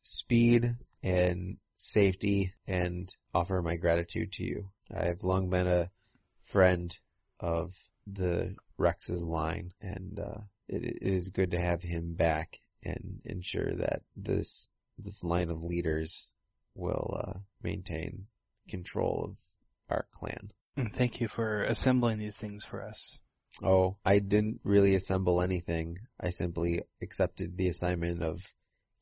speed 0.03 0.77
and 1.03 1.57
safety 1.77 2.53
and 2.67 3.09
offer 3.35 3.63
my 3.63 3.77
gratitude 3.77 4.33
to 4.33 4.45
you. 4.45 4.69
I 4.95 5.07
have 5.07 5.23
long 5.23 5.51
been 5.51 5.67
a 5.67 5.91
friend 6.43 6.95
of 7.39 7.73
the 8.07 8.57
Rex's 8.77 9.25
line 9.25 9.73
and, 9.81 10.19
uh, 10.19 10.41
it, 10.69 10.85
it 10.85 10.99
is 11.03 11.31
good 11.31 11.53
to 11.53 11.61
have 11.61 11.83
him 11.83 12.15
back 12.15 12.59
and 12.83 13.21
ensure 13.25 13.75
that 13.77 14.03
this, 14.17 14.69
this 14.99 15.25
line 15.25 15.51
of 15.51 15.63
leaders 15.63 16.31
will, 16.75 17.21
uh, 17.23 17.39
maintain 17.63 18.27
control 18.69 19.25
of 19.31 19.37
our 19.89 20.07
clan. 20.13 20.51
And 20.77 20.95
thank 20.95 21.21
you 21.21 21.29
for 21.29 21.65
assembling 21.65 22.19
these 22.19 22.37
things 22.37 22.65
for 22.65 22.83
us. 22.83 23.19
Oh, 23.63 23.97
I 24.05 24.21
didn't 24.21 24.61
really 24.63 24.95
assemble 24.95 25.43
anything. 25.43 25.99
I 26.21 26.31
simply 26.31 26.83
accepted 27.03 27.57
the 27.57 27.69
assignment 27.69 28.23
of 28.23 28.41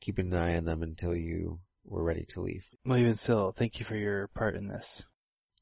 keeping 0.00 0.32
an 0.32 0.38
eye 0.38 0.56
on 0.56 0.64
them 0.64 0.82
until 0.82 1.14
you 1.14 1.60
were 1.84 2.04
ready 2.04 2.24
to 2.30 2.40
leave. 2.40 2.64
Well, 2.84 2.98
even 2.98 3.14
still, 3.14 3.52
thank 3.52 3.78
you 3.78 3.84
for 3.84 3.96
your 3.96 4.28
part 4.28 4.54
in 4.56 4.68
this. 4.68 5.02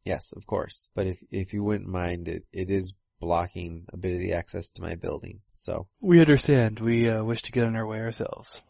Yes, 0.04 0.32
of 0.36 0.46
course. 0.46 0.88
But 0.94 1.06
if 1.06 1.18
if 1.30 1.52
you 1.52 1.62
wouldn't 1.64 1.88
mind, 1.88 2.28
it 2.28 2.44
it 2.52 2.70
is 2.70 2.92
blocking 3.20 3.86
a 3.92 3.96
bit 3.96 4.14
of 4.14 4.20
the 4.20 4.34
access 4.34 4.68
to 4.70 4.82
my 4.82 4.94
building. 4.94 5.40
So 5.54 5.88
We 6.00 6.20
understand. 6.20 6.80
We 6.80 7.08
uh, 7.08 7.24
wish 7.24 7.42
to 7.42 7.52
get 7.52 7.64
on 7.64 7.74
our 7.76 7.86
way 7.86 7.98
ourselves. 8.00 8.62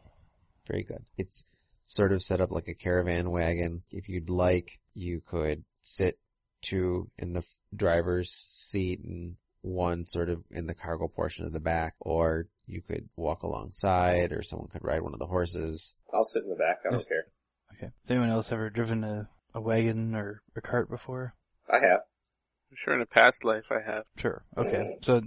very 0.69 0.85
good. 0.85 1.05
It's 1.19 1.45
sort 1.85 2.13
of 2.13 2.23
set 2.23 2.41
up 2.41 2.51
like 2.51 2.69
a 2.69 2.75
caravan 2.75 3.31
wagon. 3.31 3.83
If 3.91 4.09
you'd 4.09 4.31
like, 4.31 4.71
you 4.95 5.21
could 5.25 5.65
sit 5.83 6.19
two 6.63 7.11
in 7.19 7.33
the 7.33 7.45
driver's 7.75 8.31
seat 8.53 9.01
and 9.05 9.37
one 9.67 10.05
sort 10.05 10.31
of 10.31 10.43
in 10.51 10.67
the 10.67 10.75
cargo 10.75 11.09
portion 11.09 11.45
of 11.45 11.53
the 11.53 11.61
back, 11.61 11.95
or 12.01 12.47
you 12.67 12.81
could 12.83 13.09
walk 13.17 13.43
alongside, 13.43 14.33
or 14.33 14.43
someone 14.43 14.69
could 14.69 14.85
ride 14.85 15.03
one 15.03 15.13
of 15.13 15.19
the 15.19 15.27
horses. 15.27 15.97
I'll 16.15 16.23
sit 16.23 16.45
in 16.45 16.49
the 16.51 16.55
back, 16.57 16.79
I 16.87 16.91
don't 16.91 17.01
Yes. 17.01 17.09
care. 17.09 17.25
Okay. 17.75 17.93
Has 18.03 18.11
anyone 18.11 18.31
else 18.31 18.53
ever 18.53 18.71
driven 18.71 19.03
a, 19.05 19.29
a 19.55 19.61
wagon 19.61 20.15
or 20.15 20.41
a 20.57 20.61
cart 20.61 20.89
before? 20.89 21.35
I 21.69 21.81
have. 21.81 22.01
I'm 22.71 22.77
sure 22.85 22.95
in 22.95 23.01
a 23.03 23.07
past 23.07 23.45
life 23.45 23.67
I 23.71 23.81
have. 23.85 24.05
Sure. 24.19 24.45
Okay. 24.57 24.97
Mm. 24.99 25.05
So 25.05 25.21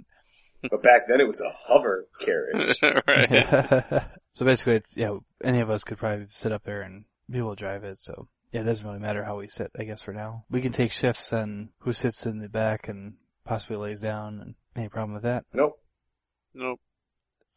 But 0.62 0.82
back 0.82 1.02
then 1.08 1.20
it 1.20 1.26
was 1.26 1.40
a 1.40 1.50
hover 1.50 2.06
carriage. 2.20 2.80
right. 3.06 4.04
so 4.34 4.44
basically, 4.44 4.76
it's 4.76 4.96
yeah. 4.96 5.16
Any 5.44 5.60
of 5.60 5.70
us 5.70 5.84
could 5.84 5.98
probably 5.98 6.26
sit 6.30 6.52
up 6.52 6.64
there 6.64 6.82
and 6.82 7.04
be 7.28 7.38
able 7.38 7.54
to 7.56 7.60
drive 7.62 7.84
it. 7.84 7.98
So 7.98 8.28
yeah, 8.52 8.62
it 8.62 8.64
doesn't 8.64 8.86
really 8.86 8.98
matter 9.00 9.22
how 9.24 9.38
we 9.38 9.48
sit. 9.48 9.70
I 9.78 9.84
guess 9.84 10.02
for 10.02 10.12
now, 10.12 10.44
we 10.50 10.60
can 10.60 10.72
take 10.72 10.92
shifts 10.92 11.32
on 11.32 11.68
who 11.80 11.92
sits 11.92 12.26
in 12.26 12.38
the 12.40 12.48
back 12.48 12.88
and 12.88 13.14
possibly 13.50 13.76
lays 13.76 14.00
down. 14.00 14.54
Any 14.76 14.88
problem 14.88 15.12
with 15.14 15.24
that? 15.24 15.44
nope. 15.52 15.80
Nope. 16.54 16.80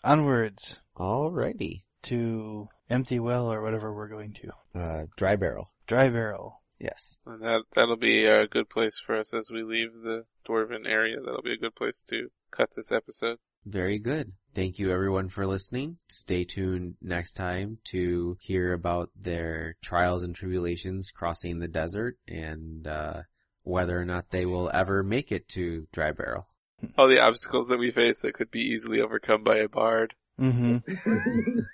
Onwards 0.03 0.79
Alrighty. 0.97 1.83
to 2.03 2.67
empty 2.89 3.19
well 3.19 3.53
or 3.53 3.61
whatever 3.61 3.93
we're 3.93 4.07
going 4.07 4.33
to. 4.33 4.79
Uh, 4.79 5.05
dry 5.15 5.35
barrel. 5.35 5.71
Dry 5.85 6.09
barrel. 6.09 6.61
Yes. 6.79 7.19
And 7.27 7.41
that 7.43 7.61
that'll 7.75 7.95
be 7.97 8.25
a 8.25 8.47
good 8.47 8.69
place 8.69 8.99
for 9.05 9.19
us 9.19 9.33
as 9.35 9.51
we 9.51 9.61
leave 9.61 9.93
the 9.93 10.25
dwarven 10.49 10.87
area. 10.87 11.17
That'll 11.23 11.43
be 11.43 11.53
a 11.53 11.57
good 11.57 11.75
place 11.75 12.01
to 12.09 12.29
cut 12.51 12.69
this 12.75 12.91
episode. 12.91 13.37
Very 13.65 13.99
good. 13.99 14.33
Thank 14.55 14.79
you 14.79 14.91
everyone 14.91 15.29
for 15.29 15.45
listening. 15.45 15.97
Stay 16.07 16.43
tuned 16.43 16.95
next 17.01 17.33
time 17.33 17.77
to 17.91 18.35
hear 18.41 18.73
about 18.73 19.11
their 19.15 19.75
trials 19.81 20.23
and 20.23 20.35
tribulations 20.35 21.11
crossing 21.11 21.59
the 21.59 21.67
desert 21.67 22.17
and, 22.27 22.85
uh, 22.87 23.21
whether 23.63 23.99
or 23.99 24.05
not 24.05 24.29
they 24.29 24.45
will 24.45 24.69
ever 24.73 25.03
make 25.03 25.31
it 25.31 25.47
to 25.49 25.87
Dry 25.91 26.11
Barrel. 26.11 26.47
All 26.97 27.09
the 27.09 27.21
obstacles 27.21 27.69
that 27.69 27.77
we 27.77 27.91
face 27.91 28.19
that 28.19 28.33
could 28.33 28.51
be 28.51 28.59
easily 28.59 29.01
overcome 29.01 29.43
by 29.43 29.57
a 29.57 29.69
bard. 29.69 30.13
Mm-hmm. 30.39 31.59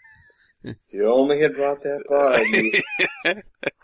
You 0.91 1.09
only 1.09 1.39
had 1.39 1.55
brought 1.55 1.81
that 1.83 2.03
bar. 2.09 2.43
You, 2.43 2.81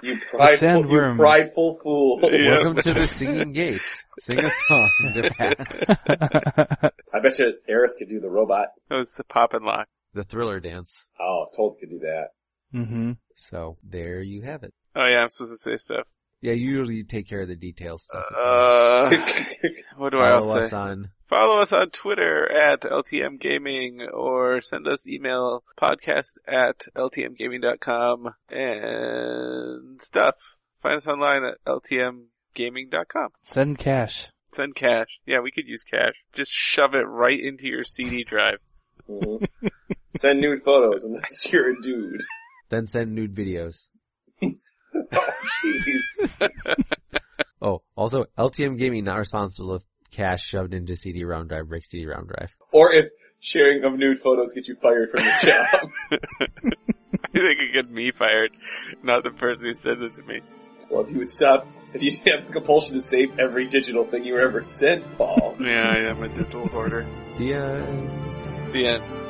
you 0.03 0.19
prideful, 0.29 0.85
you 0.91 1.15
prideful 1.15 1.79
fool. 1.81 2.19
Yeah. 2.23 2.51
Welcome 2.51 2.81
to 2.81 2.93
the 2.93 3.07
Singing 3.07 3.53
Gates. 3.53 4.03
Sing 4.19 4.39
a 4.39 4.49
song 4.49 4.91
to 5.13 5.31
pass. 5.31 5.83
I 7.13 7.19
bet 7.21 7.39
you 7.39 7.53
Aerith 7.69 7.97
could 7.97 8.09
do 8.09 8.19
the 8.19 8.29
robot. 8.29 8.67
Oh, 8.91 8.99
it's 8.99 9.13
the 9.13 9.23
pop 9.23 9.53
and 9.53 9.63
lock. 9.63 9.87
The 10.13 10.25
thriller 10.25 10.59
dance. 10.59 11.07
Oh, 11.17 11.45
Told 11.55 11.79
could 11.79 11.89
do 11.91 11.99
that. 11.99 12.27
mm-hmm. 12.73 13.11
So 13.35 13.77
there 13.81 14.21
you 14.21 14.41
have 14.41 14.63
it. 14.63 14.73
Oh 14.97 15.05
yeah, 15.05 15.19
I'm 15.19 15.29
supposed 15.29 15.53
to 15.53 15.57
say 15.57 15.77
stuff. 15.77 16.07
Yeah, 16.41 16.53
you 16.53 16.69
usually 16.77 17.03
take 17.03 17.27
care 17.27 17.41
of 17.41 17.47
the 17.47 17.55
details 17.55 18.03
stuff. 18.03 18.25
Uh, 18.31 19.09
what 19.97 20.11
do 20.11 20.17
I 20.19 20.37
Follow 20.39 20.53
else 20.55 20.65
us 20.65 20.69
say? 20.69 20.75
on 20.77 21.09
Follow 21.27 21.59
us 21.61 21.73
on 21.73 21.89
Twitter 21.89 22.51
at 22.51 22.81
LTM 22.81 23.39
Gaming 23.41 24.01
or 24.13 24.61
send 24.61 24.87
us 24.87 25.07
email 25.07 25.63
podcast 25.81 26.33
at 26.47 26.83
ltmgaming.com 26.95 28.29
and 28.49 29.99
stuff. 30.01 30.35
Find 30.83 30.97
us 30.97 31.07
online 31.07 31.43
at 31.45 31.57
ltmgaming.com. 31.65 33.29
Send 33.43 33.77
cash. 33.79 34.27
Send 34.53 34.75
cash. 34.75 35.07
Yeah, 35.25 35.39
we 35.41 35.51
could 35.51 35.67
use 35.67 35.83
cash. 35.83 36.13
Just 36.33 36.51
shove 36.51 36.93
it 36.93 37.07
right 37.07 37.39
into 37.41 37.65
your 37.67 37.83
CD 37.83 38.23
drive. 38.27 38.59
Mhm. 39.09 39.47
Send 40.09 40.41
nude 40.41 40.61
photos 40.63 41.03
unless 41.03 41.51
you're 41.51 41.71
a 41.71 41.81
dude. 41.81 42.21
then 42.69 42.87
send 42.87 43.13
nude 43.15 43.35
videos. 43.35 43.87
Oh, 45.63 45.71
jeez. 45.85 46.29
Oh, 47.61 47.81
also 47.95 48.25
LTM 48.37 48.77
Gaming 48.77 49.05
not 49.05 49.17
responsible 49.17 49.75
if 49.75 49.83
cash 50.11 50.43
shoved 50.45 50.73
into 50.73 50.95
CD-ROM 50.95 51.47
drive 51.47 51.67
breaks 51.67 51.89
CD-ROM 51.89 52.27
drive. 52.27 52.55
Or 52.71 52.93
if 52.93 53.05
sharing 53.39 53.83
of 53.83 53.97
nude 53.97 54.19
photos 54.19 54.53
gets 54.53 54.67
you 54.67 54.75
fired 54.75 55.09
from 55.09 55.23
your 55.23 55.33
job. 55.43 55.89
I 56.11 56.17
think 57.31 57.59
it 57.59 57.73
get 57.73 57.89
me 57.89 58.11
fired, 58.17 58.51
not 59.03 59.23
the 59.23 59.31
person 59.31 59.63
who 59.63 59.73
said 59.73 59.97
this 59.99 60.15
to 60.17 60.23
me. 60.23 60.41
well, 60.91 61.01
if 61.05 61.09
you 61.09 61.17
would 61.19 61.29
stop, 61.29 61.65
if 61.93 62.03
you 62.03 62.11
have 62.31 62.45
the 62.47 62.53
compulsion 62.53 62.93
to 62.95 63.01
save 63.01 63.39
every 63.39 63.67
digital 63.67 64.05
thing 64.05 64.25
you 64.25 64.33
were 64.33 64.47
ever 64.47 64.63
sent, 64.63 65.17
Paul. 65.17 65.55
Yeah, 65.59 65.91
I 65.95 66.09
am 66.11 66.21
a 66.21 66.27
digital 66.29 66.67
hoarder. 66.67 67.07
Yeah. 67.39 67.61
Uh, 67.63 68.71
the 68.71 68.87
end. 68.87 69.24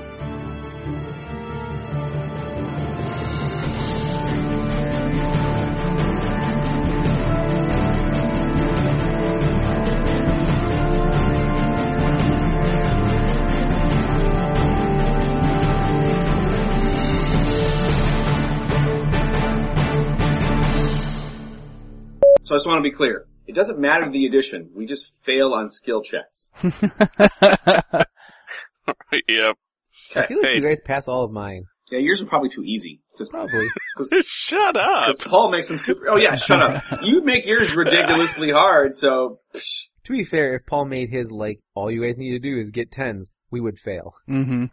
So 22.45 22.55
I 22.55 22.57
just 22.57 22.67
want 22.67 22.79
to 22.79 22.89
be 22.89 22.95
clear. 22.95 23.25
It 23.47 23.53
doesn't 23.55 23.79
matter 23.79 24.09
the 24.09 24.25
addition. 24.27 24.71
We 24.75 24.85
just 24.85 25.11
fail 25.23 25.53
on 25.53 25.69
skill 25.69 26.01
checks. 26.01 26.47
yep. 26.63 26.75
I 30.15 30.25
feel 30.27 30.37
like 30.39 30.47
Hey. 30.47 30.55
you 30.55 30.61
guys 30.61 30.81
pass 30.81 31.07
all 31.07 31.23
of 31.23 31.31
mine. 31.31 31.63
Yeah, 31.91 31.99
yours 31.99 32.21
are 32.23 32.25
probably 32.25 32.49
too 32.49 32.63
easy. 32.63 33.01
Just 33.17 33.31
Probably. 33.31 33.67
Shut 34.25 34.75
up. 34.75 35.05
Because 35.07 35.21
Paul 35.23 35.51
makes 35.51 35.67
them 35.69 35.77
super. 35.77 36.09
Oh 36.09 36.17
yeah, 36.17 36.35
shut 36.35 36.59
up. 36.59 36.83
You 37.03 37.23
make 37.23 37.45
yours 37.45 37.75
ridiculously 37.75 38.49
hard, 38.51 38.95
so 38.95 39.39
psh, 39.53 39.89
to 40.05 40.11
be 40.11 40.23
fair, 40.23 40.55
if 40.55 40.65
Paul 40.65 40.85
made 40.85 41.09
his 41.09 41.31
like, 41.31 41.59
all 41.75 41.91
you 41.91 42.03
guys 42.03 42.17
need 42.17 42.31
to 42.31 42.39
do 42.39 42.57
is 42.57 42.71
get 42.71 42.91
tens, 42.91 43.29
we 43.51 43.61
would 43.61 43.77
fail. 43.79 44.15
mm-hmm. 44.27 44.65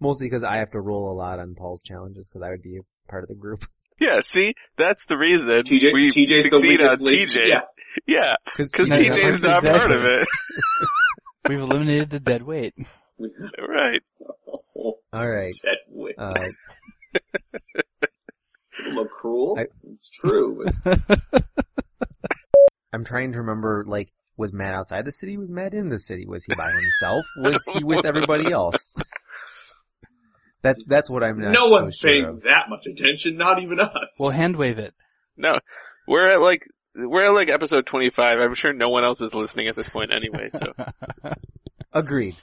Mostly 0.00 0.26
because 0.26 0.44
I 0.44 0.56
have 0.56 0.70
to 0.70 0.80
roll 0.80 1.12
a 1.12 1.16
lot 1.16 1.38
on 1.38 1.54
Paul's 1.54 1.82
challenges 1.82 2.28
because 2.28 2.42
I 2.42 2.50
would 2.50 2.62
be 2.62 2.78
a 2.78 3.10
part 3.10 3.22
of 3.22 3.28
the 3.28 3.34
group. 3.34 3.64
Yeah, 4.00 4.20
see, 4.22 4.54
that's 4.78 5.04
the 5.06 5.16
reason 5.18 5.62
TJ, 5.62 5.92
we 5.92 6.08
TJ's 6.08 6.44
the 6.44 6.50
succeed 6.50 6.68
weakest 6.68 7.00
on 7.00 7.06
link. 7.06 7.30
TJ. 7.30 7.46
Yeah. 7.48 7.60
yeah, 8.06 8.32
Because 8.46 8.70
because 8.72 8.88
No, 8.88 8.96
TJ's 8.96 9.42
not 9.42 9.62
part 9.62 9.90
of 9.90 10.02
it. 10.04 10.26
We've 11.48 11.60
eliminated 11.60 12.10
the 12.10 12.20
dead 12.20 12.42
weight. 12.42 12.74
right. 13.18 14.00
Oh, 14.76 14.94
Alright. 15.14 15.52
dead 15.62 15.76
weight. 15.88 16.14
Uh, 16.18 16.34
It's 17.12 18.86
a 18.86 18.88
little 18.88 19.06
cruel. 19.06 19.56
I- 19.58 19.66
it's 19.92 20.08
true. 20.08 20.64
But 20.84 21.10
I'm 22.92 23.04
trying 23.04 23.32
to 23.32 23.40
remember, 23.40 23.84
like, 23.86 24.08
was 24.36 24.52
Matt 24.52 24.74
outside 24.74 25.04
the 25.04 25.12
city? 25.12 25.36
Was 25.36 25.52
Matt 25.52 25.74
in 25.74 25.88
the 25.90 25.98
city? 25.98 26.24
Was 26.26 26.44
he 26.44 26.54
by 26.54 26.70
himself? 26.70 27.24
Was 27.36 27.64
he 27.72 27.84
with 27.84 28.06
everybody 28.06 28.50
else? 28.50 28.96
That, 30.62 30.76
that's 30.86 31.08
what 31.08 31.22
I'm 31.22 31.40
not 31.40 31.52
no 31.52 31.66
so 31.66 31.72
one's 31.72 31.96
sure 31.96 32.10
paying 32.10 32.24
of. 32.26 32.42
that 32.42 32.64
much 32.68 32.86
attention, 32.86 33.36
not 33.36 33.62
even 33.62 33.80
us. 33.80 34.16
We'll 34.18 34.30
hand 34.30 34.56
wave 34.56 34.78
it. 34.78 34.94
No, 35.36 35.58
we're 36.06 36.34
at 36.34 36.40
like 36.40 36.66
we're 36.94 37.24
at 37.24 37.34
like 37.34 37.48
episode 37.48 37.86
25. 37.86 38.38
I'm 38.38 38.54
sure 38.54 38.72
no 38.72 38.90
one 38.90 39.04
else 39.04 39.20
is 39.20 39.34
listening 39.34 39.68
at 39.68 39.76
this 39.76 39.88
point 39.88 40.10
anyway. 40.12 40.50
So 40.52 40.72
Agreed. 41.92 42.36